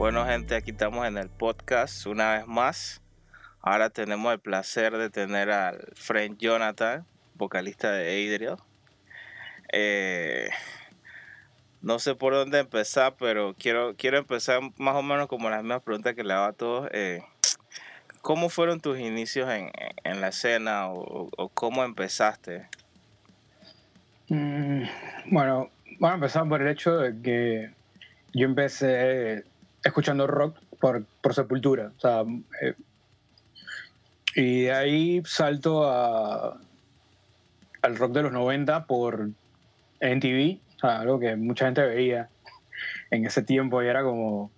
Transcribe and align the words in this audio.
Bueno, 0.00 0.24
gente, 0.24 0.54
aquí 0.54 0.70
estamos 0.70 1.06
en 1.06 1.18
el 1.18 1.28
podcast 1.28 2.06
una 2.06 2.38
vez 2.38 2.46
más. 2.46 3.02
Ahora 3.60 3.90
tenemos 3.90 4.32
el 4.32 4.40
placer 4.40 4.96
de 4.96 5.10
tener 5.10 5.50
al 5.50 5.88
friend 5.92 6.38
Jonathan, 6.38 7.04
vocalista 7.34 7.92
de 7.92 8.04
Adriel. 8.06 8.56
Eh, 9.70 10.48
no 11.82 11.98
sé 11.98 12.14
por 12.14 12.32
dónde 12.32 12.60
empezar, 12.60 13.16
pero 13.18 13.54
quiero, 13.58 13.94
quiero 13.94 14.16
empezar 14.16 14.62
más 14.78 14.96
o 14.96 15.02
menos 15.02 15.28
como 15.28 15.50
las 15.50 15.62
mismas 15.62 15.82
preguntas 15.82 16.14
que 16.14 16.24
le 16.24 16.32
hago 16.32 16.46
a 16.46 16.52
todos. 16.54 16.88
Eh, 16.94 17.22
¿Cómo 18.22 18.48
fueron 18.48 18.80
tus 18.80 18.98
inicios 18.98 19.50
en, 19.50 19.70
en 20.02 20.22
la 20.22 20.28
escena 20.28 20.88
o, 20.88 21.50
cómo 21.52 21.84
empezaste? 21.84 22.70
Mm, 24.30 24.84
bueno, 25.26 25.70
vamos 25.98 26.12
a 26.12 26.14
empezar 26.14 26.48
por 26.48 26.62
el 26.62 26.68
hecho 26.68 26.96
de 26.96 27.20
que 27.20 27.70
yo 28.32 28.46
empecé 28.46 29.44
escuchando 29.82 30.26
rock 30.26 30.58
por, 30.78 31.04
por 31.20 31.34
Sepultura. 31.34 31.92
O 31.96 32.00
sea, 32.00 32.24
eh, 32.60 32.74
y 34.34 34.62
de 34.62 34.72
ahí 34.72 35.22
salto 35.24 35.84
a, 35.88 36.58
al 37.82 37.96
rock 37.96 38.12
de 38.12 38.22
los 38.22 38.32
90 38.32 38.86
por 38.86 39.28
MTV, 40.00 40.58
o 40.76 40.80
sea, 40.80 41.00
algo 41.00 41.18
que 41.18 41.36
mucha 41.36 41.66
gente 41.66 41.82
veía 41.82 42.28
en 43.10 43.26
ese 43.26 43.42
tiempo 43.42 43.82
y 43.82 43.86
era 43.86 44.02
como, 44.02 44.50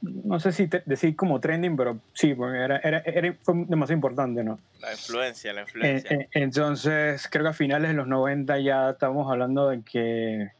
no 0.00 0.38
sé 0.40 0.52
si 0.52 0.68
decir 0.84 1.16
como 1.16 1.40
trending, 1.40 1.76
pero 1.76 1.98
sí, 2.12 2.34
porque 2.34 2.58
era, 2.58 2.78
era, 2.78 3.02
fue 3.40 3.54
demasiado 3.66 3.96
importante, 3.96 4.44
¿no? 4.44 4.58
La 4.80 4.92
influencia, 4.92 5.52
la 5.52 5.62
influencia. 5.62 6.16
Eh, 6.16 6.20
eh, 6.20 6.28
entonces, 6.32 7.28
creo 7.30 7.44
que 7.44 7.50
a 7.50 7.54
finales 7.54 7.90
de 7.90 7.94
los 7.96 8.06
90 8.06 8.58
ya 8.60 8.90
estábamos 8.90 9.30
hablando 9.30 9.68
de 9.68 9.82
que 9.82 10.52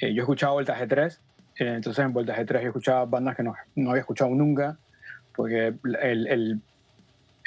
yo 0.00 0.22
escuchaba 0.22 0.52
Voltaje 0.52 0.86
3 0.86 1.20
entonces 1.66 2.04
en 2.04 2.12
Voltaje 2.12 2.44
3 2.44 2.62
yo 2.62 2.68
escuchaba 2.68 3.04
bandas 3.04 3.36
que 3.36 3.42
no, 3.42 3.54
no 3.74 3.90
había 3.90 4.00
escuchado 4.00 4.30
nunca, 4.30 4.78
porque 5.34 5.74
el, 6.02 6.26
el, 6.26 6.62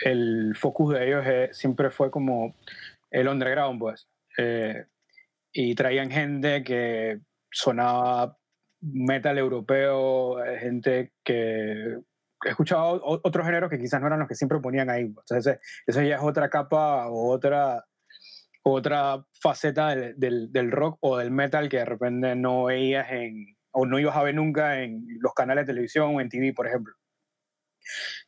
el 0.03 0.55
focus 0.55 0.93
de 0.93 1.07
ellos 1.07 1.25
eh, 1.25 1.49
siempre 1.51 1.89
fue 1.89 2.11
como 2.11 2.55
el 3.11 3.27
underground, 3.27 3.79
pues. 3.79 4.07
Eh, 4.37 4.85
y 5.51 5.75
traían 5.75 6.09
gente 6.09 6.63
que 6.63 7.19
sonaba 7.51 8.37
metal 8.81 9.37
europeo, 9.37 10.43
eh, 10.43 10.59
gente 10.59 11.13
que 11.23 11.99
escuchaba 12.43 12.99
otros 13.01 13.45
géneros 13.45 13.69
que 13.69 13.79
quizás 13.79 14.01
no 14.01 14.07
eran 14.07 14.19
los 14.19 14.27
que 14.27 14.35
siempre 14.35 14.59
ponían 14.59 14.89
ahí. 14.89 15.05
Pues. 15.05 15.25
Entonces, 15.29 15.59
eso 15.85 16.01
ya 16.01 16.15
es 16.15 16.21
otra 16.21 16.49
capa 16.49 17.07
o 17.07 17.29
otra, 17.29 17.85
otra 18.63 19.23
faceta 19.39 19.95
del, 19.95 20.19
del, 20.19 20.51
del, 20.51 20.71
rock 20.71 20.97
o 21.01 21.17
del 21.17 21.31
metal 21.31 21.69
que 21.69 21.77
de 21.77 21.85
repente 21.85 22.35
no 22.35 22.65
veías 22.65 23.11
en, 23.11 23.55
o 23.73 23.85
no 23.85 23.99
ibas 23.99 24.15
a 24.15 24.23
ver 24.23 24.35
nunca 24.35 24.81
en 24.81 25.05
los 25.19 25.33
canales 25.33 25.65
de 25.65 25.73
televisión 25.73 26.15
o 26.15 26.21
en 26.21 26.29
TV, 26.29 26.53
por 26.53 26.67
ejemplo. 26.67 26.93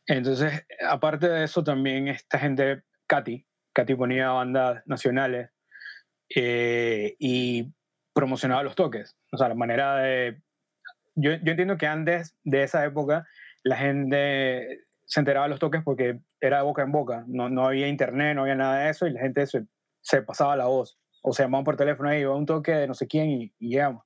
Entonces, 0.07 0.65
aparte 0.87 1.29
de 1.29 1.43
eso, 1.45 1.63
también 1.63 2.07
esta 2.07 2.37
gente, 2.39 2.83
Katy, 3.07 3.45
Katy 3.73 3.95
ponía 3.95 4.29
bandas 4.29 4.83
nacionales 4.85 5.49
eh, 6.35 7.15
y 7.19 7.73
promocionaba 8.13 8.63
los 8.63 8.75
toques. 8.75 9.17
O 9.31 9.37
sea, 9.37 9.49
la 9.49 9.55
manera 9.55 9.97
de... 9.97 10.41
Yo, 11.15 11.31
yo, 11.31 11.51
entiendo 11.51 11.77
que 11.77 11.87
antes 11.87 12.37
de 12.43 12.63
esa 12.63 12.83
época 12.83 13.25
la 13.63 13.77
gente 13.77 14.81
se 15.05 15.19
enteraba 15.19 15.45
de 15.45 15.51
los 15.51 15.59
toques 15.59 15.81
porque 15.83 16.19
era 16.41 16.57
de 16.57 16.63
boca 16.63 16.81
en 16.81 16.91
boca. 16.91 17.23
No, 17.27 17.49
no 17.49 17.65
había 17.65 17.87
internet, 17.87 18.35
no 18.35 18.41
había 18.41 18.55
nada 18.55 18.79
de 18.79 18.89
eso 18.89 19.07
y 19.07 19.11
la 19.11 19.21
gente 19.21 19.45
se, 19.47 19.65
se 20.01 20.21
pasaba 20.21 20.55
la 20.55 20.65
voz. 20.65 20.99
O 21.21 21.33
se 21.33 21.43
llamaban 21.43 21.63
por 21.63 21.77
teléfono 21.77 22.13
y 22.13 22.19
iba 22.19 22.35
un 22.35 22.45
toque 22.45 22.73
de 22.73 22.87
no 22.87 22.93
sé 22.93 23.07
quién 23.07 23.29
y, 23.29 23.53
y 23.59 23.69
llegamos. 23.69 24.03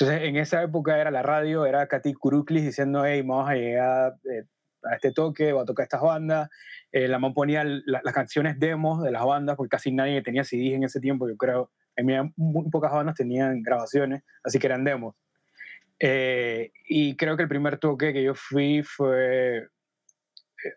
Entonces, 0.00 0.28
en 0.28 0.36
esa 0.36 0.62
época 0.62 1.00
era 1.00 1.10
la 1.10 1.24
radio, 1.24 1.66
era 1.66 1.88
Katy 1.88 2.14
Kuruklis 2.14 2.64
diciendo, 2.64 3.04
hey, 3.04 3.20
vamos 3.22 3.50
a 3.50 3.54
llegar 3.54 4.14
eh, 4.32 4.44
a 4.84 4.94
este 4.94 5.10
toque, 5.10 5.52
va 5.52 5.62
a 5.62 5.64
tocar 5.64 5.82
estas 5.82 6.00
bandas. 6.00 6.48
Eh, 6.92 7.08
la 7.08 7.18
man 7.18 7.34
ponía 7.34 7.64
las 7.64 8.14
canciones 8.14 8.60
demos 8.60 9.02
de 9.02 9.10
las 9.10 9.24
bandas, 9.24 9.56
porque 9.56 9.70
casi 9.70 9.90
nadie 9.90 10.22
tenía 10.22 10.44
CDs 10.44 10.74
en 10.74 10.84
ese 10.84 11.00
tiempo, 11.00 11.28
yo 11.28 11.36
creo. 11.36 11.72
En 11.96 12.32
muy 12.36 12.70
pocas 12.70 12.92
bandas 12.92 13.16
tenían 13.16 13.60
grabaciones, 13.60 14.22
así 14.44 14.60
que 14.60 14.68
eran 14.68 14.84
demos. 14.84 15.16
Eh, 15.98 16.70
y 16.88 17.16
creo 17.16 17.36
que 17.36 17.42
el 17.42 17.48
primer 17.48 17.78
toque 17.78 18.12
que 18.12 18.22
yo 18.22 18.36
fui 18.36 18.84
fue, 18.84 19.66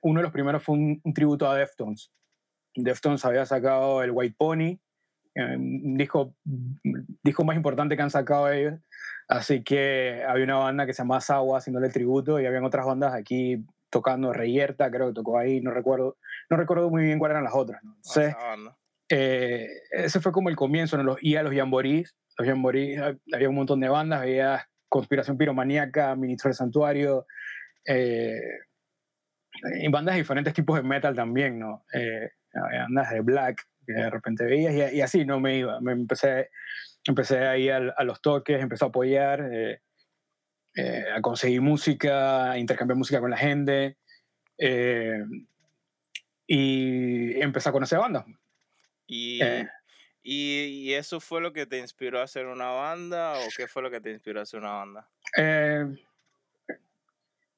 uno 0.01 0.19
de 0.19 0.23
los 0.23 0.31
primeros 0.31 0.63
fue 0.63 0.73
un, 0.73 0.99
un 1.03 1.13
tributo 1.13 1.47
a 1.47 1.55
Deftones. 1.55 2.11
Deftones 2.73 3.23
había 3.23 3.45
sacado 3.45 4.01
el 4.01 4.09
White 4.09 4.35
Pony, 4.35 4.79
un 5.35 5.95
disco, 5.95 6.35
disco 7.23 7.43
más 7.43 7.55
importante 7.55 7.95
que 7.95 8.01
han 8.01 8.09
sacado 8.09 8.51
ellos. 8.51 8.79
Así 9.31 9.63
que 9.63 10.25
había 10.27 10.43
una 10.43 10.57
banda 10.57 10.85
que 10.85 10.91
se 10.91 11.03
llamaba 11.03 11.21
Sawa 11.21 11.59
haciéndole 11.59 11.87
tributo 11.87 12.37
y 12.37 12.45
habían 12.45 12.65
otras 12.65 12.85
bandas 12.85 13.13
aquí 13.13 13.63
tocando 13.89 14.33
Reyerta, 14.33 14.91
creo 14.91 15.07
que 15.07 15.13
tocó 15.13 15.39
ahí, 15.39 15.61
no 15.61 15.71
recuerdo, 15.71 16.17
no 16.49 16.57
recuerdo 16.57 16.89
muy 16.89 17.03
bien 17.03 17.17
cuáles 17.17 17.35
eran 17.35 17.45
las 17.45 17.55
otras. 17.55 17.81
¿no? 17.81 17.93
eh, 19.09 19.69
ese 19.91 20.19
fue 20.19 20.33
como 20.33 20.49
el 20.49 20.57
comienzo, 20.57 20.97
¿no? 20.97 21.03
los, 21.03 21.23
y 21.23 21.37
a 21.37 21.43
los 21.43 21.55
Jamborís, 21.55 22.13
los 22.37 22.45
Jamborís, 22.45 22.99
había 23.33 23.47
un 23.47 23.55
montón 23.55 23.79
de 23.79 23.87
bandas, 23.87 24.19
había 24.19 24.67
Conspiración 24.89 25.37
Piromaníaca, 25.37 26.13
Ministro 26.17 26.49
del 26.49 26.55
Santuario, 26.55 27.25
eh, 27.87 28.37
y 29.79 29.87
bandas 29.87 30.15
de 30.15 30.21
diferentes 30.21 30.53
tipos 30.53 30.75
de 30.75 30.83
metal 30.83 31.15
también, 31.15 31.57
¿no? 31.57 31.85
Eh, 31.93 32.31
había 32.53 32.81
bandas 32.81 33.11
de 33.11 33.21
black 33.21 33.65
que 33.87 33.93
de 33.93 34.09
repente 34.09 34.43
veías 34.43 34.93
y, 34.93 34.97
y 34.97 35.01
así 35.01 35.23
no 35.23 35.39
me 35.39 35.55
iba, 35.55 35.79
me 35.79 35.93
empecé 35.93 36.49
empecé 37.05 37.39
ahí 37.47 37.69
a, 37.69 37.77
a 37.77 38.03
los 38.03 38.21
toques, 38.21 38.61
empecé 38.61 38.85
a 38.85 38.87
apoyar, 38.87 39.49
eh, 39.51 39.81
eh, 40.75 41.05
a 41.13 41.21
conseguir 41.21 41.61
música, 41.61 42.51
a 42.51 42.57
intercambiar 42.57 42.97
música 42.97 43.19
con 43.19 43.31
la 43.31 43.37
gente. 43.37 43.97
Eh, 44.57 45.23
y 46.47 47.39
empecé 47.41 47.69
a 47.69 47.71
conocer 47.71 47.99
bandas. 47.99 48.25
Y, 49.07 49.39
y, 50.23 50.93
eso 50.93 51.19
fue 51.19 51.41
lo 51.41 51.51
que 51.51 51.65
te 51.65 51.79
inspiró 51.79 52.19
a 52.19 52.23
hacer 52.23 52.45
una 52.45 52.69
banda 52.69 53.33
o 53.39 53.47
qué 53.55 53.67
fue 53.67 53.81
lo 53.81 53.89
que 53.89 53.99
te 53.99 54.11
inspiró 54.11 54.39
a 54.39 54.43
hacer 54.43 54.59
una 54.59 54.71
banda? 54.71 55.09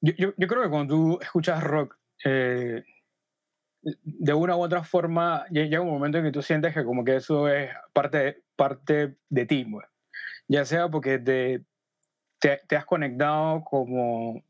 Yo, 0.02 0.14
yo, 0.18 0.34
yo, 0.38 0.48
creo 0.48 0.64
que 0.64 0.70
cuando 0.70 0.96
tú 0.96 1.20
escuchas 1.22 1.64
rock, 1.64 1.98
de 3.84 4.34
una 4.34 4.56
u 4.56 4.62
otra 4.62 4.84
forma 4.84 5.46
llega 5.50 5.82
un 5.82 5.90
momento 5.90 6.18
en 6.18 6.26
que 6.26 6.32
tú 6.32 6.42
sientes 6.42 6.74
que 6.74 6.84
como 6.84 7.04
que 7.04 7.18
eso 7.18 7.50
es 7.50 7.70
parte, 7.92 8.44
parte 8.56 9.18
de 9.30 9.46
ti, 9.46 9.66
pues. 9.66 9.86
ya 10.48 10.66
sea 10.66 10.90
porque 10.90 11.20
te, 11.20 11.66
te, 12.40 12.76
has 12.76 12.86
conectado 12.86 13.64
como 13.64 14.44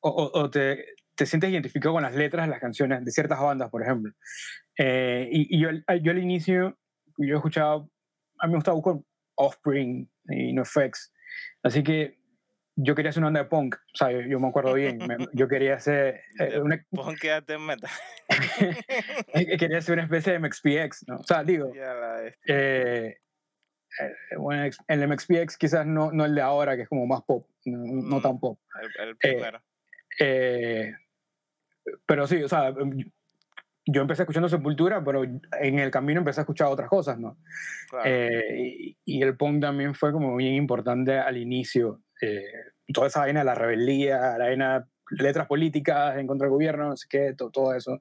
o, 0.00 0.30
o, 0.32 0.50
te, 0.50 0.84
te, 1.14 1.26
sientes 1.26 1.50
identificado 1.50 1.94
con 1.94 2.02
las 2.02 2.14
letras 2.14 2.46
de 2.46 2.50
las 2.50 2.60
canciones 2.60 3.04
de 3.04 3.10
ciertas 3.10 3.40
bandas, 3.40 3.68
por 3.70 3.82
ejemplo. 3.82 4.12
Eh, 4.78 5.28
y, 5.30 5.56
y 5.56 5.60
yo, 5.60 5.70
yo, 6.00 6.12
al 6.12 6.18
inicio, 6.18 6.78
yo 7.18 7.34
he 7.34 7.36
escuchado, 7.36 7.90
a 8.38 8.46
mí 8.46 8.52
me 8.52 8.58
gustaba 8.58 8.76
buscar 8.76 9.02
Offspring 9.34 10.08
y 10.30 10.52
NoFX, 10.52 11.12
así 11.62 11.82
que 11.82 12.17
yo 12.80 12.94
quería 12.94 13.10
hacer 13.10 13.20
una 13.20 13.26
banda 13.26 13.42
de 13.42 13.48
punk, 13.48 13.74
o 13.74 13.96
sea, 13.96 14.12
yo, 14.12 14.38
me 14.38 14.48
acuerdo 14.48 14.72
bien, 14.74 15.00
yo 15.32 15.48
quería 15.48 15.74
hacer... 15.74 16.22
Eh, 16.38 16.60
una, 16.60 16.84
punk 16.90 17.18
quédate 17.18 17.54
en 17.54 17.66
meta. 17.66 17.90
quería 19.58 19.78
hacer 19.78 19.94
una 19.94 20.04
especie 20.04 20.34
de 20.34 20.38
MXPX, 20.38 21.08
¿no? 21.08 21.16
O 21.16 21.24
sea, 21.24 21.42
digo... 21.42 21.72
Eh, 21.74 22.32
eh, 22.46 23.16
bueno, 24.36 24.70
el 24.86 25.08
MXPX 25.08 25.56
quizás 25.56 25.84
no, 25.84 26.12
no 26.12 26.24
el 26.24 26.34
de 26.36 26.40
ahora, 26.40 26.76
que 26.76 26.82
es 26.82 26.88
como 26.88 27.04
más 27.06 27.22
pop, 27.22 27.48
no, 27.64 28.18
mm, 28.18 28.22
tan 28.22 28.38
pop. 28.38 28.60
El, 28.80 29.08
el 29.08 29.16
primero. 29.16 29.60
pero 32.06 32.26
sí, 32.28 32.40
o 32.44 32.48
sea, 32.48 32.72
yo 33.86 34.02
empecé 34.02 34.22
escuchando 34.22 34.48
Sepultura, 34.48 35.02
pero 35.02 35.24
en 35.24 35.78
el 35.80 35.90
camino 35.90 36.20
empecé 36.20 36.40
a 36.40 36.42
escuchar 36.42 36.68
otras 36.68 36.88
cosas, 36.88 37.18
¿no? 37.18 37.38
Claro. 37.90 38.08
y, 38.56 38.96
y, 39.04 39.22
el 39.22 39.36
punk 39.36 39.62
también 39.62 39.94
fue 39.96 40.12
como 40.12 40.36
bien 40.36 40.54
importante 40.54 41.18
al 41.18 41.38
inicio 41.38 42.02
eh, 42.20 42.72
toda 42.92 43.08
esa 43.08 43.20
vaina 43.20 43.40
de 43.40 43.46
la 43.46 43.54
rebeldía, 43.54 44.38
la 44.38 44.46
vaina 44.46 44.88
letras 45.10 45.46
políticas 45.46 46.16
en 46.18 46.26
contra 46.26 46.46
del 46.46 46.52
gobierno, 46.52 46.88
no 46.88 46.96
sé 46.96 47.06
qué, 47.08 47.34
todo, 47.36 47.50
todo 47.50 47.74
eso. 47.74 47.98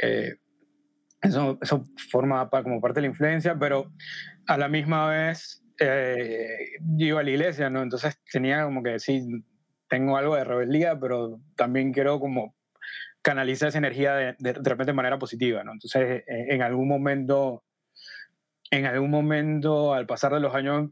Eh, 0.00 0.36
eso, 1.22 1.58
eso 1.60 1.84
forma 2.10 2.48
como 2.48 2.80
parte 2.80 3.00
de 3.00 3.02
la 3.02 3.10
influencia, 3.10 3.58
pero 3.58 3.92
a 4.46 4.56
la 4.56 4.68
misma 4.68 5.08
vez 5.08 5.62
eh, 5.78 6.72
yo 6.80 7.06
iba 7.06 7.20
a 7.20 7.22
la 7.22 7.30
iglesia, 7.30 7.70
¿no? 7.70 7.82
Entonces 7.82 8.18
tenía 8.32 8.64
como 8.64 8.82
que 8.82 8.98
sí, 8.98 9.26
tengo 9.88 10.16
algo 10.16 10.36
de 10.36 10.44
rebeldía, 10.44 10.98
pero 10.98 11.40
también 11.56 11.92
quiero 11.92 12.18
como 12.20 12.54
canalizar 13.22 13.68
esa 13.68 13.78
energía 13.78 14.14
de, 14.14 14.36
de, 14.38 14.52
de 14.54 14.70
repente 14.70 14.86
de 14.86 14.94
manera 14.94 15.18
positiva, 15.18 15.62
¿no? 15.62 15.72
Entonces 15.72 16.24
en 16.26 16.62
algún 16.62 16.88
momento, 16.88 17.64
en 18.70 18.86
algún 18.86 19.10
momento 19.10 19.92
al 19.92 20.06
pasar 20.06 20.32
de 20.32 20.40
los 20.40 20.54
años 20.54 20.90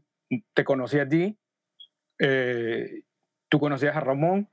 te 0.53 0.63
conocí 0.63 0.99
a 0.99 1.09
ti 1.09 1.39
eh, 2.19 3.03
tú 3.49 3.59
conocías 3.59 3.95
a 3.95 3.99
Ramón 3.99 4.47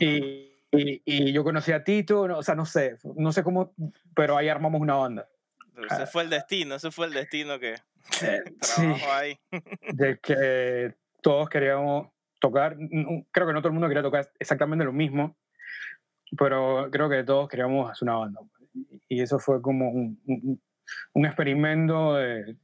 y, 0.00 0.50
y, 0.72 1.32
yo 1.32 1.42
conocí 1.42 1.72
a 1.72 1.82
Tito, 1.82 2.22
o 2.22 2.42
sea, 2.42 2.54
no 2.54 2.66
sé, 2.66 2.98
no 3.16 3.32
sé 3.32 3.42
cómo, 3.42 3.74
pero 4.14 4.36
ahí 4.36 4.48
armamos 4.48 4.80
una 4.80 4.94
banda. 4.94 5.28
Pero 5.74 5.86
ese 5.88 6.06
fue 6.06 6.22
el 6.22 6.30
destino, 6.30 6.74
ese 6.74 6.90
fue 6.90 7.06
el 7.06 7.12
destino 7.12 7.58
que 7.58 7.76
trabajó 8.60 9.12
ahí. 9.12 9.38
de 9.92 10.18
que 10.18 10.94
todos 11.22 11.48
queríamos 11.48 12.08
tocar, 12.38 12.76
creo 13.30 13.46
que 13.46 13.52
no 13.52 13.60
todo 13.60 13.68
el 13.68 13.74
mundo 13.74 13.88
quería 13.88 14.02
tocar 14.02 14.30
exactamente 14.38 14.84
lo 14.84 14.92
mismo, 14.92 15.36
pero 16.38 16.88
creo 16.90 17.08
que 17.08 17.24
todos 17.24 17.48
queríamos 17.48 17.90
hacer 17.90 18.08
una 18.08 18.18
banda. 18.18 18.40
Y 19.08 19.20
eso 19.20 19.38
fue 19.38 19.60
como 19.60 19.90
un, 19.90 20.60
un, 21.12 21.26
experimento 21.26 22.14
de, 22.14 22.56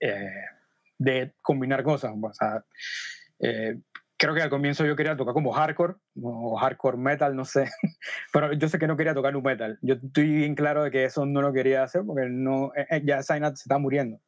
eh, 0.00 0.44
de, 0.98 1.34
combinar 1.42 1.82
cosas. 1.82 2.12
O 2.20 2.32
sea, 2.32 2.64
eh, 3.40 3.80
creo 4.22 4.34
que 4.36 4.42
al 4.42 4.50
comienzo 4.50 4.86
yo 4.86 4.94
quería 4.94 5.16
tocar 5.16 5.34
como 5.34 5.50
hardcore 5.50 5.94
o 6.22 6.56
hardcore 6.56 6.96
metal, 6.96 7.34
no 7.34 7.44
sé, 7.44 7.68
pero 8.32 8.52
yo 8.52 8.68
sé 8.68 8.78
que 8.78 8.86
no 8.86 8.96
quería 8.96 9.14
tocar 9.14 9.32
nu 9.32 9.42
metal. 9.42 9.80
Yo 9.82 9.96
estoy 9.96 10.30
bien 10.30 10.54
claro 10.54 10.84
de 10.84 10.92
que 10.92 11.04
eso 11.04 11.26
no 11.26 11.42
lo 11.42 11.52
quería 11.52 11.82
hacer 11.82 12.02
porque 12.06 12.28
no, 12.28 12.70
eh, 12.76 13.02
ya 13.04 13.20
Zaynat 13.24 13.56
se 13.56 13.62
está 13.64 13.78
muriendo. 13.78 14.20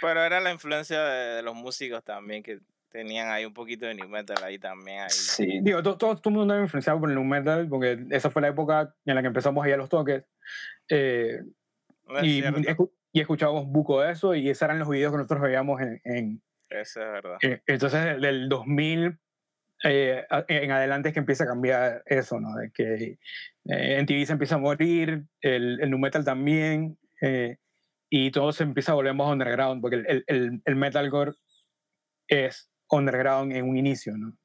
Pero 0.00 0.22
era 0.22 0.38
la 0.38 0.52
influencia 0.52 1.02
de, 1.02 1.42
los 1.42 1.56
músicos 1.56 2.04
también 2.04 2.44
que 2.44 2.60
tenían 2.88 3.32
ahí 3.32 3.44
un 3.44 3.52
poquito 3.52 3.84
de 3.84 3.96
new 3.96 4.08
metal 4.08 4.36
ahí 4.44 4.60
también. 4.60 5.00
Ahí. 5.00 5.10
Sí, 5.10 5.58
digo, 5.60 5.82
todo, 5.82 5.96
todo, 5.96 6.12
el 6.12 6.30
mundo 6.30 6.54
estaba 6.54 6.62
influenciado 6.62 7.00
por 7.00 7.08
el 7.08 7.16
new 7.16 7.24
metal 7.24 7.68
porque 7.68 7.98
esa 8.10 8.30
fue 8.30 8.42
la 8.42 8.48
época 8.48 8.94
en 9.04 9.16
la 9.16 9.22
que 9.22 9.28
empezamos 9.28 9.64
a 9.64 9.68
ir 9.68 9.74
a 9.74 9.78
los 9.78 9.88
toques. 9.88 10.22
Eh, 10.88 11.42
y, 12.22 12.44
y, 13.12 13.20
escuchábamos 13.20 13.66
buco 13.66 14.02
de 14.02 14.12
eso 14.12 14.36
y 14.36 14.48
esos 14.48 14.62
eran 14.62 14.78
los 14.78 14.88
videos 14.88 15.10
que 15.10 15.18
nosotros 15.18 15.40
veíamos 15.40 15.80
en... 15.80 16.00
en 16.04 16.42
eso 16.68 17.02
es 17.02 17.10
verdad. 17.10 17.38
Eh, 17.42 17.60
entonces, 17.66 18.20
del 18.20 18.48
2000 18.48 19.18
eh, 19.84 20.24
en 20.48 20.70
adelante 20.70 21.08
es 21.08 21.14
que 21.14 21.20
empieza 21.20 21.44
a 21.44 21.48
cambiar 21.48 22.02
eso, 22.06 22.40
¿no? 22.40 22.54
De 22.56 22.70
que 22.70 23.18
en 23.64 24.06
TV 24.06 24.26
se 24.26 24.32
empieza 24.32 24.56
a 24.56 24.58
morir, 24.58 25.24
el, 25.40 25.80
el 25.80 25.90
nu 25.90 25.98
metal 25.98 26.24
también, 26.24 26.98
y 28.10 28.30
todo 28.30 28.52
se 28.52 28.64
empieza 28.64 28.92
a 28.92 28.96
volver 28.96 29.14
más 29.14 29.30
underground, 29.30 29.80
porque 29.80 29.96
el, 29.96 30.24
el, 30.26 30.62
el 30.64 30.76
metalcore 30.76 31.32
es 32.28 32.70
underground 32.90 33.52
en 33.52 33.68
un 33.68 33.76
inicio, 33.76 34.16
¿no? 34.16 34.36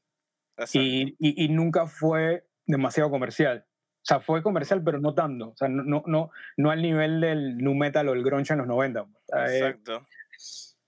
Y, 0.74 1.16
y, 1.20 1.50
nunca 1.50 1.86
fue 1.86 2.48
demasiado 2.66 3.12
comercial. 3.12 3.64
O 3.68 4.06
sea, 4.08 4.20
fue 4.20 4.42
comercial, 4.42 4.82
pero 4.84 5.00
no 5.00 5.14
tanto. 5.14 5.50
O 5.50 5.56
sea, 5.56 5.68
no, 5.68 5.84
no, 5.84 6.04
no, 6.08 6.32
no 6.56 6.72
al 6.72 6.82
nivel 6.82 7.22
del 7.22 7.58
nu 7.58 7.76
metal 7.76 8.10
o 8.10 8.14
el 8.14 8.24
grunge 8.24 8.54
en 8.54 8.60
los 8.60 8.68
90. 8.68 9.06
Exacto. 9.28 10.08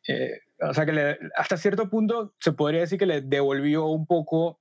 Eh, 0.08 0.42
o 0.62 0.74
sea, 0.74 0.86
que 0.86 1.18
hasta 1.36 1.58
cierto 1.58 1.90
punto 1.90 2.34
se 2.40 2.52
podría 2.54 2.82
decir 2.82 3.00
que 3.00 3.06
le 3.06 3.22
devolvió 3.22 3.86
un 3.88 4.06
poco 4.06 4.60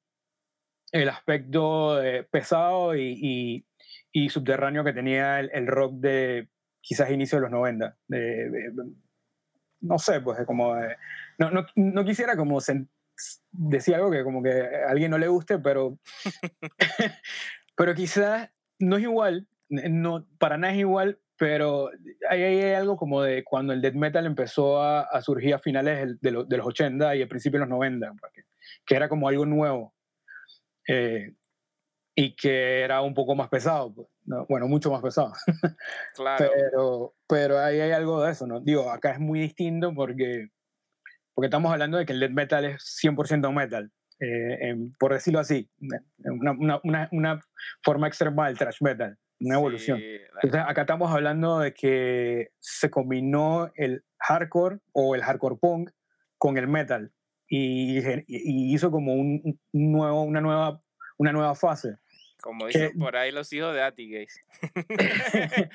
el 0.93 1.09
aspecto 1.09 2.01
pesado 2.31 2.97
y, 2.97 3.13
y, 3.21 3.67
y, 4.13 4.29
subterráneo 4.31 4.85
que 4.85 4.93
tenía 4.93 5.41
el, 5.41 5.51
el, 5.53 5.67
rock 5.67 5.95
de 5.95 6.49
quizás 6.81 7.11
inicio 7.11 7.37
de 7.37 7.43
los 7.43 7.51
90. 7.51 7.97
De, 8.09 8.73
no 9.81 9.99
sé, 9.99 10.21
pues 10.21 10.39
como... 10.47 10.75
no, 11.39 11.51
no, 11.51 11.67
no, 11.77 12.05
quisiera 12.05 12.37
como 12.37 12.59
decir 13.53 13.95
algo 13.95 14.11
que 14.11 14.25
como 14.25 14.43
que 14.43 14.51
a 14.51 14.91
alguien 14.91 15.11
no 15.11 15.19
le 15.19 15.29
guste, 15.29 15.59
pero, 15.59 15.99
pero 17.77 17.95
quizás 17.95 18.51
no 18.79 18.97
es 18.97 19.03
igual, 19.03 19.49
no, 19.69 20.27
para 20.39 20.57
nada 20.57 20.73
es 20.73 20.81
igual, 20.81 21.21
pero 21.39 21.91
hay, 22.29 22.43
hay 22.43 22.73
algo 22.75 22.97
como 22.97 23.23
de 23.23 23.45
cuando 23.45 23.73
el 23.73 23.81
death 23.81 23.95
metal 23.95 24.27
empezó 24.27 24.83
a, 24.83 25.03
a 25.03 25.23
surgir 25.23 25.55
a 25.55 25.59
finales 25.59 26.21
de, 26.21 26.45
de, 26.47 26.57
los 26.57 26.67
80 26.67 27.17
y 27.17 27.23
al 27.23 27.29
principio 27.29 27.59
de 27.59 27.67
los 27.67 27.71
90, 27.71 28.13
pues, 28.21 28.33
que, 28.33 28.43
que 28.85 28.97
era 28.97 29.09
como 29.09 29.29
algo 29.29 29.47
nuevo. 29.47 29.95
Eh, 30.89 31.35
y 32.15 32.35
que 32.35 32.81
era 32.81 33.01
un 33.01 33.15
poco 33.15 33.37
más 33.37 33.49
pesado, 33.49 33.95
pues, 33.95 34.09
bueno, 34.49 34.67
mucho 34.67 34.91
más 34.91 35.01
pesado. 35.01 35.33
Claro. 36.17 36.51
pero, 36.53 37.15
pero 37.29 37.59
ahí 37.61 37.79
hay 37.81 37.93
algo 37.93 38.23
de 38.23 38.33
eso, 38.33 38.47
¿no? 38.47 38.61
Digo, 38.61 38.91
acá 38.91 39.13
es 39.13 39.21
muy 39.21 39.39
distinto 39.39 39.95
porque 39.95 40.49
porque 41.39 41.47
estamos 41.47 41.71
hablando 41.71 41.99
de 41.99 42.05
que 42.05 42.13
el 42.13 42.19
death 42.19 42.33
metal 42.33 42.65
es 42.65 42.99
100% 43.01 43.55
metal, 43.55 43.93
eh, 44.19 44.75
por 44.99 45.13
decirlo 45.13 45.39
así, 45.39 45.71
una, 46.19 46.81
una, 46.83 47.09
una, 47.13 47.41
forma 47.85 48.09
extrema 48.09 48.49
del 48.49 48.59
thrash 48.59 48.79
metal, 48.81 49.17
una 49.41 49.55
evolución. 49.57 50.01
Entonces, 50.43 50.61
acá 50.67 50.83
estamos 50.83 51.13
hablando 51.13 51.61
de 51.61 51.75
que 51.75 52.51
se 52.59 52.91
combinó 52.91 53.71
el 53.75 54.05
hardcore 54.19 54.79
o 54.93 55.15
el 55.15 55.23
hardcore 55.23 55.57
punk 55.57 55.91
con 56.39 56.59
el 56.59 56.69
metal 56.69 57.13
y, 57.49 57.99
y 58.27 58.75
hizo 58.75 58.91
como 58.91 59.15
un, 59.15 59.61
nuevo, 59.73 60.23
una, 60.23 60.41
nueva, 60.41 60.83
una 61.17 61.33
nueva 61.33 61.55
fase. 61.55 61.97
Como 62.41 62.67
dicen 62.67 62.97
por 62.99 63.17
ahí 63.17 63.33
los 63.33 63.53
hijos 63.53 63.75
de 63.75 63.83
Atigays. 63.83 64.41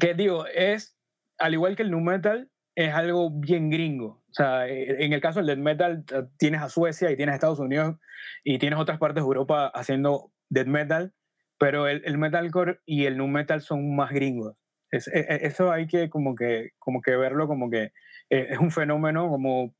que 0.00 0.14
digo, 0.14 0.46
es, 0.46 0.96
al 1.38 1.54
igual 1.54 1.74
que 1.74 1.82
el 1.82 1.90
nu 1.90 2.00
metal, 2.00 2.50
es 2.76 2.92
algo 2.92 3.30
bien 3.30 3.70
gringo. 3.70 4.22
O 4.30 4.34
sea, 4.34 4.68
e, 4.68 5.04
en 5.04 5.12
el 5.12 5.20
caso 5.20 5.40
del 5.40 5.46
death 5.46 5.58
metal 5.58 6.04
tienes 6.38 6.60
a 6.60 6.68
Suecia 6.68 7.10
y 7.10 7.16
tienes 7.16 7.32
a 7.32 7.36
Estados 7.36 7.58
Unidos 7.58 7.96
y 8.42 8.58
tienes 8.58 8.78
otras 8.78 8.98
partes 8.98 9.22
de 9.22 9.26
Europa 9.26 9.70
haciendo 9.74 10.32
death 10.54 10.66
metal, 10.66 11.12
pero 11.58 11.86
el, 11.88 12.02
el 12.04 12.18
metalcore 12.18 12.80
y 12.86 13.06
el 13.06 13.16
nu 13.16 13.28
metal 13.28 13.60
son 13.60 13.94
más 13.94 14.10
gringos. 14.10 14.56
Es, 14.90 15.08
e, 15.08 15.20
e, 15.20 15.46
eso 15.46 15.72
hay 15.72 15.86
que 15.86 16.08
como 16.08 16.34
que 16.34 16.70
como 16.78 17.02
que 17.02 17.16
verlo 17.16 17.46
como 17.46 17.68
que 17.68 17.92
eh, 18.30 18.48
es 18.50 18.58
un 18.58 18.70
fenómeno 18.70 19.28
como 19.28 19.74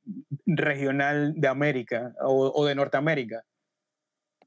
regional 0.47 1.35
de 1.37 1.49
América 1.49 2.12
o, 2.21 2.53
o 2.55 2.67
de 2.67 2.75
Norteamérica. 2.75 3.44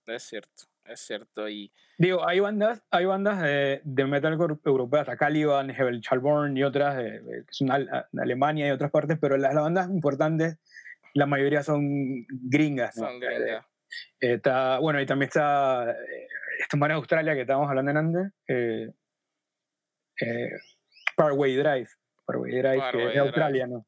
Es 0.06 0.24
cierto. 0.24 0.64
Es 0.88 1.02
cierto. 1.02 1.50
Y... 1.50 1.72
Digo, 1.98 2.28
hay 2.28 2.40
bandas, 2.40 2.84
hay 2.92 3.06
bandas 3.06 3.42
de, 3.42 3.82
de 3.84 4.06
metalcore 4.06 4.56
europeas, 4.64 5.08
Caliban, 5.18 5.70
Hebel 5.70 6.02
Chalborn 6.02 6.56
y 6.56 6.64
otras, 6.64 6.98
que 6.98 7.44
son 7.50 7.68
de 7.68 8.22
Alemania 8.22 8.68
y 8.68 8.72
otras 8.72 8.92
partes, 8.92 9.18
pero 9.20 9.36
las, 9.38 9.54
las, 9.54 9.64
bandas 9.64 9.90
importantes, 9.90 10.58
la 11.14 11.26
mayoría 11.26 11.64
son 11.64 12.26
gringas. 12.30 12.96
¿no? 12.98 13.08
Son 13.08 13.20
gringas. 13.20 13.66
Está, 14.20 14.80
bueno, 14.80 15.00
y 15.02 15.06
también 15.06 15.28
está 15.28 15.92
eh, 15.92 16.28
esta 16.60 16.78
de 16.78 16.94
Australia 16.94 17.34
que 17.34 17.42
estábamos 17.42 17.70
hablando 17.70 17.92
en 17.92 17.98
antes, 17.98 18.32
eh, 18.48 18.92
eh, 20.22 20.52
Parkway 21.16 21.56
Drive, 21.56 21.90
Parkway 22.26 22.52
Drive, 22.58 22.92
que 22.92 23.08
es 23.08 23.14
de 23.14 23.20
Australia, 23.20 23.68
¿no? 23.68 23.86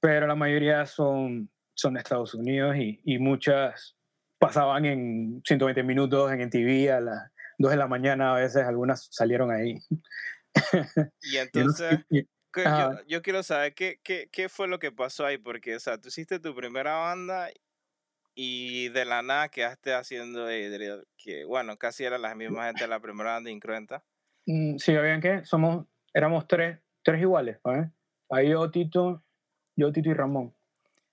Pero 0.00 0.26
la 0.26 0.34
mayoría 0.34 0.84
son, 0.86 1.50
son 1.74 1.94
de 1.94 2.00
Estados 2.00 2.34
Unidos 2.34 2.76
y, 2.76 3.00
y 3.04 3.18
muchas 3.18 3.96
pasaban 4.38 4.84
en 4.84 5.42
120 5.44 5.82
minutos 5.82 6.32
en 6.32 6.50
TV 6.50 6.92
a 6.92 7.00
las 7.00 7.30
2 7.58 7.70
de 7.70 7.76
la 7.76 7.86
mañana, 7.86 8.34
a 8.34 8.40
veces 8.40 8.64
algunas 8.64 9.08
salieron 9.10 9.50
ahí. 9.50 9.78
Y 11.22 11.36
entonces, 11.38 12.00
yo, 13.06 13.22
quiero 13.22 13.42
saber 13.42 13.74
qué, 13.74 14.00
qué, 14.02 14.28
qué, 14.30 14.48
fue 14.48 14.68
lo 14.68 14.78
que 14.78 14.92
pasó 14.92 15.24
ahí, 15.24 15.38
porque, 15.38 15.76
o 15.76 15.80
sea, 15.80 15.98
tú 15.98 16.08
hiciste 16.08 16.38
tu 16.38 16.54
primera 16.54 16.94
banda 16.94 17.48
y 18.34 18.88
de 18.88 19.04
la 19.04 19.22
nada 19.22 19.48
quedaste 19.48 19.94
haciendo, 19.94 20.46
que 21.16 21.44
bueno, 21.44 21.76
casi 21.76 22.04
era 22.04 22.18
la 22.18 22.34
misma 22.34 22.66
gente 22.66 22.84
de 22.84 22.88
la 22.88 23.00
primera 23.00 23.32
banda 23.32 23.50
incruenta. 23.50 24.04
Mm, 24.46 24.76
sí, 24.76 24.94
¿habían 24.96 25.20
que 25.20 25.44
Somos, 25.44 25.86
éramos 26.12 26.46
tres, 26.46 26.80
tres 27.02 27.20
iguales, 27.20 27.58
¿eh? 27.66 27.90
Ahí 28.30 28.50
yo, 28.50 28.70
Tito, 28.70 29.22
yo, 29.76 29.92
Tito 29.92 30.10
y 30.10 30.14
Ramón. 30.14 30.54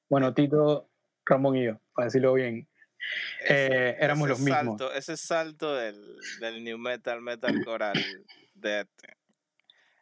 Bueno, 0.10 0.34
Tito, 0.34 0.90
Ramón 1.26 1.58
y 1.58 1.66
yo, 1.66 1.80
para 1.94 2.06
decirlo 2.06 2.34
bien. 2.34 2.68
Eh, 3.48 3.98
éramos 4.00 4.30
los 4.30 4.40
mismos. 4.40 4.82
ese 4.96 5.18
salto 5.18 5.76
del, 5.76 6.18
del 6.40 6.64
new 6.64 6.78
metal, 6.78 7.22
metal 7.22 7.54
coral, 7.66 7.94
de, 8.56 8.88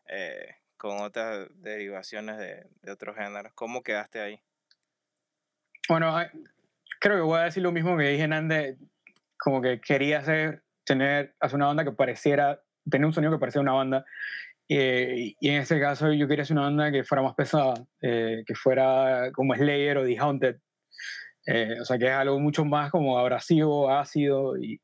eh, 0.08 0.56
con 0.78 1.02
otras 1.02 1.50
derivaciones 1.56 2.38
de, 2.38 2.66
de, 2.82 2.92
otros 2.92 3.16
géneros, 3.16 3.52
¿cómo 3.54 3.84
quedaste 3.84 4.22
ahí? 4.22 4.42
Bueno, 5.88 6.14
creo 7.00 7.15
que 7.18 7.22
voy 7.22 7.39
a 7.39 7.44
decir 7.44 7.63
lo 7.63 7.72
mismo 7.72 7.98
que 7.98 8.10
dije 8.10 8.24
antes, 8.24 8.77
como 9.38 9.62
que 9.62 9.79
quería 9.82 10.20
hacer, 10.20 10.63
tener, 10.86 11.36
hacer 11.39 11.56
una 11.56 11.68
banda 11.68 11.84
que 11.84 11.91
pareciera, 11.91 12.62
tener 12.89 13.06
un 13.06 13.13
sonido 13.13 13.34
que 13.34 13.39
pareciera 13.39 13.63
una 13.63 13.74
banda. 13.74 14.06
Eh, 14.68 15.34
y 15.39 15.50
en 15.50 15.62
ese 15.62 15.79
caso 15.79 16.13
yo 16.13 16.27
quería 16.27 16.44
hacer 16.44 16.56
una 16.56 16.68
banda 16.68 16.91
que 16.91 17.03
fuera 17.03 17.24
más 17.24 17.34
pesada, 17.36 17.74
que 18.00 18.56
fuera 18.56 19.32
como 19.34 19.56
Slayer 19.56 19.98
o 19.98 20.06
The 20.06 20.18
Haunted, 20.20 20.58
eh, 21.51 21.77
o 21.82 21.86
sea, 21.86 21.98
que 21.98 22.06
es 22.06 22.12
algo 22.12 22.39
mucho 22.39 22.63
más 22.63 22.91
como 22.91 23.18
abrasivo, 23.18 23.91
ácido 23.91 24.58
y... 24.58 24.79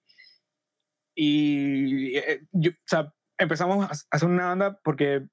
Y 1.18 2.18
eh, 2.18 2.42
o 2.54 2.70
sea, 2.86 3.14
empezamos 3.38 3.86
a 3.86 3.94
hacer 4.12 4.30
una 4.30 4.48
banda 4.48 4.80
porque... 4.84 5.28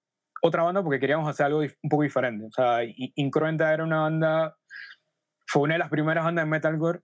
Otra 0.44 0.64
banda 0.64 0.82
porque 0.82 0.98
queríamos 0.98 1.28
hacer 1.28 1.46
algo 1.46 1.60
un 1.60 1.88
poco 1.90 2.02
diferente. 2.02 2.44
O 2.46 2.50
sea, 2.50 2.80
Incruenta 3.14 3.72
era 3.72 3.84
una 3.84 4.00
banda... 4.00 4.56
Fue 5.52 5.62
una 5.62 5.74
de 5.74 5.80
las 5.80 5.90
primeras 5.90 6.24
bandas 6.24 6.46
de 6.46 6.50
metalcore. 6.50 7.00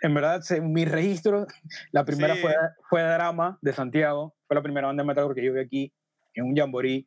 En 0.00 0.12
verdad, 0.12 0.42
mi 0.60 0.84
registro, 0.84 1.46
la 1.92 2.04
primera 2.04 2.34
fue, 2.34 2.52
fue 2.90 3.00
Drama 3.00 3.58
de 3.62 3.72
Santiago. 3.72 4.34
Fue 4.48 4.56
la 4.56 4.62
primera 4.62 4.88
banda 4.88 5.04
de 5.04 5.06
metalcore 5.06 5.40
que 5.40 5.46
yo 5.46 5.52
vi 5.52 5.60
aquí 5.60 5.94
en 6.34 6.46
un 6.46 6.56
jamboree 6.56 7.06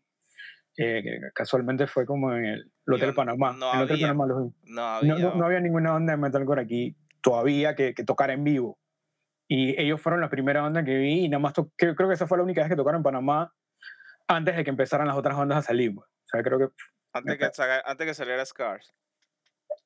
eh, 0.78 1.02
que 1.04 1.20
casualmente 1.34 1.86
fue 1.86 2.06
como 2.06 2.34
en 2.34 2.46
el, 2.46 2.72
Hotel 2.88 3.14
Panamá. 3.14 3.52
No, 3.52 3.72
había, 3.72 4.14
no, 4.14 5.46
había. 5.46 5.60
ninguna 5.60 5.92
banda 5.92 6.14
de 6.14 6.18
metalcore 6.18 6.62
aquí 6.62 6.96
todavía 7.22 7.75
que, 7.75 7.94
que 7.94 8.06
tocara 8.06 8.32
en 8.32 8.46
vivo. 8.46 8.80
Y 9.50 9.80
ellos 9.82 10.00
fueron 10.00 10.22
la 10.22 10.30
primera 10.30 10.62
banda 10.62 10.86
que 10.86 10.96
vi 10.96 11.25
y 11.25 11.30
nada 11.30 11.40
más 11.40 11.54
creo, 11.75 11.96
que 11.96 12.14
esa 12.14 12.25
fue 12.25 12.38
la 12.38 12.46
única 12.46 12.62
vez 12.62 12.70
que 12.70 12.78
tocaron 12.78 13.00
en 13.00 13.04
Panamá 13.04 13.54
antes 14.30 14.56
de 14.56 14.64
que 14.64 14.70
empezaran 14.70 15.08
las 15.08 15.18
otras 15.18 15.36
bandas 15.36 15.58
a 15.58 15.62
salir. 15.62 15.94
Pues. 15.94 16.08
O 16.08 16.28
sea, 16.28 16.42
creo 16.42 16.58
que... 16.58 16.68
Antes 17.12 17.38
que, 17.38 17.46
antes 17.86 18.08
que 18.08 18.14
saliera 18.14 18.46
Scars. 18.46 18.96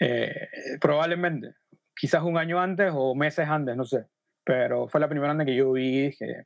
Eh, 0.01 0.49
probablemente, 0.81 1.55
quizás 1.95 2.23
un 2.23 2.37
año 2.39 2.61
antes 2.61 2.93
o 2.95 3.15
meses 3.15 3.49
antes, 3.49 3.77
no 3.77 3.85
sé. 3.85 4.07
Pero 4.45 4.89
fue 4.89 5.01
la 5.01 5.09
primera 5.09 5.29
banda 5.29 5.45
que 5.45 5.55
yo 5.55 5.73
vi 5.73 6.15
que, 6.19 6.45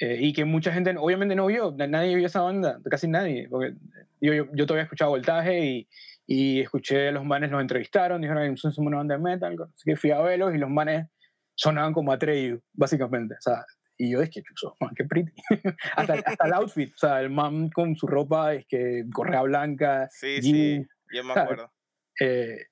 eh, 0.00 0.18
y 0.20 0.32
que 0.32 0.44
mucha 0.44 0.72
gente 0.72 0.94
obviamente 0.98 1.34
no 1.34 1.46
vio, 1.46 1.72
nadie 1.72 2.16
vio 2.16 2.26
esa 2.26 2.42
banda, 2.42 2.80
casi 2.90 3.08
nadie. 3.08 3.48
Porque 3.48 3.74
yo, 4.20 4.34
yo, 4.34 4.46
yo 4.52 4.66
todavía 4.66 4.84
escuchaba 4.84 5.10
Voltaje 5.10 5.64
y, 5.64 5.88
y 6.26 6.60
escuché 6.60 7.12
los 7.12 7.24
manes, 7.24 7.50
nos 7.50 7.60
entrevistaron, 7.60 8.20
dijeron, 8.20 8.56
somos 8.56 8.78
una 8.78 8.98
banda 8.98 9.16
de 9.16 9.22
metal, 9.22 9.56
así 9.62 9.84
que 9.84 9.96
fui 9.96 10.10
a 10.10 10.20
verlos 10.20 10.54
y 10.54 10.58
los 10.58 10.70
manes 10.70 11.06
sonaban 11.54 11.92
como 11.92 12.12
Atreyu, 12.12 12.60
básicamente. 12.72 13.34
O 13.34 13.40
sea, 13.40 13.64
y 13.98 14.12
yo 14.12 14.22
es 14.22 14.30
que, 14.30 14.42
man, 14.80 14.90
qué 14.96 15.04
pretty. 15.04 15.32
hasta, 15.96 16.14
hasta, 16.14 16.46
el 16.46 16.52
outfit, 16.54 16.92
o 16.94 16.98
sea, 16.98 17.20
el 17.20 17.30
man 17.30 17.70
con 17.70 17.94
su 17.96 18.06
ropa, 18.06 18.54
es 18.54 18.66
que 18.66 19.04
correa 19.12 19.42
blanca. 19.42 20.08
Sí, 20.10 20.42
sí, 20.42 20.86
yo 21.12 21.24
me 21.24 21.32
acuerdo. 21.32 21.70
Eh, 22.20 22.66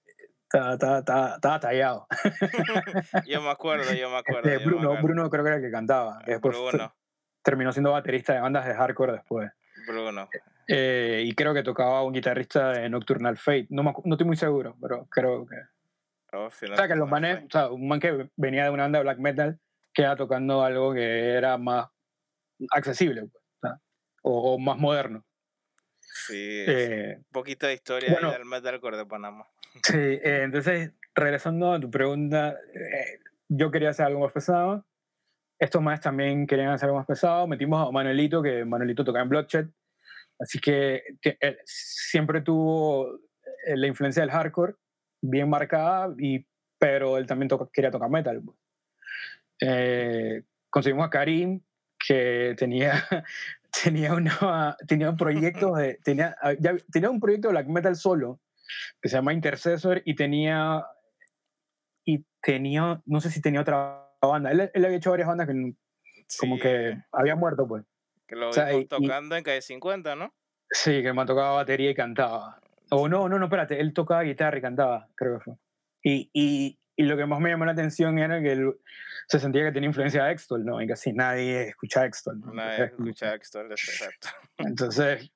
estaba 0.53 1.61
tallado. 1.61 2.07
yo 3.27 3.41
me 3.41 3.51
acuerdo, 3.51 3.93
yo 3.95 4.11
me 4.11 4.17
acuerdo. 4.17 4.49
Este, 4.51 4.65
Bruno, 4.65 5.01
Bruno 5.01 5.31
creo 5.31 5.45
que 5.45 5.49
era 5.49 5.57
el 5.57 5.63
que 5.63 5.71
cantaba. 5.71 6.19
Ah, 6.19 6.25
después 6.27 6.57
Bruno. 6.57 6.95
terminó 7.43 7.73
siendo 7.73 7.93
baterista 7.93 8.35
de 8.35 8.41
bandas 8.41 8.67
de 8.67 8.75
hardcore 8.75 9.13
después. 9.13 9.51
Bruno. 9.87 10.29
Eh, 10.67 11.23
y 11.25 11.35
creo 11.35 11.55
que 11.55 11.63
tocaba 11.63 12.03
un 12.03 12.13
guitarrista 12.13 12.73
de 12.73 12.89
Nocturnal 12.89 13.37
Fate. 13.37 13.67
No, 13.71 13.83
me, 13.83 13.93
no 14.05 14.15
estoy 14.15 14.27
muy 14.27 14.37
seguro, 14.37 14.77
pero 14.81 15.07
creo 15.11 15.47
que. 15.47 15.57
Oh, 16.33 16.47
o 16.47 16.51
sea, 16.51 16.87
que 16.87 16.95
los 16.95 17.09
manes, 17.09 17.45
o 17.45 17.51
sea, 17.51 17.69
un 17.71 17.89
man 17.89 17.99
que 17.99 18.31
venía 18.37 18.65
de 18.65 18.71
una 18.71 18.85
banda 18.85 18.99
de 18.99 19.03
black 19.03 19.19
metal 19.19 19.59
queda 19.93 20.15
tocando 20.15 20.63
algo 20.63 20.95
que 20.95 21.31
era 21.31 21.59
más 21.59 21.89
accesible 22.71 23.29
pues, 23.61 23.75
o, 24.23 24.55
o, 24.55 24.59
más 24.59 24.79
moderno. 24.79 25.25
Sí, 26.13 26.65
eh, 26.67 27.15
un 27.19 27.25
poquito 27.31 27.67
de 27.67 27.75
historia 27.75 28.13
bueno, 28.13 28.33
del 28.33 28.45
metalcore 28.45 28.97
de 28.97 29.07
Panamá. 29.07 29.47
Sí, 29.83 29.97
eh, 29.97 30.43
entonces, 30.45 30.93
regresando 31.15 31.73
a 31.73 31.81
tu 31.81 31.91
pregunta, 31.91 32.57
eh, 32.75 33.21
yo 33.49 33.71
quería 33.71 33.91
hacer 33.91 34.07
algo 34.07 34.21
más 34.21 34.33
pesado. 34.33 34.87
Estos 35.59 35.83
más 35.83 36.01
también 36.01 36.47
querían 36.47 36.71
hacer 36.71 36.87
algo 36.87 36.99
más 36.99 37.07
pesado. 37.07 37.47
Metimos 37.47 37.89
a 37.89 37.93
Manuelito, 37.93 38.43
que 38.43 38.65
Manuelito 38.65 39.05
tocaba 39.05 39.23
en 39.23 39.29
Bloodshed. 39.29 39.67
Así 40.39 40.59
que, 40.59 41.03
él 41.23 41.59
siempre 41.65 42.41
tuvo 42.41 43.21
la 43.67 43.87
influencia 43.87 44.23
del 44.23 44.31
hardcore 44.31 44.75
bien 45.23 45.49
marcada, 45.49 46.15
y, 46.19 46.47
pero 46.79 47.19
él 47.19 47.27
también 47.27 47.49
toca, 47.49 47.69
quería 47.73 47.91
tocar 47.91 48.11
metal. 48.11 48.43
Pues. 48.43 48.57
Eh, 49.61 50.43
conseguimos 50.71 51.07
a 51.07 51.11
Karim, 51.11 51.61
que 51.99 52.55
tenía, 52.57 52.93
tenía, 53.83 54.15
una, 54.15 54.77
tenía 54.89 55.11
un 55.11 55.17
proyecto 55.17 55.75
de, 55.75 55.99
tenía, 56.05 56.37
ya, 56.59 56.77
tenía 56.93 57.11
un 57.11 57.21
proyecto 57.21 57.49
de 57.49 57.53
black 57.53 57.69
metal 57.69 57.97
solo, 57.97 58.41
que 59.01 59.09
se 59.09 59.17
llama 59.17 59.33
Intercessor, 59.33 60.03
y 60.05 60.15
tenía, 60.15 60.85
y 62.05 62.25
tenía, 62.43 63.01
no 63.05 63.21
sé 63.21 63.31
si 63.31 63.41
tenía 63.41 63.61
otra 63.61 64.07
banda, 64.23 64.51
él, 64.53 64.71
él 64.73 64.85
había 64.85 64.97
hecho 64.99 65.11
varias 65.11 65.29
bandas 65.29 65.47
que 65.47 65.53
como 66.39 66.57
Sí. 66.57 66.63
que 66.63 66.97
había 67.13 67.35
muerto, 67.37 67.67
pues. 67.67 67.85
Que 68.27 68.37
lo 68.37 68.51
O 68.51 68.53
sea, 68.53 68.67
vimos 68.67 68.83
y- 68.85 68.87
tocando 68.87 69.37
en 69.37 69.43
calle 69.43 69.63
50, 69.63 70.15
¿no? 70.15 70.33
Sí, 70.71 71.03
que 71.03 71.13
man 71.13 71.27
tocaba 71.27 71.53
batería 71.55 71.91
y 71.91 71.95
cantaba. 71.95 72.61
O 72.91 73.09
no, 73.09 73.29
no, 73.29 73.39
no, 73.39 73.47
espérate, 73.47 73.81
él 73.81 73.93
tocaba 73.93 74.23
guitarra 74.23 74.59
y 74.59 74.61
cantaba, 74.63 75.09
creo 75.17 75.39
que 75.39 75.45
fue. 75.45 75.55
Y, 76.03 76.31
y, 76.33 76.80
y 77.01 77.05
lo 77.05 77.17
que 77.17 77.25
más 77.27 77.41
me 77.41 77.49
llamó 77.51 77.65
la 77.65 77.73
atención 77.73 78.19
era 78.19 78.41
que 78.43 78.53
él 78.53 78.75
se 79.27 79.39
sentía 79.39 79.65
que 79.65 79.73
tenía 79.73 79.89
influencia 79.89 80.25
de 80.25 80.33
Extol, 80.33 80.65
¿no? 80.65 80.83
Y 80.83 80.87
casi 80.87 81.13
nadie 81.13 81.69
escucha 81.69 82.05
Extol. 82.05 82.41
¿no? 82.41 82.53
Vez 82.53 82.57
Entonces, 82.81 82.91
como 82.97 83.09
escuché 83.09 83.27
a 83.27 83.35
Héctor 83.35 83.69
de 83.69 83.75
ese 83.75 84.05
rato. 84.05 84.29
Entonces, 84.59 85.33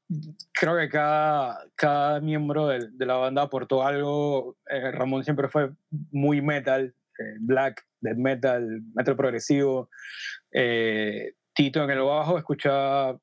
creo 0.53 0.77
que 0.77 0.89
cada, 0.89 1.65
cada 1.75 2.21
miembro 2.21 2.67
de, 2.69 2.89
de 2.91 3.07
la 3.07 3.15
banda 3.15 3.43
aportó 3.43 3.87
algo. 3.87 4.57
Eh, 4.69 4.91
Ramón 4.91 5.25
siempre 5.25 5.49
fue 5.49 5.71
muy 6.11 6.43
metal, 6.43 6.95
eh, 7.19 7.37
black, 7.41 7.87
death 8.01 8.17
metal, 8.17 8.83
metal 8.95 9.17
progresivo. 9.17 9.89
Eh, 10.53 11.35
Tito 11.55 11.85
en 11.85 11.91
el 11.91 12.01
bajo 12.03 12.37
escuchaba 12.37 13.19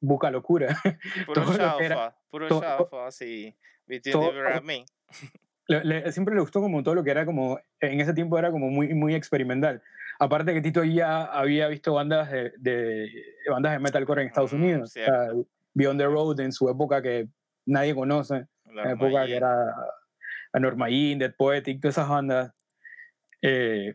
Buca 0.00 0.30
Locura. 0.30 0.76
Puro 1.26 1.56
chaufa, 1.56 2.16
puro 2.30 2.48
chaufa, 2.48 3.06
así. 3.06 3.56
Between 3.86 4.12
todo- 4.12 4.32
le, 5.68 5.84
le- 5.84 6.12
siempre 6.12 6.34
le 6.34 6.40
gustó 6.40 6.60
como 6.60 6.82
todo 6.82 6.94
lo 6.96 7.04
que 7.04 7.10
era 7.10 7.24
como, 7.24 7.60
en 7.80 8.00
ese 8.00 8.12
tiempo 8.14 8.38
era 8.38 8.50
como 8.50 8.68
muy, 8.70 8.92
muy 8.94 9.14
experimental. 9.14 9.82
Aparte 10.18 10.52
que 10.52 10.60
Tito 10.60 10.82
ya 10.82 11.24
había 11.26 11.68
visto 11.68 11.94
bandas 11.94 12.30
de, 12.32 12.52
de- 12.58 13.08
bandas 13.48 13.72
de 13.72 13.78
metalcore 13.78 14.22
en 14.22 14.28
Estados 14.28 14.52
Mm, 14.52 14.56
Unidos. 14.56 14.88
O 14.90 14.92
sea, 14.92 15.28
Beyond 15.74 16.00
the 16.00 16.06
Road 16.06 16.40
en 16.40 16.50
su 16.52 16.68
época 16.68 17.00
que 17.00 17.28
nadie 17.66 17.94
conoce. 17.94 18.46
La 18.72 18.84
la 18.84 18.90
época 18.92 19.26
que 19.26 19.36
era 19.36 19.52
a 20.52 20.58
Norma 20.58 20.88
Jean, 20.88 21.18
Dead 21.20 21.34
Poetic, 21.36 21.80
todas 21.80 21.94
esas 21.96 22.08
bandas. 22.08 22.52
Eh, 23.42 23.94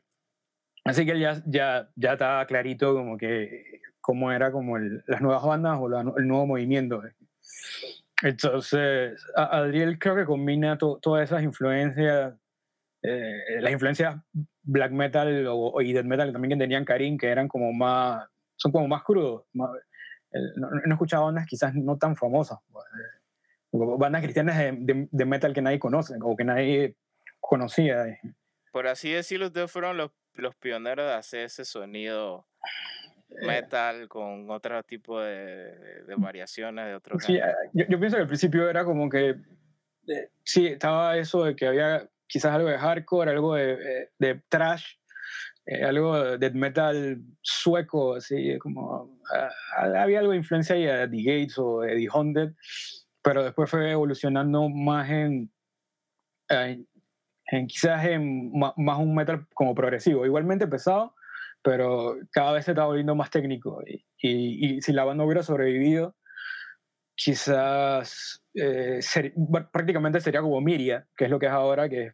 así 0.86 1.06
que 1.06 1.12
él 1.12 1.20
ya, 1.20 1.42
ya, 1.46 1.90
ya 1.96 2.14
estaba 2.14 2.46
clarito 2.46 2.94
como 2.94 3.18
que 3.18 3.82
cómo 4.00 4.32
era 4.32 4.52
como 4.52 4.78
el- 4.78 5.04
las 5.08 5.22
nuevas 5.22 5.44
bandas 5.44 5.78
o 5.82 5.90
la- 5.90 6.02
el 6.18 6.28
nuevo 6.28 6.46
movimiento. 6.48 7.02
Entonces, 8.24 9.22
Adriel 9.36 10.00
creo 10.00 10.16
que 10.16 10.26
combina 10.26 10.78
to- 10.78 10.98
todas 11.02 11.26
esas 11.30 11.44
influencias, 11.44 12.34
eh, 13.02 13.60
las 13.60 13.72
influencias 13.72 14.16
black 14.62 14.92
metal 14.92 15.46
y 15.82 15.94
death 15.94 16.06
metal 16.06 16.32
también 16.32 16.58
que 16.58 16.64
tenían 16.64 16.86
Karim, 16.86 17.18
que 17.18 17.28
eran 17.28 17.50
como 17.50 17.74
más, 17.74 18.26
son 18.56 18.72
como 18.72 18.88
más 18.88 19.04
crudos. 19.04 19.46
no, 19.52 19.70
he 20.32 20.90
escuchado 20.90 21.26
bandas 21.26 21.46
quizás 21.46 21.76
no 21.76 21.98
tan 21.98 22.16
famosas. 22.16 22.60
pues, 22.72 22.86
eh, 22.86 23.98
bandas 23.98 24.22
cristianas 24.22 24.58
de, 24.58 25.26
metal 25.26 25.54
que 25.54 25.62
nadie 25.62 25.80
conoce 25.80 26.16
o 26.22 26.36
que 26.38 26.46
nadie 26.46 26.96
conocía. 27.42 28.08
eh. 28.08 28.20
Por 28.72 28.88
así 28.88 29.12
decirlo, 29.12 29.48
ustedes 29.48 29.70
fueron 29.70 29.98
los, 29.98 30.12
los 30.36 30.56
pioneros 30.56 31.06
de 31.08 31.14
hacer 31.14 31.42
ese 31.42 31.66
sonido 31.66 32.48
metal 33.42 34.08
con 34.08 34.50
otro 34.50 34.82
tipo 34.84 35.20
de, 35.22 35.36
de- 35.36 36.04
de 36.06 36.16
variaciones 36.16 36.86
de 36.86 36.96
otros 36.96 37.24
Sí, 37.24 37.36
eh, 37.38 37.42
yo, 37.74 37.86
yo 37.90 38.00
pienso 38.00 38.18
que 38.18 38.22
al 38.22 38.28
principio 38.28 38.70
era 38.70 38.86
como 38.86 39.10
que, 39.10 39.36
eh, 40.08 40.30
sí, 40.44 40.68
estaba 40.68 41.18
eso 41.18 41.44
de 41.46 41.56
que 41.56 41.68
había 41.68 42.10
quizás 42.28 42.54
algo 42.54 42.70
de 42.70 42.78
hardcore, 42.78 43.32
algo 43.32 43.56
de, 43.56 43.74
eh, 43.74 44.10
de 44.20 44.42
trash, 44.50 44.86
eh, 45.66 45.84
algo 45.84 46.22
de 46.22 46.38
death 46.38 46.54
metal 46.54 47.22
sueco, 47.42 48.16
así 48.16 48.58
como, 48.60 49.20
ah, 49.34 49.50
ah, 49.78 50.02
había 50.04 50.20
algo 50.20 50.32
de 50.32 50.38
influencia 50.40 50.76
ahí 50.76 50.86
de 50.86 51.08
The 51.08 51.24
Gates 51.24 51.58
o 51.58 51.82
de 51.82 51.96
The 51.96 52.08
Haunted, 52.12 52.50
pero 53.22 53.44
después 53.44 53.70
fue 53.70 53.92
evolucionando 53.92 54.68
más 54.70 55.10
en, 55.10 55.50
en, 56.50 56.88
en 57.48 57.68
quizás 57.68 58.04
en 58.06 58.52
ma- 58.58 58.74
más 58.78 59.00
un 59.00 59.16
metal 59.16 59.48
como 59.54 59.74
progresivo, 59.74 60.26
igualmente 60.26 60.68
pesado, 60.68 61.16
pero 61.64 62.18
cada 62.32 62.52
vez 62.54 62.66
se 62.66 62.72
está 62.72 62.86
volviendo 62.86 63.16
más 63.16 63.30
técnico 63.32 63.82
y, 63.88 64.06
y- 64.22 64.76
y 64.78 64.82
si 64.82 64.92
la 64.94 65.06
banda 65.06 65.24
hubiera 65.26 65.44
sobrevivido, 65.44 66.16
quizás 67.16 68.42
eh, 68.56 69.00
ser- 69.02 69.34
prácticamente 69.72 70.20
sería 70.22 70.42
como 70.42 70.60
Miria, 70.62 71.08
que 71.16 71.26
es 71.26 71.32
lo 71.32 71.40
que 71.40 71.46
es 71.48 71.52
ahora, 71.52 71.88
que, 71.90 72.14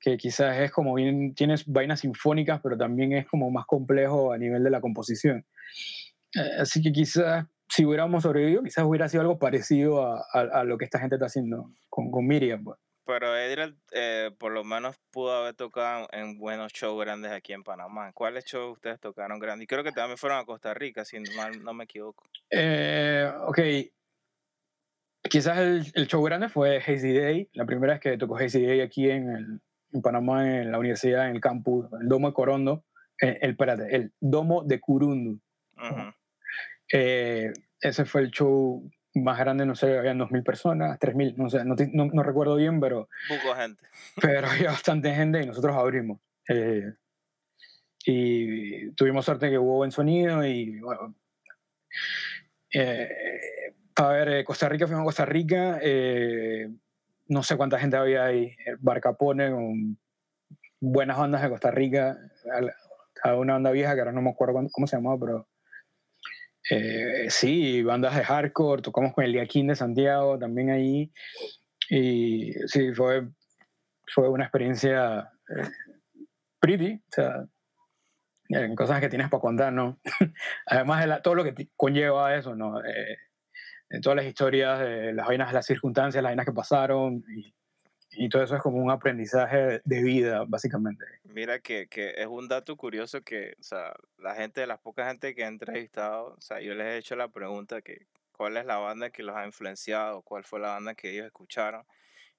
que 0.00 0.16
quizás 0.16 0.58
es 0.58 0.70
como 0.70 0.94
bien, 0.94 1.34
tienes 1.34 1.66
vainas 1.66 2.00
sinfónicas, 2.00 2.60
pero 2.62 2.76
también 2.76 3.12
es 3.12 3.26
como 3.26 3.50
más 3.50 3.66
complejo 3.66 4.32
a 4.32 4.38
nivel 4.38 4.62
de 4.64 4.70
la 4.70 4.80
composición. 4.80 5.44
Eh, 6.36 6.60
así 6.60 6.82
que 6.82 6.92
quizás 6.92 7.46
si 7.68 7.84
hubiéramos 7.84 8.22
sobrevivido, 8.22 8.62
quizás 8.62 8.84
hubiera 8.84 9.08
sido 9.08 9.22
algo 9.22 9.38
parecido 9.38 10.04
a, 10.06 10.24
a- 10.32 10.60
a 10.60 10.64
lo 10.64 10.78
que 10.78 10.84
esta 10.84 10.98
gente 11.00 11.16
está 11.16 11.26
haciendo 11.26 11.70
con, 11.88 12.10
con 12.10 12.26
Miriam. 12.26 12.62
pues. 12.64 12.78
Pero 13.06 13.36
Edriel 13.36 13.76
eh, 13.92 14.30
por 14.38 14.52
lo 14.52 14.64
menos 14.64 14.96
pudo 15.10 15.32
haber 15.36 15.54
tocado 15.54 16.08
en 16.12 16.38
buenos 16.38 16.72
shows 16.72 16.98
grandes 17.04 17.32
aquí 17.32 17.52
en 17.52 17.62
Panamá. 17.62 18.12
¿Cuáles 18.12 18.44
shows 18.46 18.72
ustedes 18.72 18.98
tocaron 18.98 19.38
grandes? 19.38 19.64
Y 19.64 19.66
creo 19.66 19.84
que 19.84 19.92
también 19.92 20.16
fueron 20.16 20.38
a 20.38 20.44
Costa 20.44 20.72
Rica, 20.72 21.04
si 21.04 21.18
mal 21.36 21.62
no 21.62 21.74
me 21.74 21.84
equivoco. 21.84 22.24
Eh, 22.50 23.30
ok. 23.46 23.58
Quizás 25.28 25.58
el, 25.58 25.86
el 25.94 26.06
show 26.06 26.22
grande 26.22 26.48
fue 26.48 26.78
Hazy 26.78 27.12
Day, 27.12 27.48
la 27.54 27.64
primera 27.64 27.94
vez 27.94 28.00
que 28.00 28.16
tocó 28.18 28.36
Hazy 28.36 28.64
Day 28.66 28.80
aquí 28.80 29.10
en, 29.10 29.28
el- 29.30 29.60
en 29.92 30.02
Panamá, 30.02 30.46
en 30.60 30.70
la 30.72 30.78
universidad, 30.78 31.28
en 31.28 31.36
el 31.36 31.40
campus, 31.40 31.86
el 32.00 32.08
Domo 32.08 32.28
de 32.28 32.34
Corondo. 32.34 32.84
eh, 33.20 33.38
el, 33.42 33.50
espérate, 33.52 33.94
el 33.94 34.12
Domo 34.20 34.64
de 34.64 34.80
Curundu. 34.80 35.38
Eh, 36.92 37.52
ese 37.80 38.04
fue 38.04 38.22
el 38.22 38.30
show 38.30 38.90
más 39.20 39.38
grande, 39.38 39.64
no 39.66 39.74
sé, 39.76 39.96
habían 39.98 40.18
2.000 40.18 40.42
personas, 40.42 40.98
3.000, 40.98 41.34
no 41.36 41.48
sé, 41.48 41.64
no, 41.64 41.74
no- 41.92 42.10
no 42.12 42.22
recuerdo 42.22 42.56
bien, 42.56 42.80
pero, 42.80 43.08
Poco 43.28 43.54
gente. 43.56 43.84
pero 44.20 44.48
había 44.48 44.70
bastante 44.70 45.14
gente 45.14 45.40
y 45.42 45.46
nosotros 45.46 45.76
abrimos. 45.76 46.20
Eh, 46.48 46.92
y 48.06 48.90
tuvimos 48.92 49.24
suerte 49.24 49.48
que 49.50 49.58
hubo 49.58 49.76
buen 49.76 49.90
sonido 49.92 50.44
y 50.44 50.78
bueno. 50.80 51.14
Eh, 52.72 53.08
a 53.96 54.08
ver, 54.08 54.28
eh, 54.28 54.44
Costa 54.44 54.68
Rica, 54.68 54.86
fuimos 54.86 55.02
a 55.02 55.06
Costa 55.06 55.24
Rica, 55.24 55.78
eh, 55.80 56.68
no 57.28 57.42
sé 57.42 57.56
cuánta 57.56 57.78
gente 57.78 57.96
había 57.96 58.24
ahí, 58.24 58.46
eh, 58.66 58.76
Bar 58.80 59.00
Capone 59.00 59.50
con 59.50 59.96
buenas 60.80 61.16
bandas 61.16 61.42
de 61.42 61.48
Costa 61.48 61.70
Rica, 61.70 62.18
a 63.22 63.36
una 63.36 63.54
banda 63.54 63.70
vieja 63.70 63.94
que 63.94 64.00
ahora 64.00 64.12
no 64.12 64.20
me 64.22 64.30
acuerdo 64.30 64.54
cómo 64.72 64.86
se 64.86 64.96
llamaba, 64.96 65.18
pero 65.18 65.48
eh, 66.70 67.26
sí, 67.28 67.82
bandas 67.82 68.16
de 68.16 68.24
hardcore, 68.24 68.82
tocamos 68.82 69.12
con 69.12 69.24
el 69.24 69.32
Diaquín 69.32 69.66
de 69.66 69.76
Santiago 69.76 70.38
también 70.38 70.70
ahí. 70.70 71.12
Y 71.90 72.52
sí, 72.66 72.92
fue, 72.94 73.28
fue 74.06 74.28
una 74.28 74.44
experiencia 74.44 75.30
eh, 75.48 75.68
pretty, 76.58 76.94
o 76.94 77.12
sea, 77.12 77.46
en 78.48 78.74
cosas 78.74 79.00
que 79.00 79.08
tienes 79.08 79.28
para 79.28 79.40
contar, 79.40 79.72
¿no? 79.72 80.00
Además 80.66 81.06
de 81.06 81.20
todo 81.22 81.34
lo 81.34 81.44
que 81.44 81.68
conlleva 81.76 82.34
eso, 82.34 82.54
¿no? 82.54 82.82
Eh, 82.84 83.18
todas 84.02 84.16
las 84.16 84.26
historias, 84.26 84.80
las 85.14 85.26
vainas, 85.26 85.52
las 85.52 85.66
circunstancias, 85.66 86.22
las 86.22 86.30
vainas 86.30 86.46
que 86.46 86.52
pasaron 86.52 87.22
y, 88.16 88.28
todo 88.28 88.42
eso 88.42 88.56
es 88.56 88.62
como 88.62 88.78
un 88.78 88.90
aprendizaje 88.90 89.80
de 89.84 90.02
vida, 90.02 90.44
básicamente. 90.46 91.04
Mira 91.24 91.58
que, 91.60 91.86
que, 91.88 92.14
es 92.16 92.26
un 92.26 92.48
dato 92.48 92.76
curioso 92.76 93.22
que, 93.22 93.56
o 93.58 93.62
sea, 93.62 93.94
la 94.18 94.34
gente, 94.34 94.66
las 94.66 94.80
pocas 94.80 95.08
gente 95.08 95.34
que 95.34 95.42
he 95.42 95.46
entrevistado, 95.46 96.34
o 96.36 96.40
sea, 96.40 96.60
yo 96.60 96.74
les 96.74 96.86
he 96.86 96.96
hecho 96.98 97.16
la 97.16 97.28
pregunta 97.28 97.82
que 97.82 98.06
cuál 98.32 98.56
es 98.56 98.66
la 98.66 98.76
banda 98.78 99.10
que 99.10 99.22
los 99.22 99.36
ha 99.36 99.46
influenciado, 99.46 100.22
cuál 100.22 100.44
fue 100.44 100.60
la 100.60 100.68
banda 100.68 100.94
que 100.94 101.10
ellos 101.10 101.26
escucharon 101.26 101.84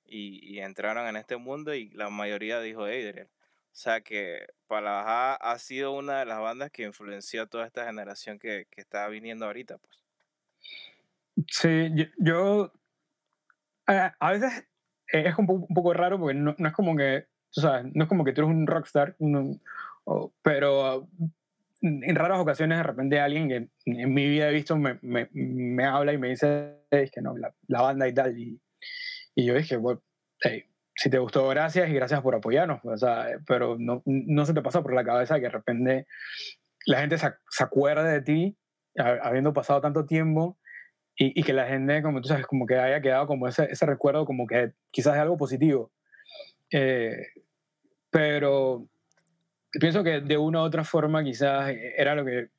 y, 0.05 0.53
y 0.53 0.59
entraron 0.59 1.07
en 1.07 1.15
este 1.15 1.37
mundo 1.37 1.73
y 1.73 1.89
la 1.91 2.09
mayoría 2.09 2.59
dijo 2.59 2.83
Adriel. 2.83 3.29
O 3.75 3.77
sea 3.77 3.99
que 4.01 4.47
Palajá 4.67 5.35
ha 5.35 5.59
sido 5.59 5.91
una 5.91 6.19
de 6.19 6.25
las 6.25 6.39
bandas 6.39 6.71
que 6.71 6.83
influenció 6.83 7.43
a 7.43 7.47
toda 7.47 7.65
esta 7.65 7.85
generación 7.85 8.39
que, 8.39 8.67
que 8.71 8.81
está 8.81 9.07
viniendo 9.09 9.45
ahorita, 9.45 9.77
pues. 9.77 9.95
Sí, 11.49 11.91
yo, 12.17 12.71
a, 13.85 14.31
veces 14.31 14.65
es 15.07 15.37
un 15.37 15.45
poco, 15.45 15.65
un 15.67 15.75
poco 15.75 15.93
raro 15.93 16.19
porque 16.19 16.35
no, 16.35 16.55
no, 16.57 16.67
es 16.67 16.73
como 16.73 16.95
que, 16.95 17.25
tú 17.51 17.61
sabes, 17.61 17.85
no 17.93 18.03
es 18.03 18.09
como 18.09 18.23
que 18.23 18.33
tú 18.33 18.41
eres 18.41 18.55
un 18.55 18.67
rockstar, 18.67 19.15
pero 20.41 21.07
en 21.81 22.15
raras 22.15 22.39
ocasiones 22.39 22.77
de 22.77 22.83
repente 22.83 23.19
alguien 23.19 23.47
que 23.47 23.69
en 23.85 24.13
mi 24.13 24.27
vida 24.27 24.49
he 24.49 24.53
visto 24.53 24.75
me, 24.77 24.97
me, 25.01 25.29
me 25.33 25.85
habla 25.85 26.13
y 26.13 26.17
me 26.17 26.29
dice 26.29 26.79
es 26.89 27.11
que 27.11 27.21
no, 27.21 27.37
la, 27.37 27.53
la, 27.67 27.81
banda 27.81 28.07
y 28.07 28.13
tal. 28.13 28.37
Y, 28.37 28.59
y 29.35 29.45
yo 29.45 29.53
dije, 29.53 29.77
bueno, 29.77 30.01
hey, 30.39 30.63
si 30.95 31.09
te 31.09 31.19
gustó, 31.19 31.47
gracias 31.49 31.89
y 31.89 31.93
gracias 31.93 32.21
por 32.21 32.35
apoyarnos. 32.35 32.79
O 32.83 32.97
sea, 32.97 33.27
pero 33.45 33.77
no, 33.77 34.01
no 34.05 34.45
se 34.45 34.53
te 34.53 34.61
pasa 34.61 34.81
por 34.81 34.93
la 34.93 35.03
cabeza 35.03 35.35
que 35.35 35.43
de 35.43 35.49
repente 35.49 36.07
la 36.85 37.01
gente 37.01 37.17
se, 37.17 37.33
se 37.49 37.63
acuerde 37.63 38.11
de 38.11 38.21
ti 38.21 38.57
habiendo 38.97 39.53
pasado 39.53 39.81
tanto 39.81 40.05
tiempo 40.05 40.57
y, 41.17 41.43
que 41.43 41.53
la 41.53 41.67
gente, 41.67 42.01
como 42.01 42.21
tú 42.21 42.27
sabes, 42.27 42.45
como 42.45 42.65
que 42.65 42.75
haya 42.75 43.01
quedado 43.01 43.25
como 43.27 43.47
ese, 43.47 43.65
ese 43.71 43.85
recuerdo 43.85 44.25
como 44.25 44.45
que 44.45 44.73
quizás 44.91 45.15
es 45.15 45.21
algo 45.21 45.37
positivo. 45.37 45.91
Eh, 46.71 47.15
pero 48.09 48.87
pienso 49.79 50.03
que 50.03 50.19
de 50.21 50.37
una 50.37 50.61
u 50.61 50.63
otra 50.63 50.83
forma 50.83 51.23
quizás 51.23 51.73
era 51.97 52.15
lo 52.15 52.25
que 52.25 52.49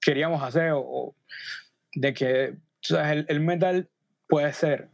queríamos 0.00 0.42
hacer 0.42 0.72
o, 0.74 1.14
de 1.94 2.12
que 2.14 2.56
sabes, 2.80 3.12
el, 3.12 3.26
el, 3.28 3.40
metal 3.40 3.88
puede 4.26 4.52
ser 4.52 4.88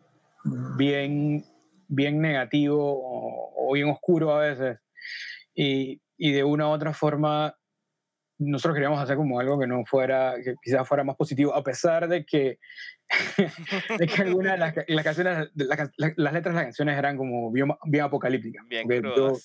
bien 0.77 1.45
bien 1.91 2.21
negativo 2.21 2.79
o, 2.81 3.73
bien 3.75 3.91
oscuro 3.91 4.33
a 4.33 4.41
veces. 4.41 4.79
Y, 5.55 6.01
y, 6.17 6.33
de 6.33 6.45
una 6.45 6.69
u 6.69 6.71
otra 6.71 6.95
forma, 6.95 7.57
nosotros 8.41 8.75
queríamos 8.75 9.01
hacer 9.01 9.17
como 9.17 9.39
algo 9.39 9.59
que 9.59 9.67
no 9.67 9.85
fuera, 9.85 10.35
que 10.43 10.55
quizás 10.63 10.89
fuera 10.89 11.05
más 11.05 11.17
positivo, 11.17 11.55
a 11.55 11.63
pesar 11.63 12.09
de 12.09 12.25
que, 12.25 12.59
de 13.99 14.07
que 14.07 14.23
algunas 14.23 14.53
de 14.53 14.59
las, 14.59 14.75
las 14.89 15.05
canciones, 15.05 15.51
las, 15.55 15.91
las, 15.97 16.33
letras 16.33 16.45
de 16.45 16.53
las 16.53 16.65
canciones 16.65 16.99
eran 16.99 17.17
como 17.17 17.53
bien, 17.53 17.69
bien 17.85 18.05
apocalípticas. 18.05 18.67
Bien 18.67 18.89
yo, 18.89 19.37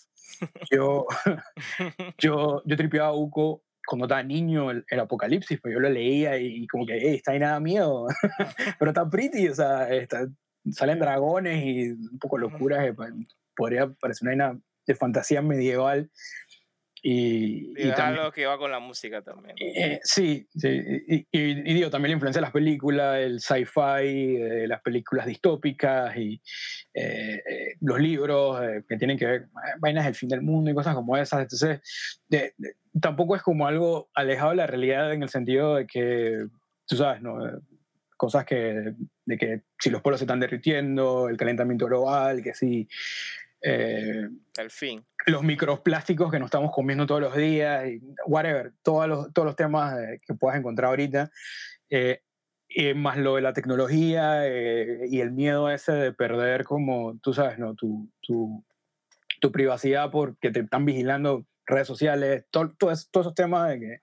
yo, 0.71 1.05
yo, 2.17 2.63
yo 2.65 2.77
tripeaba 2.77 3.09
a 3.09 3.13
Uco 3.13 3.63
cuando 3.85 4.05
estaba 4.05 4.23
niño 4.23 4.71
el, 4.71 4.85
el, 4.89 4.99
apocalipsis, 4.99 5.59
pues 5.61 5.73
yo 5.73 5.79
lo 5.79 5.89
leía 5.89 6.39
y 6.39 6.65
como 6.67 6.85
que, 6.85 6.97
hey, 6.99 7.15
está 7.17 7.33
ahí 7.33 7.39
nada 7.39 7.59
miedo, 7.59 8.07
pero 8.79 8.91
está 8.91 9.07
pretty, 9.07 9.47
o 9.47 9.53
sea, 9.53 9.87
está, 9.89 10.27
salen 10.71 10.99
dragones 10.99 11.63
y 11.63 11.91
un 11.91 12.17
poco 12.19 12.37
locuras, 12.37 12.95
podría 13.55 13.87
parecer 13.87 14.33
una 14.33 14.57
de 14.85 14.95
fantasía 14.95 15.41
medieval. 15.41 16.09
Y, 17.07 17.71
y, 17.77 17.91
también, 17.91 18.19
algo 18.19 18.31
que 18.31 18.47
va 18.47 18.57
con 18.57 18.71
la 18.71 18.79
música 18.79 19.21
también. 19.21 19.55
Eh, 19.59 19.99
sí, 20.01 20.47
sí 20.55 20.67
y, 21.07 21.27
y, 21.31 21.73
digo, 21.75 21.91
también 21.91 22.09
la 22.09 22.13
influencia 22.13 22.39
de 22.39 22.45
las 22.45 22.51
películas, 22.51 23.19
el 23.19 23.39
sci-fi, 23.41 24.37
eh, 24.41 24.67
las 24.67 24.81
películas 24.81 25.27
distópicas 25.27 26.17
y 26.17 26.41
eh, 26.95 27.43
eh 27.47 27.75
los 27.81 27.99
libros 27.99 28.59
que 28.89 28.97
tienen 28.97 29.19
que 29.19 29.27
ver 29.27 29.49
vainas 29.77 30.05
del 30.05 30.15
fin 30.15 30.29
del 30.29 30.41
mundo 30.41 30.71
y 30.71 30.73
cosas 30.73 30.95
como 30.95 31.15
esas. 31.15 31.41
Entonces, 31.41 31.79
de, 32.27 32.55
de, 32.57 32.75
tampoco 32.99 33.35
es 33.35 33.43
como 33.43 33.67
algo 33.67 34.09
alejado 34.15 34.49
de 34.49 34.57
la 34.57 34.65
realidad 34.65 35.13
en 35.13 35.21
el 35.21 35.29
sentido 35.29 35.75
de 35.75 35.85
que, 35.85 36.47
tú 36.87 36.95
sabes, 36.95 37.21
¿no? 37.21 37.37
cosas 38.17 38.45
que, 38.45 38.95
de 39.25 39.37
que 39.37 39.61
si 39.77 39.91
los 39.91 40.01
polos 40.01 40.19
se 40.19 40.25
están 40.25 40.39
derritiendo, 40.39 41.29
el 41.29 41.37
calentamiento 41.37 41.85
global, 41.85 42.41
que 42.41 42.55
si... 42.55 42.87
Eh, 43.61 44.27
el 44.57 44.69
fin. 44.69 45.05
Los 45.25 45.43
microplásticos 45.43 46.31
que 46.31 46.39
nos 46.39 46.47
estamos 46.47 46.71
comiendo 46.71 47.05
todos 47.05 47.21
los 47.21 47.35
días, 47.35 47.87
y 47.87 48.01
whatever, 48.25 48.73
todos 48.83 49.07
los, 49.07 49.33
todos 49.33 49.45
los 49.45 49.55
temas 49.55 49.95
que 50.25 50.33
puedas 50.35 50.59
encontrar 50.59 50.89
ahorita. 50.89 51.31
Eh, 51.89 52.21
eh, 52.77 52.93
más 52.93 53.17
lo 53.17 53.35
de 53.35 53.41
la 53.41 53.53
tecnología 53.53 54.45
eh, 54.47 55.07
y 55.09 55.21
el 55.21 55.31
miedo 55.31 55.69
ese 55.69 55.93
de 55.93 56.11
perder 56.11 56.63
como, 56.65 57.17
tú 57.19 57.33
sabes, 57.33 57.57
¿no? 57.59 57.75
tu, 57.75 58.11
tu, 58.21 58.65
tu 59.39 59.51
privacidad 59.51 60.11
porque 60.11 60.51
te 60.51 60.61
están 60.61 60.83
vigilando 60.83 61.45
redes 61.65 61.87
sociales, 61.87 62.45
todo, 62.51 62.73
todo 62.77 62.91
todos 63.11 63.27
esos 63.27 63.35
temas 63.35 63.69
de 63.69 63.79
que, 63.79 64.01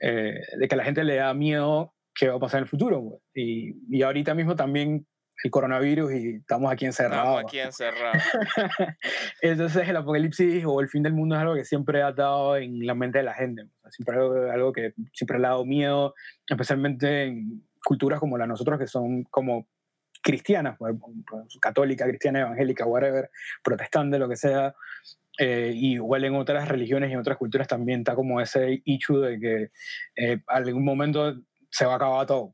eh, 0.00 0.40
de 0.58 0.68
que 0.68 0.74
a 0.74 0.78
la 0.78 0.84
gente 0.84 1.04
le 1.04 1.16
da 1.16 1.34
miedo 1.34 1.94
qué 2.14 2.28
va 2.28 2.36
a 2.36 2.40
pasar 2.40 2.58
en 2.58 2.64
el 2.64 2.68
futuro. 2.68 3.20
Y, 3.34 3.74
y, 3.90 4.02
ahorita 4.02 4.34
mismo 4.34 4.56
también 4.56 5.06
el 5.44 5.50
coronavirus 5.50 6.12
y 6.12 6.36
estamos 6.36 6.72
aquí 6.72 6.86
encerrados. 6.86 7.24
Estamos 7.24 7.44
aquí 7.44 7.58
encerrados. 7.58 8.22
Entonces 9.42 9.88
el 9.88 9.96
apocalipsis 9.96 10.64
o 10.66 10.80
el 10.80 10.88
fin 10.88 11.02
del 11.02 11.12
mundo 11.12 11.34
es 11.34 11.42
algo 11.42 11.54
que 11.54 11.64
siempre 11.64 12.02
ha 12.02 12.10
estado 12.10 12.56
en 12.56 12.86
la 12.86 12.94
mente 12.94 13.18
de 13.18 13.24
la 13.24 13.34
gente. 13.34 13.66
Siempre 13.90 14.16
algo, 14.16 14.50
algo 14.50 14.72
que 14.72 14.94
siempre 15.12 15.38
le 15.38 15.46
ha 15.46 15.50
dado 15.50 15.64
miedo, 15.64 16.14
especialmente 16.48 17.24
en 17.24 17.66
culturas 17.84 18.18
como 18.18 18.36
la 18.36 18.44
de 18.44 18.48
nosotros 18.48 18.78
que 18.78 18.86
son 18.86 19.24
como 19.24 19.68
cristianas, 20.22 20.76
pues, 20.76 20.94
pues, 21.28 21.56
católica, 21.60 22.04
cristiana, 22.04 22.40
evangélica, 22.40 22.84
whatever, 22.84 23.30
protestante, 23.62 24.18
lo 24.18 24.28
que 24.28 24.36
sea. 24.36 24.74
Eh, 25.38 25.72
igual 25.74 26.24
en 26.24 26.34
otras 26.34 26.66
religiones 26.66 27.10
y 27.10 27.12
en 27.12 27.20
otras 27.20 27.36
culturas 27.36 27.68
también 27.68 28.00
está 28.00 28.14
como 28.14 28.40
ese 28.40 28.82
hecho 28.86 29.20
de 29.20 29.38
que 29.38 29.70
eh, 30.16 30.42
algún 30.46 30.84
momento 30.84 31.36
se 31.70 31.84
va 31.84 31.92
a 31.92 31.96
acabar 31.96 32.26
todo. 32.26 32.52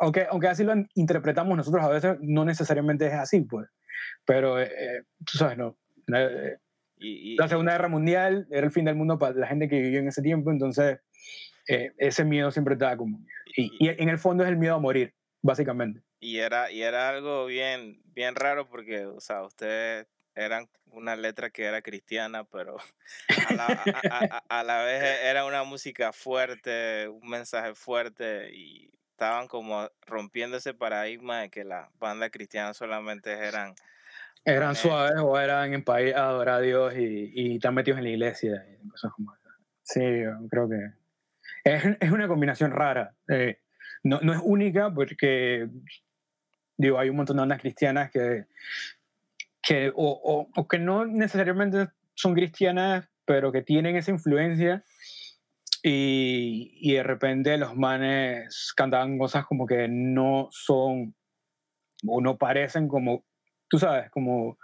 Aunque, 0.00 0.26
aunque 0.30 0.48
así 0.48 0.64
lo 0.64 0.74
interpretamos 0.94 1.56
nosotros 1.56 1.82
a 1.84 1.88
veces, 1.88 2.16
no 2.20 2.44
necesariamente 2.44 3.06
es 3.06 3.14
así, 3.14 3.40
pues. 3.42 3.68
Pero 4.24 4.60
eh, 4.60 4.70
eh 4.76 5.02
tú 5.24 5.38
sabes, 5.38 5.58
¿no? 5.58 5.76
La, 6.06 6.30
y, 6.96 7.32
y, 7.32 7.36
la, 7.36 7.48
Segunda 7.48 7.72
Guerra 7.72 7.88
Mundial 7.88 8.46
era 8.50 8.66
el 8.66 8.72
fin 8.72 8.84
del 8.84 8.96
mundo 8.96 9.18
para 9.18 9.34
la 9.34 9.46
gente 9.46 9.68
que 9.68 9.80
vivió 9.80 10.00
en 10.00 10.08
ese 10.08 10.22
tiempo, 10.22 10.50
entonces 10.50 11.00
eh, 11.68 11.92
ese 11.98 12.24
miedo 12.24 12.50
siempre 12.50 12.74
estaba 12.74 12.96
como... 12.96 13.18
Y, 13.56 13.70
y, 13.78 13.88
en 13.88 14.08
el 14.08 14.18
fondo 14.18 14.44
es 14.44 14.50
el 14.50 14.56
miedo 14.56 14.74
a 14.74 14.80
morir, 14.80 15.14
básicamente. 15.42 16.02
Y 16.20 16.38
era, 16.38 16.70
y 16.70 16.82
era 16.82 17.08
algo 17.08 17.46
bien, 17.46 18.00
bien 18.06 18.34
raro 18.34 18.68
porque, 18.68 19.06
o 19.06 19.20
sea, 19.20 19.42
ustedes 19.42 20.06
eran 20.34 20.68
una 20.86 21.16
letra 21.16 21.50
que 21.50 21.64
era 21.64 21.82
cristiana, 21.82 22.44
pero 22.44 22.76
a 23.48 23.54
la, 23.54 23.66
a, 24.10 24.42
a, 24.48 24.60
a 24.60 24.64
la, 24.64 24.82
vez 24.84 25.02
era 25.22 25.44
una 25.44 25.64
música 25.64 26.12
fuerte, 26.12 27.08
un 27.08 27.28
mensaje 27.28 27.74
fuerte 27.74 28.50
y 28.54 28.90
estaban 29.14 29.46
como 29.46 29.88
rompiendo 30.06 30.56
ese 30.56 30.74
paradigma 30.74 31.40
de 31.40 31.50
que 31.50 31.64
las 31.64 31.88
bandas 31.98 32.30
cristianas 32.30 32.76
solamente 32.76 33.32
eran... 33.32 33.74
Eran 34.44 34.74
suaves 34.74 35.18
o 35.22 35.38
eran 35.38 35.72
en 35.72 35.82
país 35.82 36.14
a 36.14 36.26
adorar 36.26 36.56
a 36.56 36.60
Dios 36.60 36.94
y, 36.96 37.30
y 37.32 37.54
están 37.54 37.74
metidos 37.74 37.98
en 37.98 38.04
la 38.04 38.10
iglesia 38.10 38.66
y 38.82 38.88
cosas 38.88 39.12
como. 39.12 39.34
Sí, 39.82 40.00
creo 40.50 40.68
que 40.68 40.92
es, 41.64 41.96
es 42.00 42.10
una 42.10 42.28
combinación 42.28 42.70
rara. 42.72 43.14
Eh, 43.28 43.60
no, 44.02 44.20
no 44.20 44.32
es 44.34 44.40
única 44.42 44.92
porque, 44.92 45.68
digo, 46.76 46.98
hay 46.98 47.08
un 47.08 47.16
montón 47.16 47.36
de 47.36 47.40
bandas 47.40 47.60
cristianas 47.60 48.10
que 48.10 48.46
que, 49.64 49.88
o, 49.94 49.94
o, 49.96 50.48
o, 50.54 50.68
que 50.68 50.78
no 50.78 51.06
necesariamente 51.06 51.88
son 52.14 52.34
cristianas, 52.34 53.08
pero 53.24 53.50
que 53.50 53.62
tienen 53.62 53.96
esa 53.96 54.10
influencia. 54.10 54.84
Y, 55.86 56.78
y, 56.80 56.94
de 56.94 57.02
repente 57.02 57.58
los 57.58 57.76
manes 57.76 58.72
cantaban 58.74 59.18
cosas 59.18 59.44
como 59.44 59.66
que 59.66 59.86
no 59.86 60.48
son 60.50 61.14
o 62.06 62.20
no 62.22 62.38
parecen 62.38 62.88
como, 62.88 63.26
tú 63.68 63.78
sabes, 63.78 64.10
como 64.10 64.58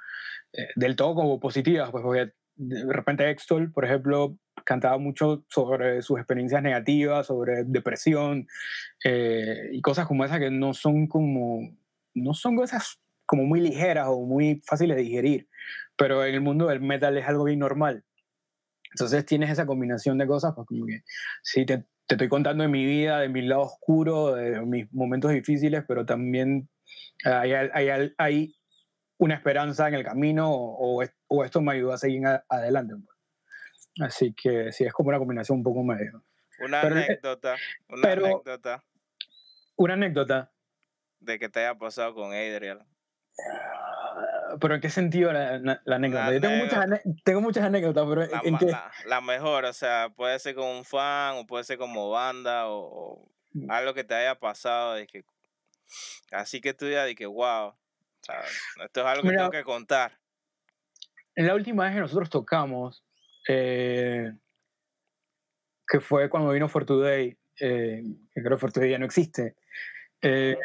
eh, 0.53 0.69
del 0.77 0.97
todo 0.97 1.15
como 1.15 1.39
positivas, 1.39 1.91
pues 1.91 2.03
porque 2.03 2.33
de 2.57 2.93
repente 2.93 3.29
Extol, 3.31 3.73
por 3.73 3.85
ejemplo, 3.85 4.37
cantaba 4.65 4.99
mucho 4.99 5.45
sobre 5.49 6.03
sus 6.03 6.19
experiencias 6.19 6.63
negativas, 6.63 7.27
sobre 7.27 7.65
depresión 7.65 8.47
eh, 9.05 9.71
y 9.73 9.81
cosas 9.81 10.07
como 10.07 10.25
esas 10.25 10.39
que 10.39 10.51
no 10.51 10.75
son 10.75 11.07
como, 11.07 11.61
no 12.15 12.35
son 12.35 12.57
cosas 12.57 13.01
como 13.25 13.45
muy 13.45 13.61
ligeras 13.61 14.09
o 14.09 14.27
muy 14.27 14.61
fáciles 14.67 14.97
de 14.97 15.05
digerir, 15.05 15.49
pero 15.97 16.25
en 16.25 16.35
el 16.35 16.41
mundo 16.41 16.67
del 16.67 16.81
metal 16.81 17.17
es 17.17 17.27
algo 17.27 17.45
bien 17.45 17.61
normal. 17.61 18.05
Entonces 18.91 19.25
tienes 19.25 19.51
esa 19.51 19.67
combinación 19.67 20.19
de 20.19 20.27
cosas, 20.27 20.53
pues 20.55 20.67
como 20.67 20.87
que 20.87 21.03
si 21.43 21.65
te, 21.65 21.79
te 22.07 22.15
estoy 22.15 22.29
contando 22.29 22.63
de 22.63 22.69
mi 22.69 22.85
vida, 22.85 23.21
de 23.21 23.29
mi 23.29 23.43
lado 23.43 23.63
oscuro, 23.63 24.35
de 24.35 24.61
mis 24.63 24.93
momentos 24.93 25.31
difíciles, 25.31 25.85
pero 25.87 26.05
también 26.05 26.69
hay, 27.25 27.53
hay, 27.53 28.13
hay 28.19 28.55
una 29.19 29.35
esperanza 29.35 29.87
en 29.87 29.95
el 29.95 30.05
camino 30.05 30.51
o, 30.51 31.05
o, 31.29 31.45
esto 31.45 31.61
me 31.61 31.73
ayuda 31.73 31.95
a 31.95 31.99
seguir 31.99 32.23
adelante. 32.49 32.95
Pues. 32.97 34.09
Así 34.09 34.35
que 34.35 34.73
sí, 34.73 34.85
es 34.85 34.93
como 34.93 35.11
una 35.11 35.19
combinación 35.19 35.59
un 35.59 35.65
poco 35.65 35.83
medio. 35.85 36.25
Una 36.59 36.81
anécdota, 36.83 37.57
una 37.89 38.13
anécdota. 38.13 38.85
Una 39.77 39.95
anécdota. 39.95 40.53
De 41.21 41.39
que 41.39 41.49
te 41.49 41.61
haya 41.61 41.79
pasado 41.79 42.15
con 42.15 42.33
Adriel. 42.33 42.81
Pero 44.61 44.75
¿en 44.75 44.81
qué 44.81 44.91
sentido 44.91 45.33
la, 45.33 45.81
anécdota? 45.87 46.33
Yo 46.33 46.41
tengo 46.41 46.65
muchas, 46.65 47.03
tengo 47.25 47.41
muchas 47.41 47.65
anécdotas, 47.65 48.07
pero 48.09 48.27
la, 48.27 48.41
¿en 48.45 48.59
qué? 48.59 48.73
La, 49.07 49.21
mejor, 49.21 49.65
o 49.65 49.73
sea, 49.73 50.11
puede 50.15 50.39
ser 50.39 50.55
como 50.55 50.77
un 50.77 50.85
fan, 50.85 51.37
o 51.37 51.47
puede 51.47 51.65
ser 51.65 51.79
como 51.79 52.11
banda, 52.11 52.69
o, 52.69 53.31
mm. 53.53 53.71
algo 53.71 53.95
que 53.95 54.05
te 54.05 54.15
haya 54.15 54.35
pasado, 54.35 54.95
de 54.95 55.07
que, 55.07 55.25
así 56.33 56.61
que 56.61 56.75
tú 56.75 56.89
ya 56.89 57.05
de 57.05 57.15
que, 57.15 57.27
wow, 57.27 57.75
esto 58.85 59.01
es 59.01 59.07
algo 59.07 59.29
que 59.29 59.37
tengo 59.37 59.51
que 59.51 59.65
contar. 59.65 60.19
En 61.35 61.47
la 61.47 61.55
última 61.55 61.85
vez 61.85 61.95
que 61.95 62.01
nosotros 62.01 62.31
tocamos, 62.31 63.05
eh, 63.49 64.33
que 65.87 66.01
fue 66.01 66.29
cuando 66.29 66.51
vino 66.51 66.69
For 66.69 66.85
Today, 66.85 67.37
eh, 67.61 68.03
que 68.33 68.43
creo 68.43 68.57
que 68.57 68.61
For 68.61 68.73
Today 68.73 68.91
ya 68.91 68.99
no 68.99 69.07
existe, 69.07 69.57
eh, 70.23 70.57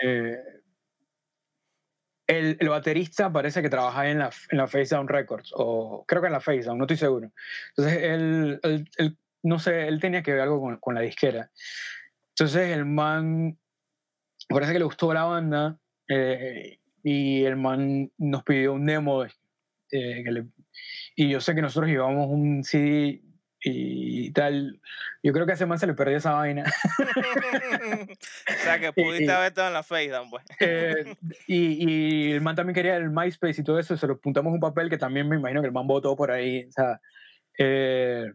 el, 2.27 2.57
el, 2.59 2.69
baterista 2.69 3.31
parece 3.31 3.61
que 3.61 3.69
trabajaba 3.69 4.09
en 4.09 4.19
la, 4.19 4.31
en 4.49 4.57
la 4.57 4.67
Face 4.67 4.95
Down 4.95 5.07
Records, 5.07 5.51
o 5.55 6.05
creo 6.07 6.21
que 6.21 6.27
en 6.27 6.33
la 6.33 6.41
Face 6.41 6.63
Down, 6.63 6.77
no 6.77 6.85
estoy 6.85 6.97
seguro. 6.97 7.31
Entonces, 7.69 8.03
él, 8.03 8.59
él, 8.97 9.17
no 9.43 9.59
sé, 9.59 9.87
él 9.87 9.99
tenía 9.99 10.23
que 10.23 10.31
ver 10.31 10.41
algo 10.41 10.59
con, 10.59 10.77
con, 10.77 10.95
la 10.95 11.01
disquera. 11.01 11.51
Entonces, 12.29 12.71
el 12.71 12.85
man, 12.85 13.57
parece 14.49 14.73
que 14.73 14.79
le 14.79 14.85
gustó 14.85 15.13
la 15.13 15.23
banda, 15.23 15.79
y 17.03 17.43
el 17.43 17.55
man 17.55 18.11
nos 18.17 18.43
pidió 18.43 18.73
un 18.73 18.85
demo 18.85 19.25
eh, 19.91 20.23
y 21.15 21.29
yo 21.29 21.39
sé 21.39 21.55
que 21.55 21.61
nosotros 21.61 21.89
llevamos 21.89 22.27
un 22.29 22.63
CD 22.63 23.21
y 23.67 24.31
tal. 24.31 24.79
Yo 25.23 25.33
creo 25.33 25.45
que 25.45 25.53
a 25.53 25.55
ese 25.55 25.65
man 25.65 25.79
se 25.79 25.87
le 25.87 25.95
perdió 25.95 26.17
esa 26.17 26.33
vaina. 26.33 26.63
o 28.49 28.63
sea, 28.63 28.79
que 28.79 28.93
pudiste 28.93 29.31
haber 29.31 29.47
estado 29.47 29.69
en 29.69 29.73
la 29.73 29.83
Facebook, 29.83 30.29
pues. 30.29 30.45
Eh, 30.59 31.15
y, 31.47 32.29
y, 32.29 32.31
el 32.31 32.41
man 32.41 32.55
también 32.55 32.75
quería 32.75 32.95
el 32.95 33.09
MySpace 33.09 33.61
y 33.61 33.63
todo 33.63 33.79
eso, 33.79 33.97
se 33.97 34.07
lo 34.07 34.19
puntamos 34.19 34.53
un 34.53 34.59
papel 34.59 34.89
que 34.89 34.99
también 34.99 35.27
me 35.27 35.37
imagino 35.37 35.61
que 35.61 35.67
el 35.67 35.73
man 35.73 35.87
votó 35.87 36.15
por 36.15 36.29
ahí. 36.29 36.65
O 36.65 36.71
sea, 36.71 37.01
eh, 37.57 38.31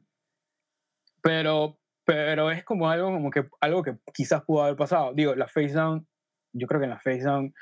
pero, 1.22 1.78
pero 2.04 2.50
es 2.50 2.64
como 2.64 2.90
algo, 2.90 3.12
como 3.12 3.30
que, 3.30 3.46
algo 3.60 3.84
que 3.84 3.96
quizás 4.12 4.42
pudo 4.42 4.64
haber 4.64 4.76
pasado. 4.76 5.14
Digo, 5.14 5.36
la 5.36 5.46
Face 5.46 5.72
Down, 5.72 6.06
yo 6.52 6.66
creo 6.66 6.80
que 6.80 6.86
en 6.86 6.90
la 6.90 6.98
Face 6.98 7.22
Down 7.22 7.54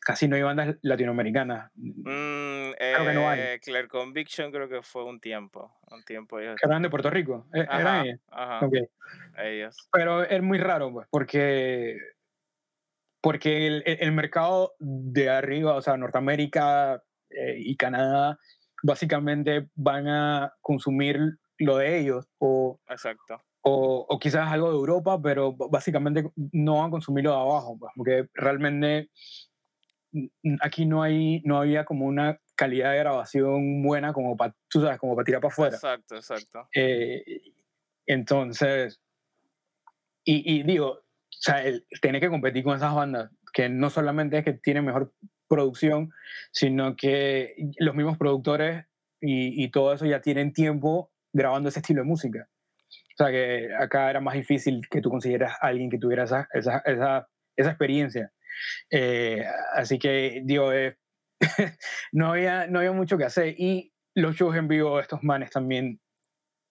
casi 0.00 0.28
no 0.28 0.36
hay 0.36 0.42
bandas 0.42 0.76
latinoamericanas. 0.82 1.70
Mm, 1.74 2.70
creo 2.72 3.04
que 3.04 3.12
no 3.12 3.28
hay. 3.28 3.40
Eh, 3.40 3.60
Claire 3.62 3.88
Conviction 3.88 4.52
creo 4.52 4.68
que 4.68 4.82
fue 4.82 5.04
un 5.04 5.20
tiempo. 5.20 5.76
Un 5.90 6.02
tiempo 6.04 6.38
ellos... 6.38 6.56
¿Eran 6.62 6.82
de 6.82 6.90
Puerto 6.90 7.10
Rico? 7.10 7.46
¿E-, 7.52 7.60
¿Eran 7.60 8.06
ellos? 8.06 8.20
Ajá. 8.28 8.68
Ellos. 9.38 9.76
Pero 9.92 10.22
es 10.22 10.42
muy 10.42 10.58
raro, 10.58 10.92
pues, 10.92 11.08
porque, 11.10 11.98
porque 13.20 13.66
el, 13.66 13.82
el, 13.86 14.12
mercado 14.12 14.74
de 14.78 15.30
arriba, 15.30 15.74
o 15.74 15.82
sea, 15.82 15.96
Norteamérica 15.96 17.02
eh, 17.30 17.56
y 17.58 17.76
Canadá, 17.76 18.38
básicamente 18.82 19.68
van 19.74 20.08
a 20.08 20.54
consumir 20.60 21.18
lo 21.58 21.78
de 21.78 21.98
ellos. 21.98 22.28
O, 22.38 22.78
Exacto. 22.88 23.42
O, 23.62 24.06
o, 24.08 24.18
quizás 24.18 24.52
algo 24.52 24.70
de 24.70 24.76
Europa, 24.76 25.20
pero 25.20 25.54
básicamente 25.54 26.30
no 26.52 26.76
van 26.76 26.88
a 26.88 26.90
consumir 26.90 27.24
lo 27.24 27.30
de 27.30 27.36
abajo, 27.36 27.78
pues, 27.78 27.92
porque 27.96 28.28
realmente 28.34 29.10
aquí 30.60 30.86
no, 30.86 31.02
hay, 31.02 31.40
no 31.44 31.58
había 31.58 31.84
como 31.84 32.06
una 32.06 32.40
calidad 32.56 32.92
de 32.92 32.98
grabación 32.98 33.82
buena 33.82 34.12
como 34.12 34.36
para, 34.36 34.54
tú 34.68 34.80
sabes, 34.80 34.98
como 34.98 35.14
para 35.14 35.24
tirar 35.24 35.40
para 35.40 35.52
afuera. 35.52 35.74
Exacto, 35.74 36.16
exacto. 36.16 36.68
Eh, 36.74 37.40
entonces, 38.06 39.00
y, 40.24 40.58
y, 40.58 40.62
digo, 40.62 40.90
o 40.90 41.02
sea, 41.28 41.64
el, 41.64 41.86
tener 42.00 42.20
que 42.20 42.28
competir 42.28 42.64
con 42.64 42.76
esas 42.76 42.94
bandas, 42.94 43.30
que 43.52 43.68
no 43.68 43.90
solamente 43.90 44.38
es 44.38 44.44
que 44.44 44.52
tienen 44.52 44.84
mejor 44.84 45.12
producción, 45.48 46.10
sino 46.52 46.96
que 46.96 47.54
los 47.78 47.94
mismos 47.94 48.18
productores 48.18 48.86
y, 49.20 49.62
y 49.62 49.70
todo 49.70 49.92
eso 49.92 50.06
ya 50.06 50.20
tienen 50.20 50.52
tiempo 50.52 51.12
grabando 51.32 51.68
ese 51.68 51.80
estilo 51.80 52.02
de 52.02 52.08
música. 52.08 52.48
O 53.14 53.16
sea, 53.16 53.30
que 53.30 53.68
acá 53.78 54.10
era 54.10 54.20
más 54.20 54.34
difícil 54.34 54.82
que 54.90 55.00
tú 55.00 55.10
consiguieras 55.10 55.56
a 55.60 55.68
alguien 55.68 55.88
que 55.88 55.98
tuviera 55.98 56.24
esa, 56.24 56.48
esa, 56.52 56.78
esa, 56.78 57.28
esa 57.56 57.70
experiencia. 57.70 58.32
Eh, 58.90 59.44
así 59.74 59.98
que, 59.98 60.42
digo, 60.44 60.72
eh, 60.72 60.98
no, 62.12 62.32
había, 62.32 62.66
no 62.66 62.78
había 62.78 62.92
mucho 62.92 63.18
que 63.18 63.24
hacer. 63.24 63.54
Y 63.58 63.92
los 64.14 64.36
shows 64.36 64.56
en 64.56 64.68
vivo 64.68 64.96
de 64.96 65.02
estos 65.02 65.22
manes 65.22 65.50
también, 65.50 66.00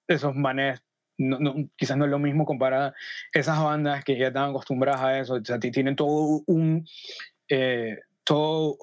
esos 0.08 0.36
manes, 0.36 0.84
no, 1.18 1.40
quizás 1.76 1.98
no 1.98 2.06
es 2.06 2.12
lo 2.12 2.20
mismo 2.20 2.46
comparar 2.46 2.94
esas 3.34 3.62
bandas 3.62 4.04
que 4.04 4.18
ya 4.18 4.28
están 4.28 4.50
acostumbradas 4.50 5.02
a 5.02 5.20
eso. 5.20 5.36
O 5.36 5.46
sea, 5.46 5.60
tienen 5.60 5.96
todo 5.96 6.44
un. 6.48 6.86
Eh, 7.50 8.00
todo 8.24 8.78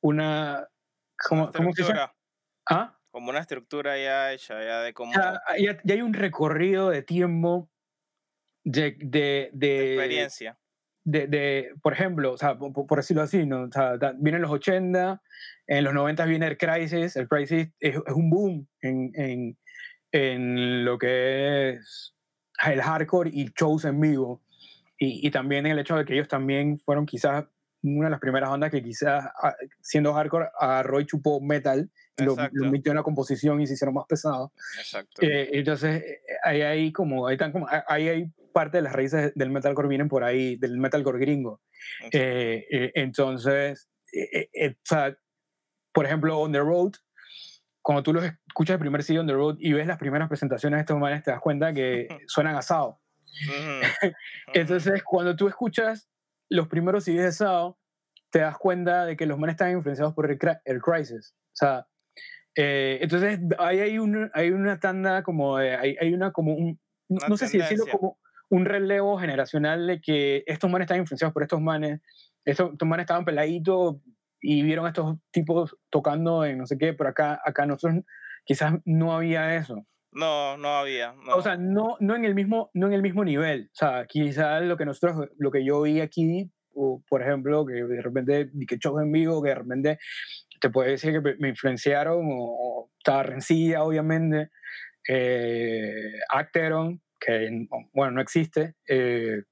una. 0.00 0.68
¿Cómo, 1.28 1.50
¿cómo 1.52 1.72
se 1.72 1.82
llama? 1.82 2.14
¿Ah? 2.68 2.98
Como 3.10 3.30
una 3.30 3.40
estructura 3.40 3.96
ya 3.96 4.32
hecha, 4.32 4.62
ya 4.62 4.80
de 4.80 4.92
cómo. 4.92 5.12
Ya, 5.12 5.40
ya, 5.58 5.94
hay 5.94 6.02
un 6.02 6.14
recorrido 6.14 6.90
de 6.90 7.02
tiempo 7.02 7.70
de, 8.64 8.96
de, 8.98 9.50
de, 9.52 9.94
experiencia 9.94 10.58
de, 11.04 11.26
de, 11.26 11.72
por 11.82 11.92
ejemplo, 11.92 12.32
o 12.32 12.38
sea, 12.38 12.58
por, 12.58 12.96
decirlo 12.96 13.22
así, 13.22 13.44
¿no? 13.46 13.64
O 13.64 13.70
sea, 13.70 13.96
vienen 14.16 14.42
los 14.42 14.50
80, 14.50 15.22
en 15.66 15.84
los 15.84 15.94
90 15.94 16.24
viene 16.24 16.46
el 16.46 16.56
Crisis, 16.56 17.16
el 17.16 17.28
Crisis 17.28 17.68
es, 17.78 17.96
es 17.96 18.12
un 18.14 18.30
boom 18.30 18.66
en, 18.80 19.12
en, 19.14 19.58
en, 20.12 20.84
lo 20.84 20.98
que 20.98 21.70
es 21.70 22.14
el 22.66 22.80
hardcore 22.80 23.30
y 23.32 23.52
shows 23.54 23.84
en 23.84 24.00
vivo. 24.00 24.42
Y, 24.98 25.26
y, 25.26 25.30
también 25.30 25.66
el 25.66 25.78
hecho 25.78 25.96
de 25.96 26.04
que 26.04 26.14
ellos 26.14 26.28
también 26.28 26.78
fueron 26.78 27.04
quizás 27.04 27.44
una 27.82 28.06
de 28.06 28.10
las 28.10 28.20
primeras 28.20 28.48
bandas 28.48 28.70
que 28.70 28.82
quizás, 28.82 29.26
ah, 29.42 29.54
siendo 29.82 30.14
hardcore, 30.14 30.48
agarró 30.58 31.00
y 31.00 31.06
chupó 31.06 31.40
metal, 31.40 31.90
lo, 32.16 32.36
lo, 32.52 32.70
metió 32.70 32.92
en 32.92 32.96
la 32.96 33.02
composición 33.02 33.60
y 33.60 33.66
se 33.66 33.74
hicieron 33.74 33.94
más 33.94 34.06
pesados. 34.08 34.52
Exacto. 34.78 35.22
Eh, 35.22 35.50
entonces, 35.52 36.02
eh, 36.02 36.20
ahí 36.44 36.62
hay 36.62 36.92
como, 36.92 37.26
ahí, 37.26 37.34
están 37.34 37.52
como, 37.52 37.66
ahí 37.88 38.08
hay 38.08 38.32
parte 38.54 38.78
de 38.78 38.82
las 38.82 38.94
raíces 38.94 39.32
del 39.34 39.50
metalcore 39.50 39.88
vienen 39.88 40.08
por 40.08 40.24
ahí, 40.24 40.56
del 40.56 40.78
metalcore 40.78 41.18
gringo. 41.18 41.60
Eh, 42.12 42.64
eh, 42.70 42.92
entonces, 42.94 43.90
eh, 44.12 44.76
por 45.92 46.06
ejemplo, 46.06 46.38
On 46.38 46.52
The 46.52 46.60
Road, 46.60 46.92
cuando 47.82 48.02
tú 48.02 48.14
los 48.14 48.24
escuchas 48.24 48.74
el 48.74 48.80
primer 48.80 49.02
CD 49.02 49.18
On 49.18 49.26
The 49.26 49.34
Road 49.34 49.56
y 49.58 49.72
ves 49.72 49.86
las 49.86 49.98
primeras 49.98 50.28
presentaciones 50.28 50.78
de 50.78 50.80
estos 50.82 50.98
manes, 50.98 51.24
te 51.24 51.32
das 51.32 51.40
cuenta 51.40 51.74
que 51.74 52.08
suenan 52.28 52.54
asado. 52.54 53.00
entonces, 54.54 55.02
cuando 55.02 55.34
tú 55.34 55.48
escuchas 55.48 56.08
los 56.48 56.68
primeros 56.68 57.04
CDs 57.04 57.22
de 57.22 57.26
asado, 57.26 57.78
te 58.30 58.38
das 58.38 58.56
cuenta 58.56 59.04
de 59.04 59.16
que 59.16 59.26
los 59.26 59.38
manes 59.38 59.54
están 59.54 59.72
influenciados 59.72 60.14
por 60.14 60.30
el, 60.30 60.38
el 60.64 60.80
Crisis. 60.80 61.34
O 61.52 61.56
sea, 61.56 61.86
entonces 62.54 63.40
ahí 63.58 63.80
hay, 63.80 63.98
un, 63.98 64.30
hay 64.32 64.50
una 64.50 64.78
tanda 64.78 65.24
como, 65.24 65.56
hay, 65.56 65.96
hay 66.00 66.14
una 66.14 66.30
como 66.30 66.54
un, 66.54 66.80
no, 67.08 67.36
sé 67.36 67.48
si 67.48 67.58
decirlo 67.58 67.86
como, 67.90 68.18
un 68.50 68.64
relevo 68.64 69.18
generacional 69.18 69.86
de 69.86 70.00
que 70.00 70.44
estos 70.46 70.70
manes 70.70 70.86
están 70.86 70.98
influenciados 70.98 71.32
por 71.32 71.42
estos 71.42 71.60
manes, 71.60 72.00
estos, 72.44 72.72
manes 72.84 73.04
estaban 73.04 73.24
peladitos 73.24 73.96
y 74.40 74.62
vieron 74.62 74.86
a 74.86 74.88
estos 74.88 75.16
tipos 75.30 75.76
tocando 75.90 76.44
en 76.44 76.58
no 76.58 76.66
sé 76.66 76.76
qué, 76.78 76.92
pero 76.92 77.10
acá, 77.10 77.40
acá 77.44 77.66
nosotros 77.66 78.04
quizás 78.44 78.74
no 78.84 79.14
había 79.14 79.56
eso. 79.56 79.86
No, 80.12 80.56
no 80.56 80.68
había. 80.68 81.14
O 81.34 81.42
sea, 81.42 81.56
no, 81.56 81.96
no, 81.98 82.14
en 82.14 82.24
el 82.24 82.36
mismo, 82.36 82.70
no 82.72 82.86
en 82.86 82.92
el 82.92 83.02
mismo 83.02 83.24
nivel. 83.24 83.68
O 83.72 83.74
sea, 83.76 84.06
quizás 84.06 84.62
lo 84.62 84.76
que 84.76 84.84
nosotros, 84.84 85.28
lo 85.38 85.50
que 85.50 85.64
yo 85.64 85.82
vi 85.82 86.00
aquí, 86.00 86.52
o, 86.72 87.02
por 87.08 87.22
ejemplo, 87.22 87.66
que 87.66 87.74
de 87.74 88.00
repente 88.00 88.50
que 88.68 88.76
shows 88.76 89.02
en 89.02 89.10
vivo, 89.10 89.42
que 89.42 89.48
de 89.48 89.54
repente 89.56 89.98
te 90.60 90.70
puede 90.70 90.92
decir 90.92 91.12
que 91.12 91.34
me 91.40 91.48
influenciaron, 91.48 92.20
o, 92.30 92.90
estaba 92.96 93.24
Rencilla, 93.24 93.82
obviamente, 93.82 94.50
eh, 95.08 96.18
Acteron, 96.30 97.02
que 97.24 97.66
bueno, 97.92 98.12
no 98.12 98.20
existe, 98.20 98.74
eh, 98.88 99.42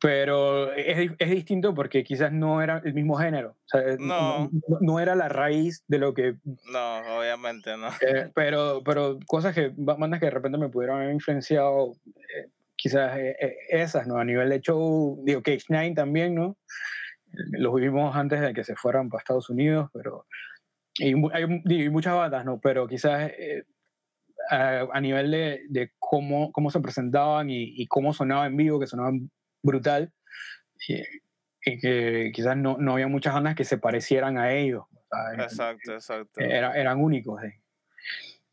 pero 0.00 0.72
es, 0.74 1.10
es, 1.18 1.30
distinto 1.30 1.74
porque 1.74 2.04
quizás 2.04 2.30
no 2.30 2.60
era 2.60 2.82
el 2.84 2.92
mismo 2.92 3.16
género, 3.16 3.56
no. 3.98 4.50
no. 4.80 5.00
era 5.00 5.14
la 5.14 5.28
raíz 5.28 5.84
de 5.88 5.98
lo 5.98 6.12
que... 6.12 6.36
No, 6.70 7.18
obviamente 7.18 7.76
no. 7.76 7.88
Eh, 8.02 8.30
pero, 8.34 8.82
pero 8.84 9.18
cosas 9.26 9.54
que, 9.54 9.72
bandas 9.74 10.20
que 10.20 10.26
de 10.26 10.32
repente 10.32 10.58
me 10.58 10.68
pudieron 10.68 10.98
haber 10.98 11.12
influenciado, 11.12 11.94
eh, 12.06 12.50
quizás 12.76 13.18
esas, 13.70 14.06
¿no? 14.06 14.18
A 14.18 14.24
nivel 14.24 14.50
de 14.50 14.60
show, 14.60 15.18
digo, 15.24 15.42
Cage 15.42 15.64
Nine 15.70 15.94
también, 15.94 16.34
¿no? 16.34 16.58
Los 17.32 17.74
vivimos 17.74 18.14
antes 18.14 18.40
de 18.40 18.52
que 18.52 18.64
se 18.64 18.76
fueran 18.76 19.08
para 19.08 19.20
Estados 19.20 19.48
Unidos, 19.48 19.88
pero... 19.92 20.26
Y 20.98 21.14
hay, 21.32 21.90
muchas 21.90 22.14
bandas, 22.14 22.44
¿no? 22.44 22.58
Pero 22.58 22.86
quizás 22.86 23.30
a, 24.50 25.00
nivel 25.00 25.30
de, 25.30 25.62
de, 25.68 25.92
cómo, 25.98 26.52
cómo 26.52 26.70
se 26.70 26.80
presentaban 26.80 27.50
y, 27.50 27.74
y, 27.76 27.86
cómo 27.86 28.12
sonaba 28.12 28.46
en 28.46 28.56
vivo, 28.56 28.78
que 28.78 28.86
sonaban 28.86 29.30
brutal, 29.62 30.12
y, 30.88 31.78
que 31.80 32.30
quizás 32.32 32.56
no, 32.56 32.76
no, 32.78 32.92
había 32.92 33.08
muchas 33.08 33.34
bandas 33.34 33.56
que 33.56 33.64
se 33.64 33.78
parecieran 33.78 34.38
a 34.38 34.52
ellos. 34.52 34.84
Exacto, 35.38 35.94
exacto. 35.94 36.40
Era, 36.40 36.72
eran 36.76 37.00
únicos. 37.00 37.42
¿eh? 37.42 37.60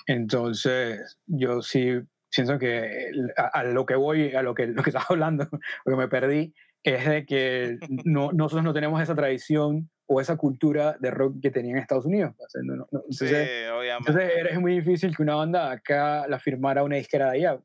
Entonces, 0.08 1.20
yo 1.28 1.62
sí 1.62 2.02
siento 2.30 2.58
que 2.58 3.12
a, 3.38 3.64
lo 3.64 3.86
que 3.86 3.96
voy, 3.96 4.34
a 4.34 4.42
lo 4.42 4.56
que, 4.56 4.68
lo 4.68 4.82
que 4.82 4.90
estaba 4.90 5.06
hablando, 5.10 5.48
porque 5.84 5.98
me 5.98 6.08
perdí, 6.08 6.54
es 6.82 7.08
de 7.08 7.26
que 7.26 7.78
no, 8.04 8.32
nosotros 8.32 8.64
no 8.64 8.74
tenemos 8.74 9.02
esa 9.02 9.16
tradición 9.16 9.90
o 10.06 10.22
esa 10.22 10.38
cultura 10.38 10.98
de 11.00 11.12
rock 11.12 11.42
que 11.42 11.52
tenían 11.52 11.78
en 11.78 11.82
Estados 11.82 12.06
Unidos. 12.06 12.34
Entonces, 12.54 13.30
sí, 13.30 13.70
obviamente. 13.72 14.12
Entonces 14.12 14.32
es 14.52 14.60
muy 14.60 14.76
difícil 14.76 15.16
que 15.16 15.24
una 15.24 15.36
banda 15.36 15.72
acá 15.72 16.28
la 16.28 16.40
firmara 16.40 16.84
una 16.84 16.98
disquera 16.98 17.32
de 17.32 17.38
allá. 17.38 17.60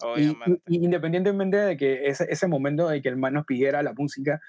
Obviamente. 0.00 0.62
Y, 0.66 0.84
independientemente 0.84 1.56
de 1.56 1.76
que 1.76 2.06
ese, 2.06 2.26
ese, 2.28 2.48
momento 2.48 2.88
de 2.88 3.00
que 3.00 3.08
el 3.08 3.16
man 3.16 3.34
nos 3.34 3.46
pidiera 3.46 3.82
la 3.82 3.92
música, 3.92 4.40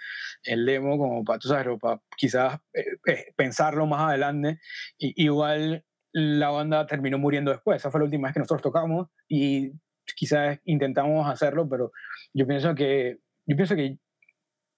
el 0.44 0.66
demo, 0.66 0.98
como 0.98 1.24
para, 1.24 1.40
tú 1.40 1.48
sabes, 1.48 1.68
para 1.80 2.02
quizás 2.18 2.60
eh, 2.74 2.86
eh, 3.06 3.34
pensarlo 3.36 3.86
más 3.86 4.02
adelante, 4.02 4.60
y, 4.98 5.24
igual 5.24 5.84
la 6.12 6.50
banda 6.50 6.86
terminó 6.86 7.18
muriendo 7.18 7.52
después. 7.52 7.78
Esa 7.78 7.92
fue 7.92 8.00
la 8.00 8.06
última 8.06 8.28
vez 8.28 8.34
que 8.34 8.40
nosotros 8.40 8.62
tocamos 8.62 9.10
y 9.28 9.74
quizás 10.16 10.60
intentamos 10.66 11.28
hacerlo, 11.30 11.68
pero 11.68 11.92
yo 12.34 12.46
pienso 12.48 12.76
que, 12.76 13.18
yo 13.46 13.56
pienso 13.56 13.76
que 13.76 13.98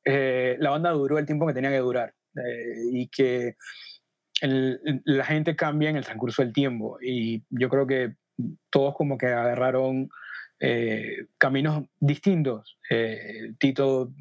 eh, 0.05 0.55
la 0.59 0.69
banda 0.69 0.91
duró 0.91 1.17
el 1.17 1.25
tiempo 1.25 1.47
que 1.47 1.53
tenía 1.53 1.71
que 1.71 1.79
durar 1.79 2.13
y 2.91 3.07
que 3.07 3.55
la 4.41 5.25
gente 5.25 5.55
cambia 5.55 5.89
en 5.89 5.95
el 5.95 6.03
transcurso 6.03 6.41
del 6.41 6.51
tiempo 6.51 6.97
y 7.01 7.43
yo 7.49 7.69
creo 7.69 7.87
que 7.87 8.15
todos 8.69 8.93
como 8.95 9.17
que 9.17 9.27
agarraron 9.27 10.09
eh, 10.59 11.27
caminos 11.37 11.85
distintos. 11.99 12.77
Eh, 12.89 13.53
Tito 13.59 14.13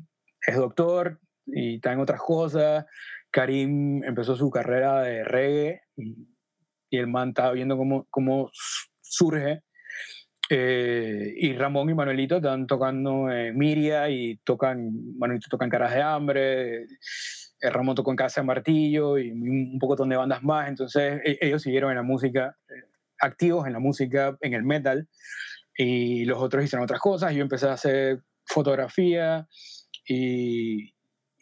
es 0.46 0.56
doctor 0.56 1.20
y 1.46 1.76
está 1.76 1.92
en 1.92 2.00
otras 2.00 2.20
cosas. 2.20 2.86
Karim 3.30 4.02
empezó 4.04 4.36
su 4.36 4.50
carrera 4.50 5.02
de 5.02 5.24
reggae 5.24 5.82
y, 5.96 6.28
el 6.90 7.08
man 7.08 7.30
estaba 7.30 7.50
viendo 7.50 7.76
cómo, 7.76 8.06
cómo 8.08 8.50
surge. 9.00 9.63
Eh, 10.50 11.34
y 11.36 11.54
Ramón 11.54 11.88
y 11.88 11.94
Manuelito 11.94 12.36
están 12.36 12.66
tocando 12.66 13.28
Miria 13.54 14.10
y 14.10 14.36
tocan, 14.44 15.16
Manuelito 15.18 15.48
tocan 15.48 15.70
Caras 15.70 15.94
de 15.94 16.02
Hambre, 16.02 16.86
Ramón 17.60 17.94
tocó 17.94 18.10
en 18.10 18.16
Casa 18.16 18.40
de 18.40 18.46
Martillo 18.46 19.18
y 19.18 19.30
un 19.30 19.78
poco 19.78 19.96
de 19.96 20.16
bandas 20.16 20.42
más. 20.42 20.68
Entonces 20.68 21.20
e, 21.24 21.38
ellos 21.40 21.62
siguieron 21.62 21.90
en 21.90 21.96
la 21.96 22.02
música, 22.02 22.56
activos 23.20 23.66
en 23.66 23.72
la 23.72 23.78
música, 23.78 24.36
en 24.40 24.54
el 24.54 24.64
metal 24.64 25.08
y 25.76 26.24
los 26.24 26.38
otros 26.38 26.64
hicieron 26.64 26.84
otras 26.84 27.00
cosas. 27.00 27.34
Yo 27.34 27.42
empecé 27.42 27.68
a 27.68 27.72
hacer 27.72 28.22
fotografía 28.46 29.48
y, 30.06 30.94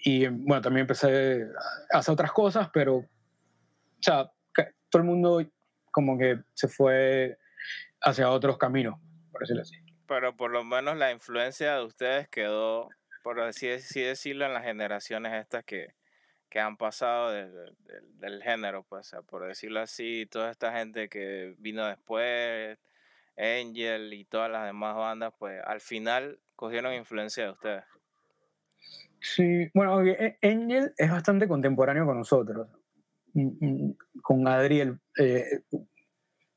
y 0.05 0.27
bueno, 0.29 0.63
también 0.63 0.83
empecé 0.83 1.45
a 1.93 1.99
hacer 1.99 2.13
otras 2.13 2.33
cosas, 2.33 2.71
pero, 2.73 2.97
o 2.97 3.09
sea, 4.01 4.31
todo 4.91 5.03
el 5.03 5.09
mundo 5.09 5.45
como 5.91 6.19
que 6.19 6.39
se 6.55 6.69
fue 6.69 7.39
hacia 8.05 8.31
otros 8.31 8.59
caminos, 8.59 8.99
por 9.31 9.41
decirlo 9.41 9.63
así. 9.63 9.77
Pero 10.07 10.37
por 10.37 10.51
lo 10.51 10.65
menos 10.65 10.97
la 10.97 11.13
influencia 11.13 11.77
de 11.77 11.85
ustedes 11.85 12.29
quedó, 12.29 12.89
por 13.23 13.41
así, 13.41 13.69
decirlo, 13.69 14.47
en 14.47 14.55
las 14.55 14.65
generaciones 14.65 15.33
estas 15.35 15.65
que, 15.65 15.95
que 16.51 16.61
han 16.61 16.77
pasado 16.77 17.33
del 17.33 18.43
género, 18.43 18.85
pues, 18.85 19.15
por 19.27 19.47
decirlo 19.47 19.81
así, 19.81 20.27
toda 20.31 20.51
esta 20.51 20.73
gente 20.73 21.09
que 21.09 21.55
vino 21.59 21.87
después, 21.87 22.79
Angel 23.37 24.13
y 24.13 24.25
todas 24.25 24.51
las 24.51 24.67
demás 24.67 24.95
bandas, 24.95 25.33
pues 25.39 25.63
al 25.65 25.81
final 25.81 26.39
cogieron 26.57 26.93
influencia 26.93 27.45
de 27.45 27.51
ustedes. 27.51 27.85
Sí, 29.21 29.71
bueno, 29.73 30.05
e, 30.05 30.37
Angel 30.43 30.93
es 30.97 31.11
bastante 31.11 31.47
contemporáneo 31.47 32.05
con 32.05 32.19
nosotros, 32.19 32.69
mm, 33.35 33.67
mm, 33.67 33.97
con 34.21 34.47
Adriel. 34.49 35.01
Eh, 35.19 35.63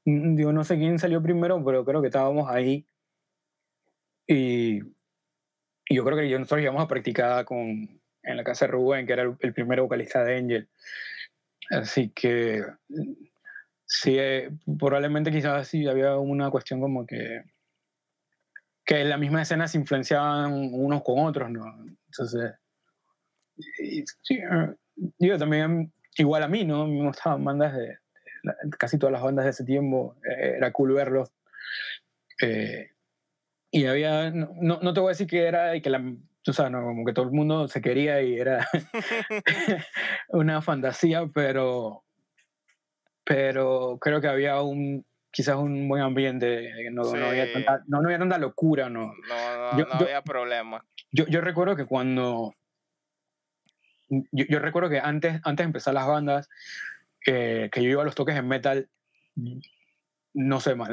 digo, 0.05 0.53
no 0.53 0.63
sé 0.63 0.77
quién 0.77 0.99
salió 0.99 1.21
primero, 1.21 1.63
pero 1.63 1.83
creo 1.83 2.01
que 2.01 2.07
estábamos 2.07 2.49
ahí. 2.49 2.87
Y, 4.27 4.79
yo 5.89 6.03
creo 6.03 6.17
que 6.17 6.39
nosotros 6.39 6.61
íbamos 6.61 6.83
a 6.83 6.87
practicar 6.87 7.45
con, 7.45 8.01
en 8.23 8.37
la 8.37 8.43
casa 8.43 8.65
de 8.65 8.71
Rubén, 8.71 9.05
que 9.05 9.13
era 9.13 9.23
el, 9.23 9.35
el 9.39 9.53
primer 9.53 9.81
vocalista 9.81 10.23
de 10.23 10.37
Angel. 10.37 10.69
Así 11.69 12.09
que 12.09 12.63
sí, 13.85 14.17
eh, 14.17 14.51
probablemente 14.79 15.31
quizás 15.31 15.67
sí 15.67 15.87
había 15.87 16.17
una 16.17 16.49
cuestión 16.49 16.79
como 16.79 17.05
que 17.05 17.43
que 18.85 19.01
en 19.01 19.09
la 19.09 19.17
misma 19.17 19.41
escena 19.41 19.67
se 19.67 19.79
influenciaban 19.79 20.69
unos 20.71 21.01
con 21.03 21.25
otros, 21.25 21.49
¿no? 21.49 21.65
Entonces, 22.05 22.53
sí, 24.21 24.35
eh, 24.35 24.75
yo 25.17 25.37
también, 25.39 25.91
igual 26.17 26.43
a 26.43 26.47
mí, 26.47 26.63
¿no? 26.63 26.87
Me 26.87 27.07
gustaban 27.07 27.43
bandas 27.43 27.73
de, 27.75 27.97
casi 28.77 28.97
todas 28.97 29.13
las 29.13 29.23
bandas 29.23 29.45
de 29.45 29.51
ese 29.51 29.65
tiempo, 29.65 30.15
eh, 30.23 30.55
era 30.57 30.71
cool 30.71 30.93
verlos. 30.93 31.31
y 33.71 33.85
había, 33.85 34.31
no, 34.31 34.79
no, 34.81 34.93
te 34.93 34.99
voy 34.99 35.09
a 35.09 35.11
decir 35.11 35.27
que 35.27 35.43
era 35.43 35.75
y 35.75 35.81
que 35.81 35.89
la, 35.89 36.03
tú 36.41 36.53
sabes, 36.53 36.71
¿no? 36.71 36.83
como 36.83 37.05
que 37.05 37.13
todo 37.13 37.25
el 37.25 37.31
mundo 37.31 37.67
se 37.67 37.81
quería 37.81 38.21
y 38.21 38.39
era 38.39 38.67
una 40.29 40.61
fantasía, 40.61 41.27
pero 41.33 42.03
pero 43.25 43.97
creo 43.99 44.21
que 44.21 44.27
había 44.27 44.61
un 44.61 45.03
quizás 45.31 45.57
un 45.57 45.89
buen 45.89 46.01
ambiente, 46.01 46.71
no, 46.91 47.03
no, 47.13 47.25
había, 47.25 47.51
tanta, 47.51 47.83
no, 47.87 47.97
había 47.97 48.19
tanta 48.19 48.37
locura, 48.37 48.89
no. 48.89 49.11
No, 49.27 49.73
no, 49.77 49.85
había 49.91 50.21
problema. 50.21 50.85
Yo, 51.11 51.25
yo 51.27 51.41
recuerdo 51.41 51.75
que 51.75 51.85
cuando, 51.85 52.53
yo, 54.07 54.45
yo, 54.47 54.59
recuerdo 54.59 54.89
que 54.89 54.99
antes, 54.99 55.41
antes 55.43 55.65
de 55.65 55.67
empezar 55.67 55.93
las 55.93 56.07
bandas, 56.07 56.47
eh, 57.25 57.69
que 57.71 57.83
yo 57.83 57.89
iba 57.89 58.01
a 58.01 58.05
los 58.05 58.15
toques 58.15 58.35
en 58.35 58.47
metal, 58.47 58.89
no 60.33 60.59
sé, 60.59 60.75
más, 60.75 60.89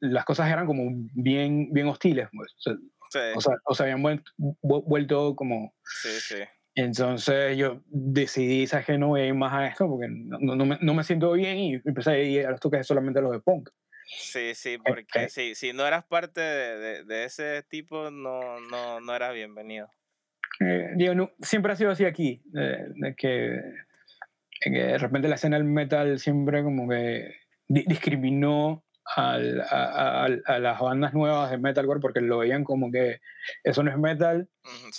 las 0.00 0.24
cosas 0.24 0.50
eran 0.50 0.66
como 0.66 0.90
bien, 1.14 1.72
bien 1.72 1.86
hostiles, 1.88 2.28
pues. 2.32 2.52
O 2.54 3.10
sea, 3.10 3.32
o 3.34 3.40
sea, 3.40 3.54
o 3.64 3.74
sea 3.74 3.84
habían 3.84 4.22
vuelto 4.62 5.34
como... 5.34 5.74
Sí, 5.84 6.08
sí. 6.20 6.36
Entonces 6.74 7.56
yo 7.56 7.82
decidí, 7.86 8.66
¿sabes 8.66 8.86
que 8.86 8.96
No 8.96 9.08
voy 9.08 9.22
a 9.22 9.26
ir 9.26 9.34
más 9.34 9.52
a 9.52 9.66
esto 9.66 9.88
porque 9.88 10.06
no, 10.08 10.38
no, 10.54 10.64
me, 10.64 10.78
no 10.80 10.94
me, 10.94 11.02
siento 11.02 11.32
bien 11.32 11.58
y 11.58 11.74
empecé 11.84 12.10
a 12.10 12.18
ir 12.18 12.46
a 12.46 12.52
los 12.52 12.60
toques 12.60 12.86
solamente 12.86 13.18
a 13.18 13.22
los 13.22 13.32
de 13.32 13.40
punk. 13.40 13.70
Sí, 14.06 14.54
sí, 14.54 14.78
porque 14.78 15.28
si, 15.28 15.54
si 15.54 15.72
no 15.72 15.86
eras 15.86 16.04
parte 16.04 16.40
de, 16.40 17.04
de, 17.04 17.24
ese 17.24 17.62
tipo, 17.62 18.10
no, 18.10 18.60
no, 18.60 19.00
no 19.00 19.14
eras 19.14 19.34
bienvenido. 19.34 19.88
Eh, 20.60 20.90
digo, 20.96 21.30
siempre 21.40 21.72
ha 21.72 21.76
sido 21.76 21.90
así 21.90 22.04
aquí, 22.04 22.42
de, 22.46 23.14
que, 23.16 23.16
que, 23.16 23.60
de 24.64 24.98
repente 24.98 25.28
la 25.28 25.36
escena 25.36 25.56
del 25.56 25.64
metal 25.64 26.18
siempre 26.18 26.62
como 26.62 26.88
que 26.88 27.34
discriminó 27.68 28.84
al, 29.16 29.60
a, 29.62 30.24
a, 30.24 30.58
las 30.58 30.80
bandas 30.80 31.14
nuevas 31.14 31.50
de 31.50 31.58
metalcore 31.58 32.00
porque 32.00 32.20
lo 32.20 32.38
veían 32.38 32.64
como 32.64 32.90
que 32.90 33.20
eso 33.64 33.82
no 33.82 33.90
es 33.90 33.98
metal 33.98 34.48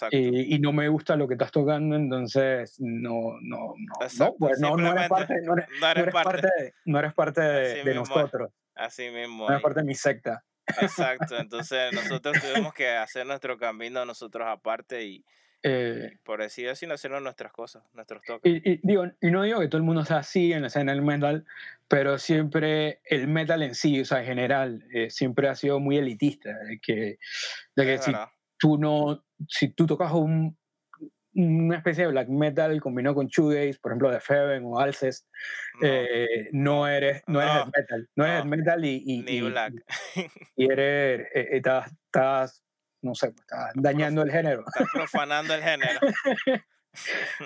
y, 0.10 0.56
y, 0.56 0.60
no 0.60 0.74
me 0.74 0.89
gusta 0.89 1.15
lo 1.15 1.28
que 1.28 1.36
estás 1.36 1.52
tocando, 1.52 1.95
entonces 1.95 2.76
no, 2.80 3.38
no, 3.41 3.76
no, 3.78 4.08
no, 4.19 4.36
pues 4.38 4.60
no, 4.60 4.76
no, 4.76 4.91
eres 4.91 5.08
parte, 5.08 5.36
no 5.43 5.54
eres, 5.54 5.67
no 5.80 5.88
eres 5.89 6.13
parte. 6.13 6.41
de, 6.41 6.74
no 6.86 7.00
eres 7.00 7.13
parte 7.13 7.41
de, 7.41 7.84
de 7.84 7.95
nosotros. 7.95 8.52
Así 8.76 9.10
mismo. 9.10 9.45
No 9.45 9.52
eres 9.52 9.62
parte 9.62 9.82
de 9.82 9.86
mi 9.86 9.95
secta. 9.95 10.43
Exacto, 10.82 11.38
entonces 11.39 11.93
nosotros 11.93 12.38
tuvimos 12.41 12.74
que 12.74 12.89
hacer 12.89 13.26
nuestro 13.26 13.58
camino 13.58 14.06
nosotros 14.06 14.47
aparte 14.47 15.06
y, 15.06 15.26
eh, 15.63 16.17
por 16.24 16.41
así 16.41 16.63
decirlo, 16.63 16.95
hacer 16.95 17.12
nuestras 17.12 17.52
cosas, 17.52 17.84
nuestros 17.93 18.24
toques. 18.24 18.52
Y, 18.65 18.80
digo, 18.84 19.06
y 19.21 19.30
no 19.30 19.43
digo 19.43 19.60
que 19.60 19.67
todo 19.67 19.78
el 19.78 19.84
mundo 19.84 20.04
sea 20.06 20.17
así 20.17 20.52
en 20.54 20.62
la 20.62 20.67
escena 20.67 20.91
del 20.91 21.04
metal, 21.04 21.45
pero 21.88 22.17
siempre 22.17 23.02
el 23.06 23.28
metal 23.28 23.62
en 23.62 23.76
sí, 23.76 24.02
o 24.02 24.06
sea, 24.06 24.19
en 24.19 24.26
general, 24.26 24.86
eh, 24.93 25.10
siempre 25.10 25.50
ha 25.50 25.56
sido 25.56 25.80
muy 25.80 25.97
elitista. 25.97 26.58
De 26.60 26.80
que, 26.80 27.19
de 27.76 27.86
que 27.86 27.97
si 28.00 28.12
tú 28.58 28.78
no, 28.78 29.24
si 29.47 29.69
tú 29.69 29.86
tocas 29.86 30.12
un, 30.13 30.58
una 31.36 31.78
especie 31.78 32.06
de 32.06 32.12
black 32.12 32.30
metal 32.30 32.82
combinado 32.82 33.15
con 33.15 33.28
shoegaze, 33.28 33.80
por 33.80 33.91
ejemplo, 33.91 34.10
de 34.10 34.19
Feven 34.19 34.63
o 34.65 34.80
Alcest, 34.80 35.28
no, 35.80 35.88
eh, 35.88 36.50
no 36.54 36.88
eres, 36.88 37.21
no, 37.28 37.39
eres 37.39 37.65
metal, 37.67 38.10
no, 38.15 38.26
eres 38.26 38.45
metal 38.45 38.84
y, 38.84 39.04
y, 39.06 39.21
Ni 39.21 39.41
black. 39.41 39.74
y 40.56 40.71
eres, 40.71 41.28
estás, 41.34 41.91
estás 42.06 42.63
no 43.01 43.15
sé, 43.15 43.31
pues, 43.31 43.41
está 43.41 43.71
dañando 43.75 44.21
el 44.21 44.31
género. 44.31 44.63
Está 44.67 44.85
profanando 44.93 45.53
el 45.53 45.61
género. 45.61 45.99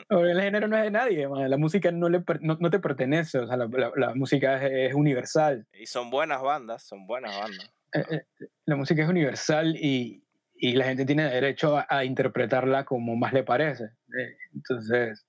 el 0.10 0.42
género 0.42 0.68
no 0.68 0.78
es 0.78 0.84
de 0.84 0.92
nadie, 0.92 1.28
la 1.28 1.58
música 1.58 1.92
no, 1.92 2.10
le, 2.10 2.24
no, 2.42 2.58
no, 2.60 2.70
te 2.70 2.80
pertenece, 2.80 3.40
o 3.40 3.48
sea, 3.48 3.58
la, 3.58 3.70
la, 3.96 4.16
música 4.16 4.64
es, 4.64 4.90
es, 4.90 4.94
universal. 4.96 5.68
Y 5.74 5.86
son 5.86 6.10
buenas 6.10 6.42
bandas, 6.42 6.84
son 6.84 7.06
buenas 7.06 7.38
bandas. 7.38 7.72
Eh, 7.94 8.04
eh, 8.12 8.48
la 8.66 8.76
música 8.76 9.04
es 9.04 9.10
universal 9.10 9.76
y, 9.78 10.24
y, 10.56 10.74
la 10.74 10.86
gente 10.86 11.06
tiene 11.06 11.30
derecho 11.30 11.78
a, 11.78 11.86
a 11.88 12.04
interpretarla 12.04 12.86
como 12.86 13.16
más 13.16 13.34
le 13.34 13.44
parece. 13.44 13.86
Eh, 13.86 14.38
entonces, 14.54 15.26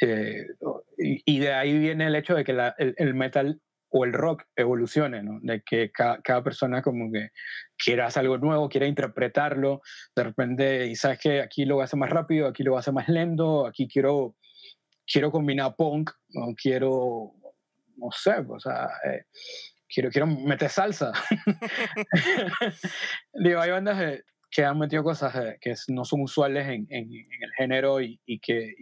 y, 0.00 1.22
y, 1.24 1.38
de 1.38 1.52
ahí 1.52 1.78
viene 1.78 2.06
el 2.06 2.16
hecho 2.16 2.34
de 2.34 2.44
que 2.44 2.52
el, 2.52 2.94
el, 2.96 3.14
metal 3.14 3.60
o 3.96 4.04
el 4.04 4.12
rock 4.12 4.42
evolucione, 4.56 5.22
¿no? 5.22 5.38
De 5.40 5.62
que 5.62 5.92
cada 5.92 6.42
persona 6.42 6.82
como 6.82 7.12
que 7.12 7.28
quiera 7.78 8.06
hacer 8.06 8.22
algo 8.22 8.38
nuevo, 8.38 8.68
quiera 8.68 8.88
interpretarlo, 8.88 9.82
de 10.16 10.24
repente, 10.24 10.86
y 10.88 10.96
sabes 10.96 11.20
que 11.20 11.40
aquí 11.40 11.64
lo 11.64 11.80
hacer 11.80 12.00
más 12.00 12.10
rápido, 12.10 12.48
aquí 12.48 12.64
lo 12.64 12.76
hacer 12.76 12.92
más 12.92 13.08
lento, 13.08 13.64
aquí 13.68 13.86
quiero, 13.86 14.34
quiero 15.06 15.30
combinar 15.30 15.76
punk, 15.76 16.10
o 16.34 16.54
quiero, 16.60 17.34
no 17.96 18.10
sé, 18.10 18.44
o 18.48 18.58
sea, 18.58 18.88
eh, 19.04 19.26
quiero, 19.88 20.10
quiero 20.10 20.26
meter 20.26 20.70
salsa. 20.70 21.12
Digo, 23.32 23.60
hay 23.60 23.70
bandas 23.70 24.22
que 24.50 24.64
han 24.64 24.76
metido 24.76 25.04
cosas 25.04 25.56
que 25.60 25.74
no 25.86 26.04
son 26.04 26.22
usuales 26.22 26.66
en, 26.66 26.84
en, 26.90 27.12
el 27.12 27.52
género 27.56 28.00
y, 28.00 28.20
y 28.26 28.40
que 28.40 28.74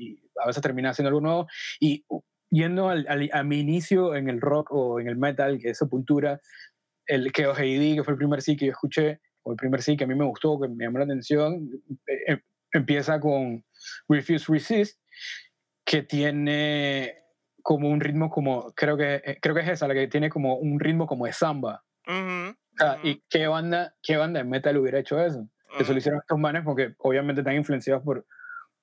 a 0.42 0.46
veces 0.46 0.62
terminan 0.62 0.92
haciendo 0.92 1.08
algo 1.08 1.20
nuevo. 1.20 1.46
Y 1.80 2.02
yendo 2.52 2.90
al, 2.90 3.30
a 3.32 3.42
mi 3.42 3.60
inicio 3.60 4.14
en 4.14 4.28
el 4.28 4.40
rock 4.40 4.68
o 4.70 5.00
en 5.00 5.08
el 5.08 5.16
metal, 5.16 5.58
que 5.58 5.70
es 5.70 5.78
Sepultura, 5.78 6.40
el 7.06 7.32
que 7.32 7.44
Heidi, 7.44 7.96
que 7.96 8.04
fue 8.04 8.12
el 8.12 8.18
primer 8.18 8.42
sí 8.42 8.56
que 8.56 8.66
yo 8.66 8.72
escuché, 8.72 9.20
o 9.42 9.52
el 9.52 9.56
primer 9.56 9.82
sí 9.82 9.96
que 9.96 10.04
a 10.04 10.06
mí 10.06 10.14
me 10.14 10.26
gustó, 10.26 10.60
que 10.60 10.68
me 10.68 10.84
llamó 10.84 10.98
la 10.98 11.04
atención, 11.04 11.68
eh, 12.06 12.38
empieza 12.70 13.18
con 13.18 13.64
Refuse 14.08 14.52
Resist, 14.52 15.00
que 15.84 16.02
tiene 16.02 17.16
como 17.62 17.88
un 17.88 18.00
ritmo 18.00 18.28
como, 18.30 18.72
creo 18.72 18.96
que, 18.96 19.22
eh, 19.24 19.38
creo 19.40 19.54
que 19.54 19.62
es 19.62 19.68
esa, 19.68 19.88
la 19.88 19.94
que 19.94 20.06
tiene 20.08 20.28
como 20.28 20.56
un 20.56 20.78
ritmo 20.78 21.06
como 21.06 21.24
de 21.24 21.32
samba. 21.32 21.82
¿Y 23.02 23.22
qué 23.30 23.46
banda, 23.46 23.94
qué 24.02 24.16
banda 24.16 24.40
de 24.40 24.44
metal 24.44 24.76
hubiera 24.76 24.98
hecho 24.98 25.20
eso? 25.20 25.48
Eso 25.78 25.92
lo 25.92 25.98
hicieron 25.98 26.20
estos 26.20 26.38
manes 26.38 26.64
porque 26.64 26.94
obviamente 26.98 27.40
están 27.40 27.54
influenciados 27.54 28.02
por, 28.02 28.26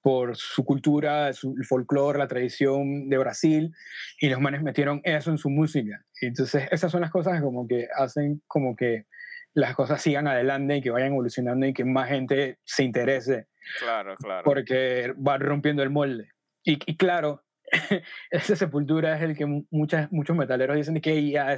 por 0.01 0.35
su 0.35 0.63
cultura, 0.63 1.33
su, 1.33 1.55
el 1.57 1.65
folclore, 1.65 2.19
la 2.19 2.27
tradición 2.27 3.09
de 3.09 3.17
Brasil, 3.17 3.71
y 4.19 4.29
los 4.29 4.39
manes 4.39 4.62
metieron 4.62 5.01
eso 5.03 5.31
en 5.31 5.38
su 5.38 5.49
música. 5.49 6.05
Entonces, 6.21 6.67
esas 6.71 6.91
son 6.91 7.01
las 7.01 7.12
cosas 7.12 7.41
como 7.41 7.67
que 7.67 7.88
hacen 7.95 8.41
como 8.47 8.75
que 8.75 9.05
las 9.53 9.75
cosas 9.75 10.01
sigan 10.01 10.27
adelante 10.27 10.77
y 10.77 10.81
que 10.81 10.91
vayan 10.91 11.09
evolucionando 11.09 11.65
y 11.65 11.73
que 11.73 11.85
más 11.85 12.09
gente 12.09 12.59
se 12.63 12.83
interese. 12.83 13.47
Claro, 13.79 14.15
claro. 14.15 14.43
Porque 14.43 15.13
va 15.15 15.38
rompiendo 15.38 15.83
el 15.83 15.89
molde. 15.89 16.29
Y, 16.63 16.79
y 16.85 16.97
claro, 16.97 17.43
esa 18.32 18.55
sepultura 18.55 19.15
es 19.15 19.23
el 19.23 19.36
que 19.36 19.45
muchas, 19.69 20.12
muchos 20.12 20.36
metaleros 20.36 20.75
dicen 20.77 20.99
que 21.01 21.29
ya, 21.29 21.58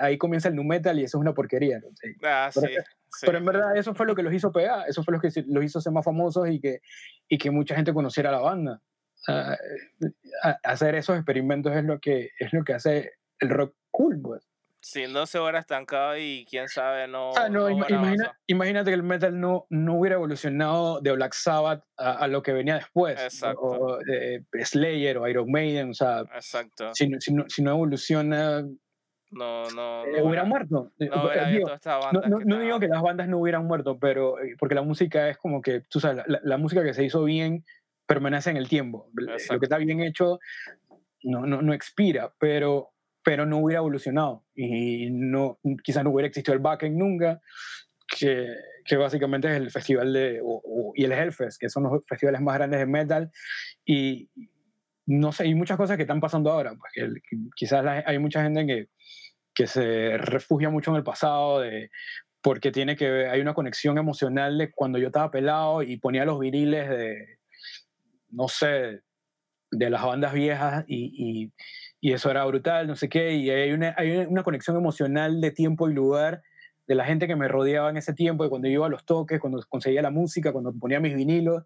ahí 0.00 0.18
comienza 0.18 0.48
el 0.48 0.56
nu 0.56 0.64
metal 0.64 0.98
y 0.98 1.04
eso 1.04 1.18
es 1.18 1.20
una 1.20 1.34
porquería. 1.34 1.80
Ah, 2.24 2.50
pero, 2.54 2.66
sí, 2.66 2.74
pero, 3.26 3.38
en 3.38 3.44
verdad 3.44 3.76
eso 3.76 3.94
fue 3.94 4.06
lo 4.06 4.14
que 4.14 4.22
los 4.22 4.32
hizo 4.32 4.52
pegar, 4.52 4.88
eso 4.88 5.02
fue 5.02 5.14
lo 5.14 5.20
que 5.20 5.30
los 5.46 5.64
hizo 5.64 5.80
ser 5.80 5.92
más 5.92 6.04
famosos 6.04 6.48
y 6.48 6.60
que, 6.60 6.80
y 7.28 7.38
que 7.38 7.50
mucha 7.50 7.74
gente 7.74 7.92
conociera 7.92 8.30
la 8.30 8.40
banda. 8.40 8.82
hacer 10.62 10.94
esos 10.94 11.16
experimentos 11.16 11.74
es 11.74 11.84
lo, 11.84 11.98
que, 11.98 12.30
es 12.38 12.52
lo 12.52 12.64
que 12.64 12.74
hace 12.74 13.12
el 13.40 13.50
rock 13.50 13.74
cool, 13.90 14.20
pues 14.20 14.47
si 14.80 15.06
no 15.06 15.26
se 15.26 15.40
hubiera 15.40 15.58
estancado 15.58 16.16
y 16.16 16.46
quién 16.48 16.68
sabe, 16.68 17.08
no. 17.08 17.32
Ah, 17.36 17.48
no, 17.48 17.68
imagínate 18.46 18.90
que 18.90 18.94
el 18.94 19.02
metal 19.02 19.38
no, 19.38 19.66
no 19.70 19.94
hubiera 19.94 20.16
evolucionado 20.16 21.00
de 21.00 21.12
Black 21.12 21.34
Sabbath 21.34 21.84
a, 21.96 22.26
lo 22.28 22.42
que 22.42 22.52
venía 22.52 22.76
después. 22.76 23.20
Exacto. 23.20 23.60
O, 23.60 23.98
Slayer 24.62 25.18
o 25.18 25.28
Iron 25.28 25.50
Maiden, 25.50 25.90
o 25.90 25.94
sea. 25.94 26.20
Exacto. 26.34 26.94
Si, 26.94 27.08
si, 27.20 27.34
no, 27.34 27.44
si 27.48 27.62
no 27.62 27.72
evoluciona. 27.72 28.62
No, 29.30 29.70
no. 29.70 30.06
Eh, 30.06 30.22
hubiera 30.22 30.44
muerto. 30.44 30.92
No, 30.98 31.28
digo, 31.50 31.70
no, 32.12 32.38
no 32.38 32.60
digo 32.60 32.80
que 32.80 32.88
las 32.88 33.02
bandas 33.02 33.28
no 33.28 33.38
hubieran 33.38 33.66
muerto, 33.66 33.98
pero. 33.98 34.40
Eh, 34.40 34.56
porque 34.58 34.74
la 34.74 34.82
música 34.82 35.28
es 35.28 35.36
como 35.38 35.60
que, 35.60 35.80
tú 35.80 36.00
sabes, 36.00 36.24
la, 36.26 36.40
la 36.42 36.56
música 36.56 36.82
que 36.82 36.94
se 36.94 37.04
hizo 37.04 37.24
bien 37.24 37.64
permanece 38.06 38.50
en 38.50 38.56
el 38.56 38.68
tiempo. 38.68 39.10
Lo 39.14 39.58
que 39.58 39.66
está 39.66 39.76
bien 39.76 40.00
hecho 40.00 40.38
no, 41.24 41.46
no, 41.46 41.62
no 41.62 41.72
expira, 41.72 42.32
pero 42.38 42.92
pero 43.22 43.46
no 43.46 43.58
hubiera 43.58 43.78
evolucionado. 43.78 44.44
Y 44.54 45.10
no, 45.10 45.58
quizás 45.82 46.04
no 46.04 46.10
hubiera 46.10 46.28
existido 46.28 46.54
el 46.54 46.60
backend 46.60 46.96
nunca, 46.96 47.40
que, 48.06 48.48
que 48.84 48.96
básicamente 48.96 49.48
es 49.48 49.56
el 49.56 49.70
festival 49.70 50.12
de, 50.12 50.42
y 50.94 51.04
el 51.04 51.12
Hellfest, 51.12 51.60
que 51.60 51.68
son 51.68 51.84
los 51.84 52.02
festivales 52.06 52.40
más 52.40 52.54
grandes 52.54 52.80
de 52.80 52.86
metal. 52.86 53.30
Y 53.84 54.30
no 55.06 55.32
sé, 55.32 55.44
hay 55.44 55.54
muchas 55.54 55.76
cosas 55.76 55.96
que 55.96 56.02
están 56.02 56.20
pasando 56.20 56.50
ahora, 56.50 56.74
pues 56.74 57.12
quizás 57.56 57.84
hay 58.04 58.18
mucha 58.18 58.42
gente 58.42 58.66
que, 58.66 58.88
que 59.54 59.66
se 59.66 60.18
refugia 60.18 60.70
mucho 60.70 60.90
en 60.90 60.98
el 60.98 61.02
pasado, 61.02 61.60
de, 61.60 61.90
porque 62.42 62.70
tiene 62.70 62.96
que 62.96 63.26
hay 63.26 63.40
una 63.40 63.54
conexión 63.54 63.98
emocional 63.98 64.58
de 64.58 64.70
cuando 64.70 64.98
yo 64.98 65.08
estaba 65.08 65.30
pelado 65.30 65.82
y 65.82 65.96
ponía 65.96 66.24
los 66.24 66.38
viriles 66.38 66.88
de, 66.88 67.38
no 68.30 68.48
sé, 68.48 69.00
de 69.70 69.90
las 69.90 70.02
bandas 70.02 70.32
viejas 70.32 70.84
y, 70.86 71.12
y, 71.14 71.52
eso 72.00 72.30
era 72.30 72.44
brutal, 72.44 72.86
no 72.86 72.96
sé 72.96 73.08
qué, 73.08 73.32
y 73.34 73.50
hay 73.50 73.72
una, 73.72 73.94
hay 73.96 74.18
una 74.18 74.42
conexión 74.42 74.76
emocional 74.76 75.40
de 75.40 75.50
tiempo 75.50 75.88
y 75.88 75.94
lugar 75.94 76.42
de 76.88 76.94
la 76.94 77.04
gente 77.04 77.26
que 77.26 77.36
me 77.36 77.48
rodeaba 77.48 77.90
en 77.90 77.98
ese 77.98 78.14
tiempo, 78.14 78.44
de 78.44 78.50
cuando 78.50 78.66
yo 78.66 78.74
iba 78.74 78.86
a 78.86 78.88
los 78.88 79.04
toques, 79.04 79.38
cuando 79.40 79.62
conseguía 79.68 80.00
la 80.00 80.10
música, 80.10 80.52
cuando 80.52 80.72
ponía 80.72 81.00
mis 81.00 81.14
vinilos, 81.14 81.64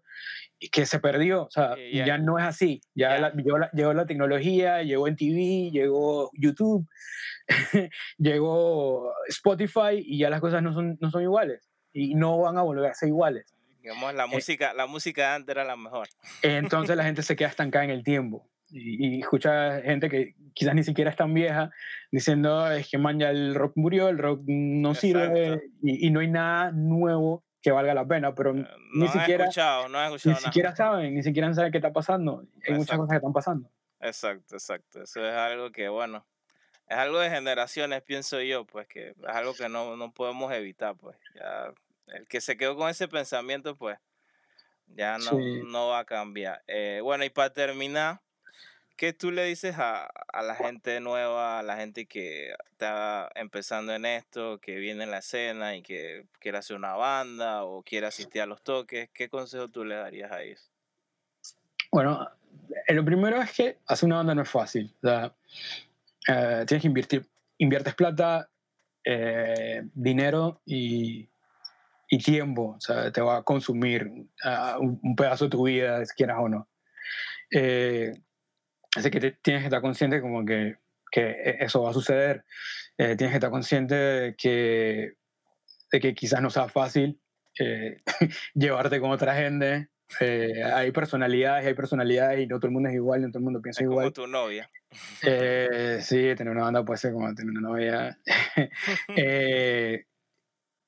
y 0.59 0.69
que 0.69 0.85
se 0.85 0.99
perdió, 0.99 1.43
o 1.43 1.49
sea, 1.49 1.75
ya 1.91 2.17
no 2.17 2.37
es 2.37 2.43
así, 2.43 2.81
ya 2.93 3.31
llegó, 3.31 3.57
la, 3.57 3.71
llegó, 3.71 3.93
la, 3.93 4.05
tecnología, 4.05 4.83
llegó 4.83 5.07
en 5.07 5.15
TV, 5.15 5.71
llegó 5.71 6.29
YouTube, 6.33 6.85
llegó 8.17 9.13
Spotify, 9.29 9.95
y 9.95 10.17
ya 10.17 10.29
las 10.29 10.41
cosas 10.41 10.61
no 10.61 10.73
son, 10.73 10.97
no 10.99 11.09
son 11.09 11.21
iguales, 11.21 11.69
y 11.93 12.15
no 12.15 12.39
van 12.39 12.57
a 12.57 12.61
volver 12.61 12.91
a 12.91 12.93
ser 12.93 13.07
iguales. 13.07 13.45
Digamos, 13.81 14.13
la 14.13 14.25
eh, 14.25 14.27
música, 14.27 14.73
la 14.73 14.87
música 14.87 15.35
antes 15.35 15.53
era 15.53 15.63
la 15.63 15.77
mejor. 15.77 16.09
Entonces 16.41 16.97
la 16.97 17.03
gente 17.05 17.21
se 17.21 17.35
queda 17.37 17.47
estancada 17.49 17.85
en 17.85 17.91
el 17.91 18.03
tiempo. 18.03 18.45
Y, 18.75 19.19
escucha 19.19 19.81
gente 19.81 20.09
que 20.09 20.35
quizás 20.53 20.73
ni 20.73 20.83
siquiera 20.83 21.11
es 21.11 21.15
tan 21.15 21.33
vieja 21.33 21.71
diciendo, 22.11 22.71
es 22.71 22.89
que 22.89 22.97
man, 22.97 23.19
ya 23.19 23.29
el 23.29 23.53
rock 23.55 23.73
murió, 23.75 24.09
el 24.09 24.17
rock 24.17 24.41
no 24.45 24.95
sirve 24.95 25.61
y, 25.81 26.09
no 26.09 26.19
hay 26.19 26.29
nada 26.29 26.71
nuevo 26.71 27.43
que 27.61 27.71
valga 27.71 27.93
la 27.93 28.05
pena, 28.05 28.35
pero 28.35 28.57
eh, 28.57 28.67
ni 28.93 29.07
siquiera 29.07 29.45
escuchado, 29.45 29.87
no 29.87 30.03
escuchado 30.03 30.35
ni 30.35 30.41
siquiera 30.41 30.75
saben, 30.75 31.13
ni 31.13 31.23
siquiera 31.23 31.53
saben 31.53 31.71
qué 31.71 31.77
está 31.77 31.93
pasando. 31.93 32.43
Hay 32.67 32.73
muchas 32.73 32.97
cosas 32.97 33.11
que 33.11 33.15
están 33.17 33.33
pasando. 33.33 33.69
Exacto, 34.01 34.55
exacto. 34.55 35.03
Eso 35.03 35.25
es 35.25 35.33
algo 35.33 35.71
que, 35.71 35.87
bueno, 35.87 36.25
es 36.87 36.97
algo 36.97 37.19
de 37.19 37.29
generaciones, 37.29 38.01
pienso 38.01 38.41
yo, 38.41 38.65
pues 38.65 38.87
que 38.87 39.09
es 39.09 39.15
algo 39.27 39.53
que 39.53 39.69
no, 39.69 39.95
no 39.95 40.11
podemos 40.11 40.51
evitar, 40.51 40.95
pues 40.97 41.15
ya 41.35 41.73
el 42.07 42.27
que 42.27 42.41
se 42.41 42.57
quedó 42.57 42.75
con 42.75 42.89
ese 42.89 43.07
pensamiento, 43.07 43.75
pues 43.75 43.97
ya 44.87 45.17
no, 45.17 45.39
no 45.65 45.87
va 45.89 45.99
a 45.99 46.05
cambiar. 46.05 46.61
Eh, 46.67 46.99
bueno, 47.01 47.23
y 47.23 47.29
para 47.29 47.51
terminar, 47.51 48.21
¿qué 48.95 49.13
tú 49.13 49.31
le 49.31 49.45
dices 49.45 49.75
a, 49.77 50.05
a, 50.05 50.41
la 50.41 50.55
gente 50.55 50.99
nueva, 50.99 51.59
a 51.59 51.63
la 51.63 51.77
gente 51.77 52.05
que 52.05 52.53
está 52.71 53.29
empezando 53.35 53.93
en 53.93 54.05
esto, 54.05 54.59
que 54.59 54.75
viene 54.75 55.03
en 55.03 55.11
la 55.11 55.19
escena 55.19 55.75
y 55.75 55.81
que 55.81 56.25
quiere 56.39 56.57
hacer 56.57 56.75
una 56.75 56.93
banda 56.93 57.63
o 57.63 57.83
quiere 57.83 58.07
asistir 58.07 58.41
a 58.41 58.45
los 58.45 58.61
toques? 58.63 59.09
¿Qué 59.13 59.29
consejo 59.29 59.67
tú 59.67 59.85
le 59.85 59.95
darías 59.95 60.31
a 60.31 60.41
ellos? 60.41 60.71
Bueno, 61.91 62.27
eh, 62.87 62.93
lo 62.93 63.05
primero 63.05 63.41
es 63.41 63.51
que 63.51 63.77
hacer 63.87 64.07
una 64.07 64.17
banda 64.17 64.35
no 64.35 64.41
es 64.41 64.49
fácil. 64.49 64.93
Eh, 65.03 66.65
tienes 66.65 66.81
que 66.81 66.87
invertir, 66.87 67.25
inviertes 67.57 67.95
plata, 67.95 68.49
dinero 69.93 70.61
y 70.65 71.27
y 72.13 72.19
tiempo, 72.19 72.75
o 72.77 72.79
sea, 72.79 73.11
te 73.11 73.21
va 73.21 73.37
a 73.37 73.43
consumir 73.43 74.05
uh, 74.45 74.79
un, 74.79 75.15
pedazo 75.15 75.45
de 75.45 75.49
tu 75.49 75.63
vida, 75.63 76.05
si 76.05 76.13
quieras 76.13 76.37
o 76.39 76.47
no. 76.47 76.67
Eh, 77.49 78.13
así 78.95 79.09
que 79.11 79.19
tienes 79.19 79.61
que 79.61 79.67
estar 79.67 79.81
consciente 79.81 80.21
como 80.21 80.45
que, 80.45 80.77
que 81.11 81.21
e, 81.21 81.57
eso 81.59 81.83
va 81.83 81.91
a 81.91 81.93
suceder. 81.93 82.45
Eh, 82.97 83.15
tienes 83.15 83.31
que 83.31 83.37
estar 83.37 83.49
consciente 83.49 83.95
de 83.95 84.35
que, 84.35 85.13
de 85.91 85.99
que 85.99 86.13
quizás 86.13 86.41
no 86.41 86.49
sea 86.49 86.67
fácil 86.69 87.19
eh, 87.59 87.97
llevarte 88.53 88.99
con 88.99 89.11
otra 89.11 89.35
gente. 89.35 89.89
hay 90.19 90.91
personalidades, 90.91 91.65
hay 91.65 91.73
personalidades 91.73 92.39
y 92.41 92.47
no 92.47 92.59
todo 92.59 92.67
el 92.67 92.73
mundo 92.73 92.89
es 92.89 92.95
igual, 92.95 93.21
no 93.21 93.29
todo 93.29 93.39
el 93.39 93.45
mundo 93.45 93.61
piensa 93.61 93.81
es 93.81 93.85
igual. 93.85 94.13
Como 94.13 94.13
tu 94.13 94.27
novia. 94.27 94.69
sí, 96.01 96.35
tener 96.35 96.49
una 96.49 96.63
banda 96.63 96.85
puede 96.85 96.97
ser 96.97 97.13
como 97.13 97.33
tener 97.33 97.51
una 97.51 97.61
novia. 97.61 98.17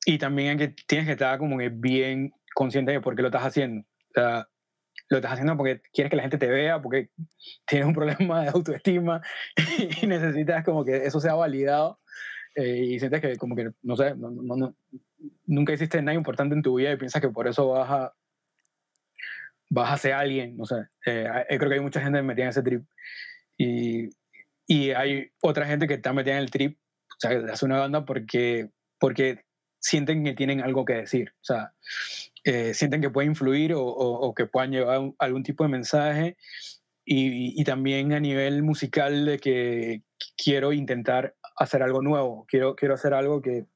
Y 0.06 0.20
también 0.20 0.58
que 0.58 0.68
tienes 0.68 1.08
que 1.08 1.14
estar 1.14 1.38
como 1.40 1.58
que 1.58 1.70
bien 1.70 2.32
consciente 2.54 2.92
de 2.92 3.02
por 3.02 3.16
qué 3.16 3.24
lo 3.24 3.30
estás 3.30 3.44
haciendo. 3.44 3.82
O 3.82 4.14
sea, 4.14 4.48
lo 5.10 5.18
estás 5.18 5.34
haciendo 5.34 5.56
porque 5.56 5.82
quieres 5.94 6.10
que 6.10 6.16
la 6.16 6.24
gente 6.24 6.38
te 6.38 6.48
vea, 6.48 6.82
porque 6.82 7.10
tienes 7.66 7.88
un 7.88 7.94
problema 7.94 8.44
de 8.44 8.50
autoestima 8.50 9.22
y 10.02 10.08
necesitas 10.08 10.64
como 10.64 10.84
que 10.84 11.06
eso 11.06 11.20
sea 11.20 11.36
validado 11.36 12.00
eh, 12.56 12.86
y 12.86 13.00
sientes 13.00 13.22
que 13.22 13.38
como 13.38 13.56
que, 13.56 13.72
no 13.84 13.96
sé, 13.96 14.16
no, 14.16 14.32
no, 14.32 14.76
nunca 15.46 15.74
hiciste 15.74 16.02
nada 16.02 16.16
importante 16.16 16.56
en 16.56 16.62
tu 16.62 16.76
vida 16.76 16.92
y 16.92 16.98
piensas 16.98 17.22
que 17.22 17.30
por 17.30 17.48
eso 17.48 17.70
vas 17.70 17.90
a, 17.90 18.14
vas 19.70 19.92
a 19.92 19.98
ser 19.98 20.14
alguien, 20.14 20.58
no 20.58 20.66
sé. 20.66 20.88
Eh, 21.06 21.28
creo 21.48 21.70
que 21.70 21.76
hay 21.76 21.82
mucha 21.82 22.02
gente 22.02 22.22
metida 22.22 22.46
en 22.46 22.50
ese 22.50 22.64
trip 22.64 22.84
y, 23.58 24.10
y 24.68 24.92
hay 24.92 25.32
otra 25.42 25.66
gente 25.66 25.88
que 25.88 25.96
está 25.96 26.14
metida 26.14 26.36
en 26.36 26.40
el 26.40 26.52
trip, 26.52 26.78
o 27.10 27.20
sea, 27.20 27.32
hace 27.52 27.66
una 27.66 27.80
banda 27.80 28.06
porque, 28.06 28.70
porque 29.00 29.45
sienten 29.86 30.24
que 30.24 30.34
tienen 30.34 30.62
algo 30.62 30.84
que 30.84 30.94
decir, 30.94 31.32
o 31.42 31.44
sea, 31.44 31.74
eh, 32.44 32.74
sienten 32.74 33.02
que 33.02 33.12
puede 33.12 33.28
influir 33.28 33.74
o, 33.74 33.86
o, 33.86 34.34
que 34.34 34.48
puedan 34.48 34.72
llevar 34.72 35.12
algún 35.20 35.44
tipo 35.44 35.64
de 35.64 35.70
mensaje 35.70 36.38
y, 37.06 37.60
y, 37.60 37.64
también 37.64 38.12
a 38.12 38.20
nivel 38.20 38.64
musical 38.64 39.26
de 39.26 39.38
que 39.38 40.02
quiero 40.36 40.74
intentar 40.74 41.36
hacer 41.56 41.84
algo 41.84 42.02
nuevo, 42.02 42.46
quiero, 42.48 42.76
quiero 42.76 42.96
hacer 42.96 43.14
algo 43.14 43.44
que... 43.44 43.68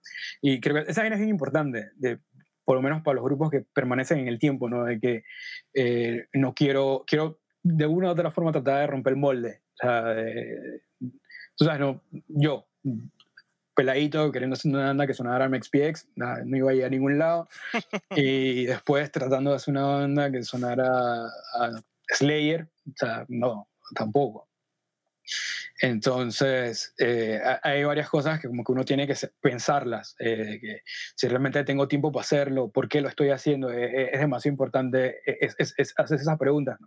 Y 0.42 0.60
creo 0.60 0.84
que 0.84 0.92
esa 0.92 1.02
vaina 1.02 1.16
es 1.16 1.28
importante, 1.28 1.92
de, 1.96 2.18
por 2.66 2.76
lo 2.76 2.82
menos 2.82 3.04
para 3.04 3.16
los 3.16 3.24
grupos 3.24 3.52
que 3.52 3.62
permanecen 3.62 4.18
en 4.18 4.28
el 4.28 4.40
tiempo, 4.40 4.68
¿no? 4.68 4.86
De 4.86 5.00
que 5.00 5.24
eh, 5.76 6.26
no 6.34 6.56
quiero, 6.56 7.04
quiero 7.06 7.40
de 7.62 7.86
una 7.86 8.08
u 8.08 8.12
otra 8.12 8.32
forma 8.32 8.52
tratar 8.52 8.82
de 8.82 8.88
romper 8.88 9.14
el 9.14 9.20
molde. 9.20 9.62
O 9.74 9.78
sea, 9.78 10.16
tú 11.56 11.66
sabes, 11.66 11.80
no, 11.80 12.02
yo, 12.28 12.66
peladito, 13.80 14.30
queriendo 14.30 14.56
hacer 14.56 14.72
una 14.72 14.88
banda 14.88 15.08
que 15.08 15.14
sonara 15.14 15.48
MXPX, 15.48 16.10
no 16.18 16.58
iba 16.58 16.72
a 16.72 16.74
ir 16.74 16.84
a 16.84 16.90
ningún 16.90 17.18
lado. 17.18 17.48
y 18.12 18.66
después 18.66 19.10
tratando 19.10 19.52
de 19.52 19.56
hacer 19.56 19.72
una 19.72 19.86
banda 19.86 20.30
que 20.30 20.44
sonara 20.44 20.86
a 20.86 21.82
Slayer, 22.10 22.68
o 22.88 22.94
sea, 22.98 23.26
no, 23.30 23.70
tampoco. 23.96 24.50
Entonces, 25.82 26.94
eh, 26.98 27.40
hay 27.64 27.86
varias 27.86 28.10
cosas 28.10 28.42
que 28.42 28.50
como 28.50 28.66
que 28.66 28.72
uno 28.74 28.84
tiene 28.84 29.08
que 29.08 29.16
pensarlas, 29.40 30.14
eh, 30.20 30.60
que 30.60 30.82
si 31.16 31.30
realmente 31.30 31.64
tengo 31.64 31.88
tiempo 31.88 32.12
para 32.12 32.24
hacerlo, 32.24 32.70
por 32.70 32.90
qué 32.90 33.00
lo 33.00 33.08
estoy 33.08 33.30
haciendo, 33.30 33.72
eh, 33.72 34.10
es 34.12 34.20
demasiado 34.20 34.56
importante 34.56 35.20
es, 35.26 35.56
es, 35.58 35.94
hacer 35.96 36.20
esas 36.20 36.38
preguntas. 36.38 36.78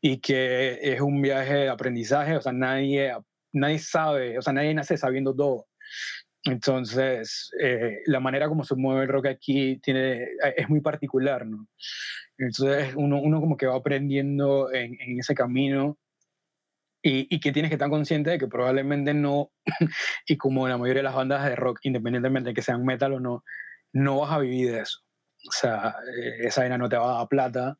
Y 0.00 0.18
que 0.20 0.78
es 0.80 1.00
un 1.00 1.20
viaje 1.22 1.54
de 1.54 1.68
aprendizaje, 1.70 2.36
o 2.36 2.40
sea, 2.40 2.52
nadie, 2.52 3.12
nadie 3.52 3.80
sabe, 3.80 4.38
o 4.38 4.42
sea, 4.42 4.52
nadie 4.52 4.74
nace 4.74 4.96
sabiendo 4.96 5.34
todo. 5.34 5.66
Entonces, 6.44 7.50
eh, 7.60 8.02
la 8.04 8.20
manera 8.20 8.48
como 8.48 8.64
se 8.64 8.74
mueve 8.76 9.04
el 9.04 9.08
rock 9.08 9.26
aquí 9.26 9.78
tiene, 9.78 10.24
eh, 10.24 10.54
es 10.56 10.68
muy 10.68 10.80
particular, 10.80 11.46
¿no? 11.46 11.66
Entonces, 12.36 12.94
uno, 12.96 13.18
uno 13.20 13.40
como 13.40 13.56
que 13.56 13.66
va 13.66 13.76
aprendiendo 13.76 14.70
en, 14.72 14.94
ese 15.18 15.34
camino 15.34 15.98
y, 17.02 17.34
y, 17.34 17.40
que 17.40 17.52
tienes 17.52 17.70
que 17.70 17.76
estar 17.76 17.88
consciente 17.88 18.30
de 18.30 18.38
que 18.38 18.46
probablemente 18.46 19.14
no, 19.14 19.52
y 20.26 20.36
como 20.36 20.68
la 20.68 20.76
mayoría 20.76 21.00
de 21.00 21.04
las 21.04 21.14
bandas 21.14 21.48
de 21.48 21.56
rock, 21.56 21.80
independientemente 21.82 22.50
de 22.50 22.54
que 22.54 22.62
sean 22.62 22.84
metal 22.84 23.14
o 23.14 23.20
no, 23.20 23.42
no 23.92 24.20
vas 24.20 24.32
a 24.32 24.38
vivir 24.38 24.72
de 24.72 24.80
eso. 24.80 25.00
O 25.48 25.52
sea, 25.52 25.94
eh, 26.18 26.46
esa 26.46 26.60
vaina 26.62 26.76
no 26.76 26.88
te 26.90 26.96
va 26.96 27.14
a 27.14 27.18
dar 27.18 27.28
plata, 27.28 27.78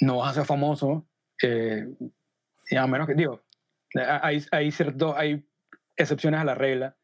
no 0.00 0.18
vas 0.18 0.30
a 0.32 0.34
ser 0.34 0.44
famoso, 0.44 1.06
a 1.42 2.86
menos 2.86 3.06
que, 3.06 3.14
digo, 3.14 3.42
hay, 3.94 4.44
hay, 4.50 4.70
cierto, 4.70 5.16
hay 5.16 5.44
excepciones 5.96 6.40
a 6.40 6.44
la 6.44 6.54
regla, 6.54 6.96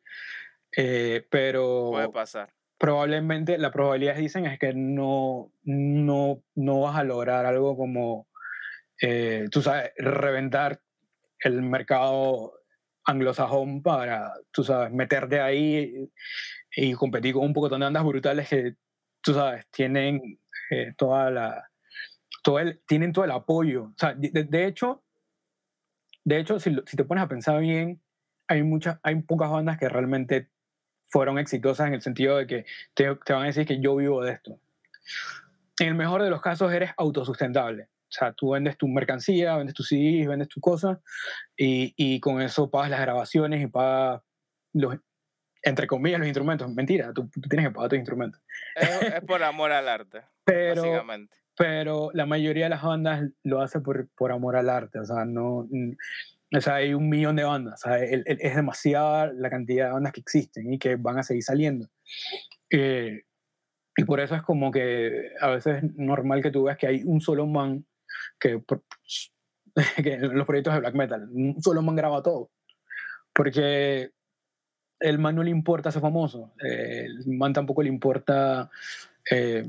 eh, 0.77 1.27
pero... 1.31 1.91
Puede 1.93 2.09
pasar. 2.11 2.53
Probablemente 2.79 3.59
la 3.59 3.73
probabilidad 3.73 4.17
dicen 4.17 4.47
es 4.47 4.59
que 4.59 4.73
no, 4.73 5.53
no, 5.65 6.45
no 6.55 6.81
vas 6.81 6.97
a 6.97 7.05
lograr 7.05 7.45
algo 7.45 7.77
como, 7.77 8.29
eh, 9.03 9.49
tú 9.51 9.63
sabes, 9.63 9.91
reventar 9.97 10.81
el 11.41 11.63
mercado 11.63 12.53
anglosajón 13.05 13.83
para, 13.83 14.33
tú 14.53 14.63
sabes, 14.63 14.93
meterte 14.93 15.41
ahí 15.41 16.09
y, 16.71 16.93
competir 16.93 17.35
con 17.35 17.47
un 17.47 17.53
poco 17.53 17.69
de 17.69 17.85
andas 17.85 18.05
brutales 18.05 18.49
que, 18.49 18.77
tú 19.23 19.35
sabes, 19.35 19.67
tienen 19.71 20.39
eh, 20.71 20.93
toda 20.97 21.31
la... 21.31 21.65
Todo 22.45 22.61
el, 22.61 22.81
tienen 22.87 23.13
todo 23.13 23.25
el 23.25 23.33
apoyo. 23.33 23.85
O 23.85 23.95
sea, 23.99 24.15
de, 24.15 24.45
de 24.45 24.67
hecho, 24.67 25.03
de 26.29 26.39
hecho, 26.39 26.61
si, 26.61 26.77
si, 26.87 26.97
te 26.97 27.05
pones 27.05 27.25
a 27.25 27.29
pensar 27.29 27.59
bien, 27.59 28.03
hay, 28.49 28.63
muchas, 28.63 28.99
hay 29.03 29.15
pocas 29.23 29.51
bandas 29.51 29.79
que 29.79 29.89
realmente 29.89 30.51
fueron 31.07 31.39
exitosas 31.39 31.89
en 31.89 31.95
el 31.95 32.03
sentido 32.03 32.37
de 32.37 32.47
que 32.47 32.67
te, 32.93 33.15
te, 33.25 33.33
van 33.33 33.45
a 33.45 33.47
decir 33.47 33.67
que 33.67 33.81
yo 33.81 33.97
vivo 33.97 34.23
de 34.23 34.33
esto. 34.33 34.61
En 35.81 35.89
el 35.89 35.95
mejor 35.95 36.23
de 36.23 36.29
los 36.29 36.43
casos 36.43 36.71
eres 36.71 36.91
autosustentable. 36.99 37.85
O 37.85 38.11
sea, 38.11 38.33
tú 38.35 38.51
vendes 38.51 38.77
tu 38.77 38.89
mercancía, 38.89 39.57
vendes 39.57 39.75
tus 39.75 39.89
CDs, 39.89 40.29
vendes 40.29 40.49
tu 40.49 40.61
cosa 40.61 41.01
y, 41.57 41.95
y, 41.97 42.21
con 42.21 42.43
eso 42.43 42.71
pagas 42.71 42.91
las 42.91 43.01
grabaciones 43.01 43.63
y 43.63 43.67
pagas 43.67 44.21
los, 44.75 44.99
entre 45.63 45.87
comillas, 45.87 46.19
los 46.19 46.29
instrumentos. 46.29 46.71
Mentira, 46.75 47.15
tú, 47.15 47.31
tú 47.31 47.49
tienes 47.49 47.69
que 47.69 47.75
pagar 47.75 47.89
tus 47.89 47.99
instrumentos. 47.99 48.43
Es, 48.75 49.03
es 49.15 49.21
por 49.23 49.43
amor 49.43 49.73
al 49.73 49.89
arte, 49.89 50.23
pero, 50.45 50.83
básicamente. 50.83 51.39
Pero 51.59 52.11
la 52.15 52.25
mayoría 52.25 52.65
de 52.65 52.71
las 52.71 52.83
bandas 52.83 53.29
lo 53.43 53.61
hace 53.61 53.81
por, 53.81 54.09
por 54.17 54.33
amor 54.33 54.57
al 54.57 54.71
arte. 54.71 55.01
O 55.01 55.05
sea, 55.05 55.25
no 55.25 55.69
o 56.57 56.61
sea, 56.61 56.77
hay 56.77 56.95
un 56.95 57.09
millón 57.09 57.37
de 57.37 57.45
bandas, 57.45 57.85
o 57.85 57.89
sea, 57.89 58.03
es 58.03 58.57
demasiada 58.57 59.31
la 59.35 59.51
cantidad 59.51 59.87
de 59.87 59.93
bandas 59.93 60.13
que 60.15 60.21
existen 60.21 60.73
y 60.73 60.79
que 60.79 60.97
van 60.97 61.19
a 61.19 61.23
seguir 61.23 61.43
saliendo. 61.43 61.91
Eh, 62.71 63.25
y 63.97 64.05
por 64.05 64.21
eso 64.21 64.35
es 64.35 64.43
como 64.43 64.71
que 64.71 65.33
a 65.41 65.49
veces 65.49 65.83
es 65.83 65.97
normal 65.97 66.43
que 66.43 66.51
tú 66.51 66.65
veas 66.65 66.79
que 66.79 66.87
hay 66.87 67.03
un 67.05 67.21
solo 67.21 67.47
man 67.47 67.85
que, 68.41 68.63
que 70.03 70.15
en 70.15 70.39
los 70.39 70.47
proyectos 70.47 70.73
de 70.73 70.81
black 70.81 70.95
metal, 70.95 71.29
un 71.31 71.61
solo 71.63 71.83
man 71.83 71.97
graba 71.97 72.23
todo. 72.23 72.51
Porque 73.35 74.13
el 75.01 75.19
man 75.19 75.37
no 75.37 75.43
le 75.43 75.51
importa 75.51 75.93
ser 75.93 76.01
famoso, 76.01 76.55
eh, 76.65 77.05
el 77.05 77.37
man 77.37 77.53
tampoco 77.53 77.83
le 77.83 77.91
importa, 77.91 78.71
eh, 79.31 79.69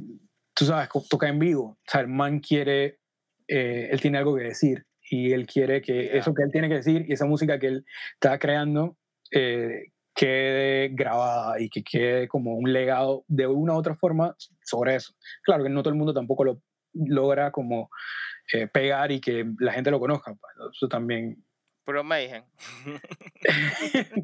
tú 0.60 0.66
sabes, 0.66 0.90
toca 1.10 1.30
en 1.30 1.40
vivo. 1.40 1.64
O 1.64 1.78
sea, 1.88 2.02
el 2.02 2.10
man 2.10 2.40
quiere, 2.40 3.00
él 3.48 4.00
tiene 4.02 4.18
algo 4.18 4.36
que 4.36 4.44
decir 4.44 4.86
y 5.10 5.32
él 5.34 5.48
quiere 5.48 5.82
que 5.82 6.18
eso 6.18 6.34
que 6.34 6.44
él 6.44 6.52
tiene 6.52 6.70
que 6.70 6.76
decir 6.76 7.06
y 7.08 7.14
esa 7.14 7.26
música 7.26 7.60
que 7.60 7.68
él 7.68 7.86
está 8.14 8.38
creando 8.38 8.98
eh, 9.32 9.92
quede 10.14 10.90
grabada 10.90 11.60
y 11.60 11.70
que 11.70 11.84
quede 11.84 12.28
como 12.28 12.56
un 12.56 12.72
legado 12.72 13.24
de 13.28 13.48
una 13.48 13.74
u 13.74 13.78
otra 13.78 13.96
forma 13.96 14.36
sobre 14.64 14.96
eso. 14.96 15.14
Claro 15.44 15.64
que 15.64 15.70
no 15.70 15.82
todo 15.82 15.94
el 15.94 15.98
mundo 15.98 16.14
tampoco 16.14 16.44
lo 16.44 16.62
logra 16.94 17.52
como 17.52 17.90
eh, 18.54 18.68
pegar 18.68 19.12
y 19.12 19.22
que 19.22 19.46
la 19.60 19.74
gente 19.74 19.92
lo 19.92 20.00
conozca. 20.00 20.34
Pues, 20.34 20.76
eso 20.76 20.88
también... 20.88 21.44
Pero 21.86 22.04
Mayhem. 22.04 22.44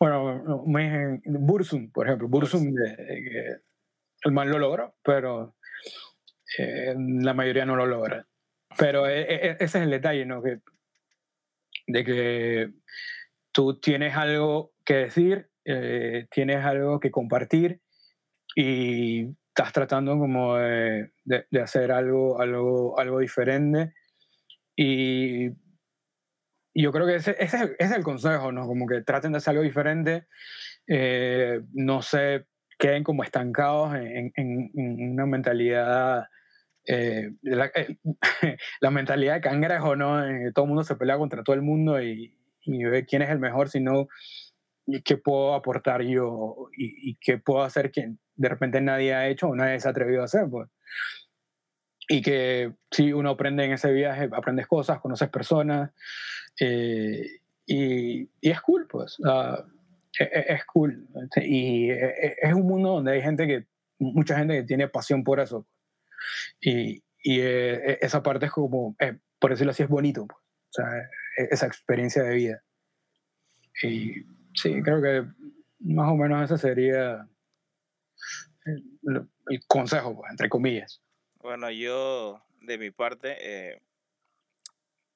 bueno, 0.00 0.64
Mayhem, 0.66 1.20
Bursum, 1.24 1.90
por 1.92 2.06
ejemplo. 2.06 2.28
Bursum, 2.28 2.74
el 4.24 4.32
mal 4.32 4.48
lo 4.48 4.58
logra, 4.58 4.92
pero 5.04 5.55
eh, 6.58 6.94
la 6.96 7.34
mayoría 7.34 7.64
no 7.64 7.76
lo 7.76 7.86
logra. 7.86 8.26
Pero 8.78 9.08
e, 9.08 9.22
e, 9.22 9.50
ese 9.52 9.64
es 9.64 9.74
el 9.76 9.90
detalle, 9.90 10.26
¿no? 10.26 10.42
Que, 10.42 10.60
de 11.86 12.04
que 12.04 12.70
tú 13.52 13.78
tienes 13.80 14.16
algo 14.16 14.72
que 14.84 14.94
decir, 14.94 15.50
eh, 15.64 16.26
tienes 16.30 16.64
algo 16.64 17.00
que 17.00 17.10
compartir 17.10 17.80
y 18.54 19.28
estás 19.48 19.72
tratando 19.72 20.18
como 20.18 20.56
de, 20.56 21.10
de, 21.24 21.60
hacer 21.60 21.90
algo, 21.90 22.40
algo, 22.40 22.98
algo 22.98 23.18
diferente. 23.20 23.94
Y 24.76 25.48
yo 26.74 26.92
creo 26.92 27.06
que 27.06 27.16
ese, 27.16 27.36
ese, 27.38 27.74
es 27.78 27.90
el 27.90 28.02
consejo, 28.02 28.52
¿no? 28.52 28.66
Como 28.66 28.86
que 28.86 29.00
traten 29.02 29.32
de 29.32 29.38
hacer 29.38 29.52
algo 29.52 29.62
diferente, 29.62 30.26
eh, 30.86 31.62
no 31.72 32.02
se 32.02 32.46
queden 32.78 33.04
como 33.04 33.22
estancados 33.22 33.94
en, 33.94 34.32
en, 34.36 34.70
en 34.74 35.12
una 35.12 35.26
mentalidad 35.26 36.26
eh, 36.86 37.32
la, 37.42 37.70
eh, 37.74 37.98
la, 38.80 38.90
mentalidad 38.90 39.34
de 39.34 39.40
cangrejo, 39.40 39.96
¿no? 39.96 40.24
Eh, 40.24 40.52
todo 40.54 40.66
el 40.66 40.68
mundo 40.68 40.84
se 40.84 40.94
pelea 40.94 41.18
contra 41.18 41.42
todo 41.42 41.56
el 41.56 41.62
mundo 41.62 42.00
y, 42.00 42.36
y 42.62 42.84
ve 42.84 43.04
quién 43.04 43.22
es 43.22 43.30
el 43.30 43.40
mejor, 43.40 43.68
sino 43.68 44.06
qué 45.04 45.16
puedo 45.16 45.54
aportar 45.54 46.02
yo 46.02 46.68
y, 46.76 47.10
y, 47.10 47.16
qué 47.16 47.38
puedo 47.38 47.62
hacer 47.62 47.90
que 47.90 48.14
de 48.36 48.48
repente 48.48 48.80
nadie 48.80 49.14
ha 49.14 49.26
hecho 49.28 49.48
o 49.48 49.56
nadie 49.56 49.80
se 49.80 49.88
ha 49.88 49.90
atrevido 49.90 50.22
a 50.22 50.26
hacer, 50.26 50.48
pues. 50.48 50.68
Y 52.08 52.22
que 52.22 52.72
si 52.92 53.12
uno 53.12 53.30
aprende 53.30 53.64
en 53.64 53.72
ese 53.72 53.92
viaje, 53.92 54.28
aprendes 54.32 54.68
cosas, 54.68 55.00
conoces 55.00 55.28
personas 55.28 55.90
y, 56.56 57.20
y, 57.66 58.30
es 58.40 58.60
cool, 58.60 58.86
pues. 58.88 59.18
Uh, 59.18 59.75
es, 60.24 60.46
es, 60.48 60.64
cool. 60.66 61.08
Y 61.36 61.90
es 61.90 62.54
un 62.54 62.66
mundo 62.66 62.90
donde 62.90 63.12
hay 63.12 63.22
gente 63.22 63.46
que, 63.46 63.66
mucha 63.98 64.38
gente 64.38 64.54
que 64.54 64.62
tiene 64.64 64.88
pasión 64.88 65.24
por 65.24 65.40
eso. 65.40 65.66
Y, 66.60 67.02
y 67.22 67.40
esa 67.40 68.22
parte 68.22 68.46
es 68.46 68.52
como, 68.52 68.96
eh, 68.98 69.18
por 69.38 69.50
decirlo 69.50 69.72
así, 69.72 69.82
es 69.82 69.88
bonito, 69.88 70.26
pues. 70.26 70.38
o 70.38 70.72
sea, 70.72 70.98
e, 71.38 71.48
esa 71.50 71.66
experiencia 71.66 72.22
de 72.22 72.34
vida. 72.34 72.62
Y 73.82 74.24
sí, 74.54 74.82
creo 74.82 75.02
que 75.02 75.24
más 75.80 76.10
o 76.10 76.16
menos 76.16 76.50
ese 76.50 76.58
sería 76.58 77.28
el, 78.64 79.28
el 79.48 79.66
consejo, 79.66 80.16
pues, 80.16 80.30
entre 80.30 80.48
comillas. 80.48 81.02
Bueno, 81.40 81.70
yo, 81.70 82.42
de 82.62 82.78
mi 82.78 82.90
parte, 82.90 83.36
eh, 83.40 83.82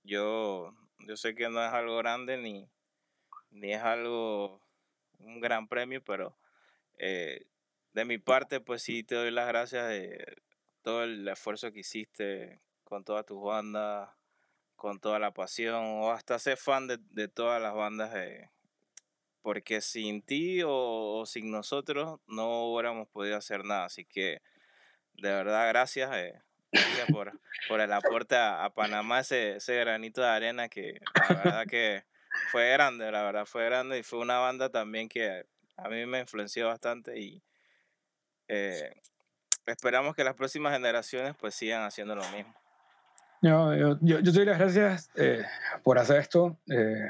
yo, 0.04 0.74
yo 1.06 1.16
sé 1.16 1.34
que 1.34 1.48
no 1.48 1.64
es 1.64 1.72
algo 1.72 1.96
grande 1.98 2.36
ni, 2.36 2.68
ni 3.50 3.72
es 3.72 3.82
algo, 3.82 4.60
un 5.20 5.40
gran 5.40 5.68
premio, 5.68 6.02
pero 6.02 6.36
eh, 6.98 7.46
de 7.92 8.04
mi 8.04 8.18
parte, 8.18 8.60
pues 8.60 8.82
sí 8.82 9.02
te 9.02 9.14
doy 9.14 9.30
las 9.30 9.48
gracias 9.48 9.88
de, 9.88 10.36
todo 10.82 11.04
el 11.04 11.26
esfuerzo 11.28 11.72
que 11.72 11.80
hiciste 11.80 12.60
con 12.84 13.04
todas 13.04 13.26
tus 13.26 13.42
bandas, 13.42 14.10
con 14.76 15.00
toda 15.00 15.18
la 15.18 15.32
pasión, 15.32 15.84
o 15.84 16.10
hasta 16.10 16.38
ser 16.38 16.56
fan 16.56 16.86
de, 16.86 16.98
de 17.10 17.28
todas 17.28 17.60
las 17.60 17.74
bandas, 17.74 18.14
porque 19.42 19.80
sin 19.80 20.22
ti 20.22 20.62
o, 20.64 21.24
sin 21.26 21.50
nosotros 21.50 22.20
no 22.26 22.66
hubiéramos 22.66 23.08
podido 23.08 23.36
hacer 23.36 23.64
nada. 23.64 23.86
Así 23.86 24.04
que 24.04 24.42
de 25.14 25.30
verdad, 25.30 25.68
gracias. 25.68 26.10
Eh, 26.16 26.40
gracias 26.72 27.10
por, 27.10 27.32
por 27.68 27.80
el 27.80 27.92
aporte 27.92 28.36
a, 28.36 28.70
Panamá, 28.74 29.20
ese, 29.20 29.56
ese, 29.56 29.76
granito 29.76 30.20
de 30.20 30.28
arena 30.28 30.68
que 30.68 31.00
la 31.28 31.34
verdad 31.34 31.66
que 31.66 32.04
fue 32.50 32.70
grande, 32.70 33.10
la 33.10 33.22
verdad, 33.22 33.46
fue 33.46 33.64
grande 33.66 33.98
y 33.98 34.02
fue 34.02 34.18
una 34.18 34.38
banda 34.38 34.68
también 34.70 35.08
que 35.08 35.46
a 35.76 35.88
mí 35.88 36.06
me 36.06 36.20
influenció 36.20 36.68
bastante 36.68 37.18
y 37.18 37.42
eh, 38.48 38.92
esperamos 39.66 40.14
que 40.14 40.24
las 40.24 40.34
próximas 40.34 40.72
generaciones 40.72 41.34
pues 41.38 41.54
sigan 41.54 41.82
haciendo 41.82 42.14
lo 42.14 42.28
mismo. 42.30 42.54
Yo, 43.42 43.74
yo, 43.74 43.98
yo, 44.00 44.32
doy 44.32 44.44
las 44.44 44.58
gracias 44.58 45.10
eh, 45.14 45.44
por 45.82 45.98
hacer 45.98 46.18
esto. 46.18 46.58
Eh, 46.70 47.08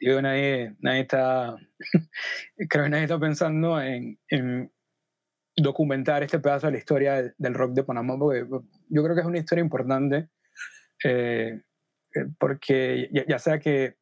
yo 0.00 0.22
nadie, 0.22 0.76
nadie 0.80 1.00
está, 1.00 1.56
creo 2.68 2.84
que 2.84 2.90
nadie 2.90 3.04
está 3.04 3.18
pensando 3.18 3.80
en, 3.80 4.18
en, 4.28 4.72
documentar 5.56 6.22
este 6.22 6.38
pedazo 6.38 6.66
de 6.66 6.72
la 6.72 6.78
historia 6.78 7.34
del, 7.36 7.54
rock 7.54 7.72
de 7.72 7.82
Panamá, 7.82 8.16
porque 8.16 8.46
yo 8.88 9.02
creo 9.02 9.14
que 9.14 9.20
es 9.20 9.26
una 9.26 9.38
historia 9.38 9.62
importante, 9.62 10.28
eh, 11.02 11.60
porque 12.38 13.10
ya, 13.26 13.38
sea 13.40 13.58
que 13.58 13.96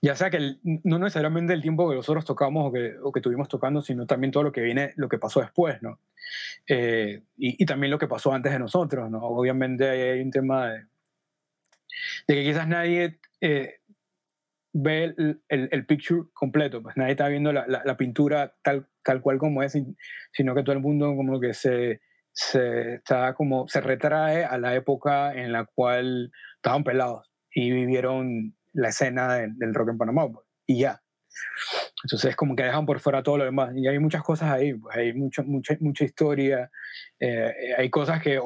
ya 0.00 0.14
sea 0.14 0.30
que 0.30 0.56
no 0.62 0.98
necesariamente 0.98 1.52
el 1.52 1.62
tiempo 1.62 1.88
que 1.88 1.96
nosotros 1.96 2.24
tocamos 2.24 2.68
o 2.68 2.72
que, 2.72 2.94
o 3.02 3.12
que, 3.12 3.20
tuvimos 3.20 3.48
tocando, 3.48 3.80
sino 3.80 4.06
también 4.06 4.32
todo 4.32 4.42
lo 4.42 4.52
que 4.52 4.60
viene, 4.60 4.92
lo 4.96 5.08
que 5.08 5.18
pasó 5.18 5.40
después, 5.40 5.82
¿no? 5.82 5.98
Eh, 6.66 7.22
y, 7.36 7.62
y, 7.62 7.66
también 7.66 7.90
lo 7.90 7.98
que 7.98 8.08
pasó 8.08 8.32
antes 8.32 8.52
de 8.52 8.58
nosotros, 8.58 9.10
¿no? 9.10 9.20
Obviamente 9.22 9.88
hay 9.88 10.20
un 10.20 10.30
tema 10.30 10.70
de, 10.70 10.86
de 12.28 12.34
que 12.34 12.44
quizás 12.44 12.68
nadie 12.68 13.18
eh, 13.40 13.80
ve 14.72 15.04
el, 15.04 15.42
el, 15.48 15.68
el, 15.70 15.86
picture 15.86 16.28
completo, 16.32 16.82
pues 16.82 16.96
nadie 16.96 17.12
está 17.12 17.28
viendo 17.28 17.52
la, 17.52 17.66
la, 17.66 17.96
pintura 17.96 18.54
tal, 18.62 18.88
tal 19.02 19.20
cual 19.20 19.38
como 19.38 19.62
es, 19.62 19.76
sino 20.32 20.54
que 20.54 20.62
todo 20.62 20.74
el 20.74 20.80
mundo 20.80 21.14
como 21.16 21.40
que 21.40 21.54
se, 21.54 22.00
se, 22.32 22.94
está 22.94 23.34
como, 23.34 23.68
se 23.68 23.80
retrae 23.80 24.44
a 24.44 24.56
la 24.58 24.74
época 24.74 25.34
en 25.34 25.52
la 25.52 25.64
cual 25.64 26.32
estaban 26.56 26.84
pelados 26.84 27.30
y 27.54 27.70
vivieron 27.70 28.54
la 28.72 28.88
escena 28.88 29.34
del 29.34 29.74
rock 29.74 29.90
en 29.90 29.98
Panamá, 29.98 30.30
pues, 30.30 30.46
y 30.66 30.80
ya. 30.80 31.02
Entonces 32.04 32.36
como 32.36 32.56
que 32.56 32.64
dejan 32.64 32.86
por 32.86 33.00
fuera 33.00 33.22
todo 33.22 33.38
lo 33.38 33.44
demás. 33.44 33.72
Y 33.74 33.86
hay 33.86 33.98
muchas 33.98 34.22
cosas 34.22 34.50
ahí, 34.50 34.74
pues 34.74 34.96
hay 34.96 35.12
mucha, 35.12 35.42
mucha, 35.42 35.76
mucha 35.80 36.04
historia, 36.04 36.70
eh, 37.20 37.74
hay 37.76 37.90
cosas 37.90 38.22
que 38.22 38.40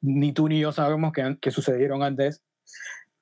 ni 0.00 0.32
tú 0.32 0.48
ni 0.48 0.60
yo 0.60 0.72
sabemos 0.72 1.12
que, 1.12 1.38
que 1.40 1.50
sucedieron 1.50 2.02
antes, 2.02 2.44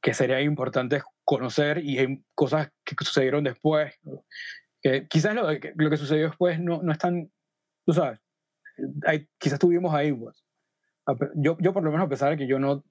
que 0.03 0.15
sería 0.15 0.41
importante 0.41 1.03
conocer 1.25 1.79
y 1.79 1.99
hay 1.99 2.25
cosas 2.35 2.71
que 2.85 2.95
sucedieron 3.05 3.45
después. 3.45 3.95
Que 4.83 5.07
quizás 5.09 5.35
lo, 5.35 5.51
lo 5.51 5.91
que 5.91 5.97
sucedió 5.97 6.29
después 6.29 6.61
no, 6.61 6.83
no 6.83 6.93
es 6.93 6.99
tan, 6.99 7.31
tú 7.85 7.93
sabes, 7.93 8.21
hay, 9.07 9.29
quizás 9.39 9.55
estuvimos 9.55 9.95
ahí. 9.95 10.13
Pues. 10.13 10.45
Yo, 11.35 11.57
yo 11.61 11.73
por 11.73 11.83
lo 11.83 11.91
menos 11.91 12.07
a 12.07 12.11
pesar 12.11 12.31
de 12.31 12.37
que 12.37 12.47
yo 12.47 12.59
no 12.59 12.85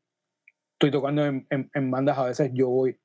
estoy 0.74 0.91
tocando 0.91 1.26
en, 1.26 1.47
en, 1.49 1.91
bandas, 1.91 2.18
a 2.18 2.26
veces 2.26 2.51
yo 2.53 2.70
voy 2.70 2.99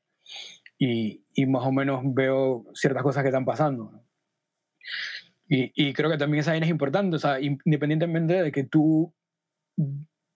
y, 0.78 1.24
y, 1.34 1.46
más 1.46 1.64
o 1.66 1.72
menos 1.72 2.00
veo 2.04 2.64
ciertas 2.74 3.02
cosas 3.02 3.22
que 3.22 3.28
están 3.28 3.44
pasando. 3.44 4.02
Y, 5.48 5.72
y, 5.74 5.92
creo 5.92 6.10
que 6.10 6.18
también 6.18 6.40
esa 6.40 6.52
vaina 6.52 6.66
es 6.66 6.70
importante, 6.70 7.16
o 7.16 7.18
sea, 7.18 7.38
independientemente 7.40 8.42
de 8.42 8.52
que 8.52 8.64
tú 8.64 9.14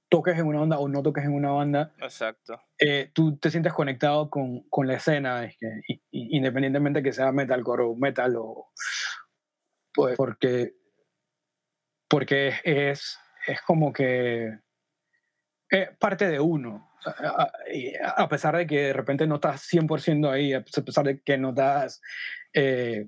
toques 0.09 0.39
en 0.39 0.47
una 0.47 0.61
banda 0.61 0.79
o 0.79 0.89
no 0.89 1.03
toques 1.03 1.25
en 1.25 1.35
una 1.35 1.51
banda, 1.51 1.93
Exacto. 1.99 2.61
Eh, 2.79 3.11
tú 3.13 3.37
te 3.37 3.51
sientes 3.51 3.73
conectado 3.73 4.31
con, 4.31 4.61
con 4.69 4.87
la 4.87 4.95
escena, 4.95 5.45
es 5.45 5.57
que, 5.57 5.69
independientemente 6.11 7.03
que 7.03 7.13
sea 7.13 7.33
metalcore 7.33 7.85
o 7.85 7.97
metal, 7.97 8.37
o, 8.37 8.71
pues 9.93 10.17
porque, 10.17 10.75
porque 12.09 12.55
es, 12.65 13.19
es 13.47 13.61
como 13.63 13.93
que 13.93 14.59
es 15.71 15.97
parte 15.99 16.29
de 16.29 16.41
uno, 16.41 16.93
a, 17.07 17.51
a, 18.17 18.29
pesar 18.29 18.57
de 18.57 18.67
que 18.67 18.79
de 18.87 18.93
repente 18.93 19.27
no 19.27 19.37
estás 19.37 19.69
100% 19.71 20.31
ahí, 20.31 20.53
a 20.53 20.63
pesar 20.63 21.05
de 21.05 21.21
que 21.21 21.39
no 21.39 21.51
estás 21.51 22.01
eh, 22.53 23.07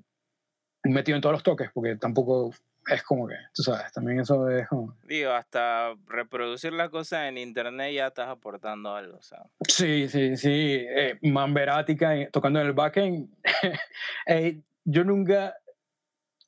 metido 0.83 1.15
en 1.15 1.21
todos 1.21 1.33
los 1.33 1.43
toques, 1.43 1.69
porque 1.73 1.95
tampoco 1.95 2.51
es 2.87 3.03
como 3.03 3.27
que, 3.27 3.35
tú 3.53 3.63
sabes, 3.63 3.91
también 3.91 4.19
eso 4.19 4.49
es 4.49 4.67
como... 4.67 4.95
Digo, 5.03 5.31
hasta 5.31 5.93
reproducir 6.07 6.73
las 6.73 6.89
cosas 6.89 7.27
en 7.27 7.37
internet 7.37 7.93
ya 7.93 8.07
estás 8.07 8.29
aportando 8.29 8.95
algo, 8.95 9.21
sea. 9.21 9.43
Sí, 9.67 10.07
sí, 10.07 10.37
sí. 10.37 10.85
Eh, 10.87 11.17
Manverática, 11.21 12.13
tocando 12.31 12.61
en 12.61 12.67
el 12.67 12.73
backend. 12.73 13.29
yo 14.85 15.03
nunca... 15.03 15.55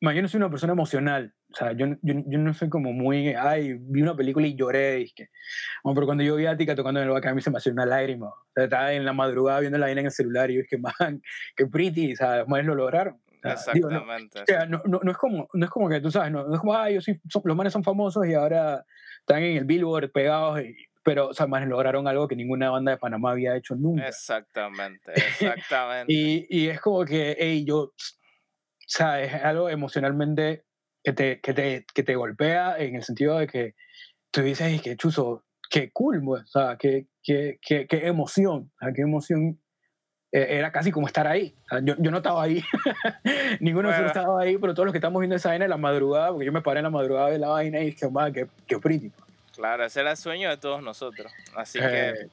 yo 0.01 0.21
no 0.21 0.27
soy 0.27 0.37
una 0.37 0.49
persona 0.49 0.73
emocional. 0.73 1.33
O 1.51 1.55
sea, 1.55 1.71
yo, 1.71 1.87
yo, 2.03 2.13
yo, 2.27 2.37
no 2.37 2.53
soy 2.53 2.69
como 2.69 2.93
muy... 2.93 3.29
Ay, 3.29 3.73
vi 3.79 4.03
una 4.03 4.15
película 4.15 4.45
y 4.45 4.55
lloré. 4.55 5.01
Y 5.01 5.11
que, 5.11 5.29
bueno, 5.83 5.95
pero 5.95 6.05
cuando 6.05 6.23
yo 6.23 6.35
vi 6.35 6.45
a 6.45 6.55
Tika 6.55 6.75
tocando 6.75 6.99
en 6.99 7.07
el 7.07 7.13
backend, 7.13 7.31
a 7.31 7.35
mí 7.35 7.41
se 7.41 7.49
me 7.49 7.57
hacía 7.57 7.71
una 7.71 7.87
lágrima. 7.87 8.27
O 8.27 8.45
sea, 8.53 8.65
estaba 8.65 8.93
en 8.93 9.03
la 9.03 9.13
madrugada 9.13 9.59
viendo 9.59 9.79
la 9.79 9.87
vaina 9.87 10.01
en 10.01 10.07
el 10.07 10.11
celular 10.11 10.51
y 10.51 10.57
yo 10.57 10.61
que, 10.69 10.77
man, 10.99 11.21
qué 11.55 11.65
pretty. 11.65 12.13
O 12.13 12.15
sea, 12.15 12.45
más 12.47 12.63
lo 12.65 12.75
lograron. 12.75 13.19
Exactamente. 13.43 14.43
no, 14.67 14.81
no, 14.85 14.99
no, 15.01 15.11
es 15.11 15.17
como, 15.17 15.47
no 15.53 15.65
es 15.65 15.71
como 15.71 15.89
que 15.89 16.01
tú 16.01 16.11
sabes, 16.11 16.31
no, 16.31 16.53
es 16.53 16.59
como, 16.59 16.75
ay, 16.75 16.99
los 17.43 17.55
manes 17.55 17.73
son 17.73 17.83
famosos 17.83 18.27
y 18.27 18.33
ahora 18.33 18.85
están 19.21 19.41
en 19.43 19.57
el 19.57 19.65
Billboard 19.65 20.11
pegados, 20.11 20.59
pero, 21.03 21.29
o 21.29 21.33
sea, 21.33 21.47
manes 21.47 21.69
lograron 21.69 22.07
algo 22.07 22.27
que 22.27 22.35
ninguna 22.35 22.69
banda 22.69 22.91
de 22.91 22.97
Panamá 22.97 23.31
había 23.31 23.55
hecho 23.55 23.75
nunca. 23.75 24.07
Exactamente, 24.07 25.13
exactamente. 25.15 26.11
y, 26.11 26.47
y, 26.49 26.67
es 26.67 26.81
como 26.81 27.05
que, 27.05 27.35
hey, 27.39 27.63
yo, 27.65 27.77
o 27.79 27.93
sea, 28.85 29.21
es 29.21 29.33
algo 29.33 29.69
emocionalmente 29.69 30.65
que 31.09 31.13
te, 31.13 31.39
que 31.41 31.53
te, 31.53 31.85
que 31.93 32.03
te 32.03 32.15
golpea 32.15 32.77
en 32.77 32.95
el 32.95 33.03
sentido 33.03 33.39
de 33.39 33.47
que 33.47 33.75
tú 34.31 34.41
dices, 34.41 34.79
que 34.81 34.95
chuzo, 34.95 35.43
qué 35.69 35.91
cool, 35.91 36.21
pues, 36.23 36.43
o 36.43 36.59
sea, 36.59 36.77
qué, 36.77 37.07
qué, 37.23 37.57
qué, 37.61 37.87
qué 37.87 38.07
emoción, 38.07 38.71
o 38.75 38.79
sea, 38.79 38.93
qué 38.93 39.01
emoción 39.01 39.59
eh, 40.31 40.45
era 40.49 40.71
casi 40.71 40.91
como 40.91 41.07
estar 41.07 41.25
ahí. 41.25 41.55
yo, 41.83 41.95
yo, 41.97 42.11
no 42.11 42.17
estaba 42.17 42.43
ahí, 42.43 42.63
ninguno 43.59 43.89
de 43.89 43.93
nosotros 43.93 44.17
estaba 44.17 44.41
ahí, 44.41 44.57
pero 44.59 44.75
todos 44.75 44.85
los 44.85 44.93
que 44.93 44.99
estamos 44.99 45.19
viendo 45.19 45.35
esa 45.35 45.49
vaina 45.49 45.65
en 45.65 45.71
la 45.71 45.77
madrugada, 45.77 46.29
porque 46.29 46.45
yo 46.45 46.51
me 46.51 46.61
paré 46.61 46.79
en 46.79 46.83
la 46.83 46.89
madrugada 46.91 47.29
de 47.29 47.39
la 47.39 47.47
vaina 47.47 47.79
y 47.79 47.85
dije, 47.85 48.07
más, 48.09 48.31
qué, 48.31 48.47
qué 48.67 48.77
pretty. 48.77 49.11
Claro, 49.55 49.85
ese 49.85 50.01
era 50.01 50.11
el 50.11 50.17
sueño 50.17 50.49
de 50.49 50.57
todos 50.57 50.83
nosotros. 50.83 51.31
Así 51.55 51.79
que 51.79 52.09
eh. 52.09 52.29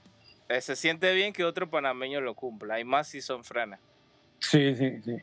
Eh, 0.49 0.61
se 0.61 0.77
siente 0.77 1.13
bien 1.15 1.33
que 1.33 1.45
otro 1.45 1.69
panameño 1.71 2.21
lo 2.21 2.35
cumpla, 2.35 2.79
y 2.79 2.85
más 2.85 3.09
si 3.09 3.23
son 3.23 3.43
frenes. 3.43 3.81
Sí, 4.39 4.75
sí, 4.77 5.01
sí. 5.03 5.17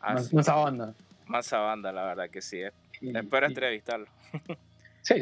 más, 0.00 0.32
más 0.32 0.46
banda. 0.46 0.94
Más 1.28 1.50
banda, 1.50 1.92
la 1.92 2.04
verdad 2.04 2.30
que 2.30 2.42
sí. 2.42 2.62
Espero 3.00 3.46
entrevistarlo. 3.46 4.06
Sí, 5.02 5.14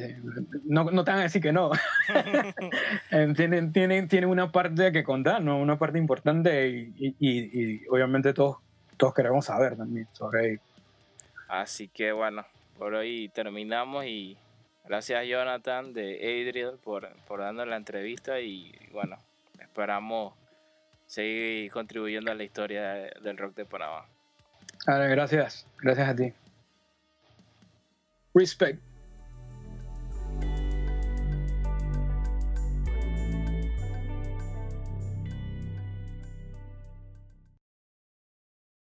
No, 0.65 0.85
no 0.85 1.05
te 1.05 1.11
van 1.11 1.21
a 1.21 1.25
decir 1.25 1.41
que 1.41 1.53
no. 1.53 1.71
tienen, 3.37 3.73
tienen, 3.73 4.09
tienen 4.09 4.29
una 4.29 4.51
parte 4.51 4.91
que 4.91 5.05
contar, 5.05 5.43
¿no? 5.43 5.59
Una 5.59 5.79
parte 5.79 5.99
importante 5.99 6.69
y, 6.69 7.15
y, 7.21 7.87
obviamente 7.89 8.33
todos, 8.33 8.57
todos 8.97 9.15
queremos 9.15 9.45
saber 9.45 9.77
también 9.77 10.09
sobre 10.13 10.61
Así 11.49 11.87
que 11.87 12.11
bueno, 12.11 12.45
por 12.79 12.95
hoy 12.95 13.31
terminamos 13.33 14.07
y 14.07 14.37
gracias 14.85 15.25
Jonathan 15.29 15.93
de 15.93 16.17
Adriel 16.17 16.79
por, 16.83 17.09
por 17.29 17.41
darnos 17.41 17.69
la 17.69 17.77
entrevista 17.77 18.41
y 18.41 18.75
bueno, 18.91 19.17
esperamos 19.61 20.35
seguir 21.07 21.71
contribuyendo 21.71 22.33
a 22.33 22.35
la 22.35 22.43
historia 22.43 22.95
del 23.23 23.39
rock 23.39 23.55
de 23.55 23.65
Panamá. 23.65 24.07
Gracias, 24.87 25.67
gracias 25.83 26.09
a 26.09 26.15
ti. 26.15 26.33
Respect. 28.35 28.81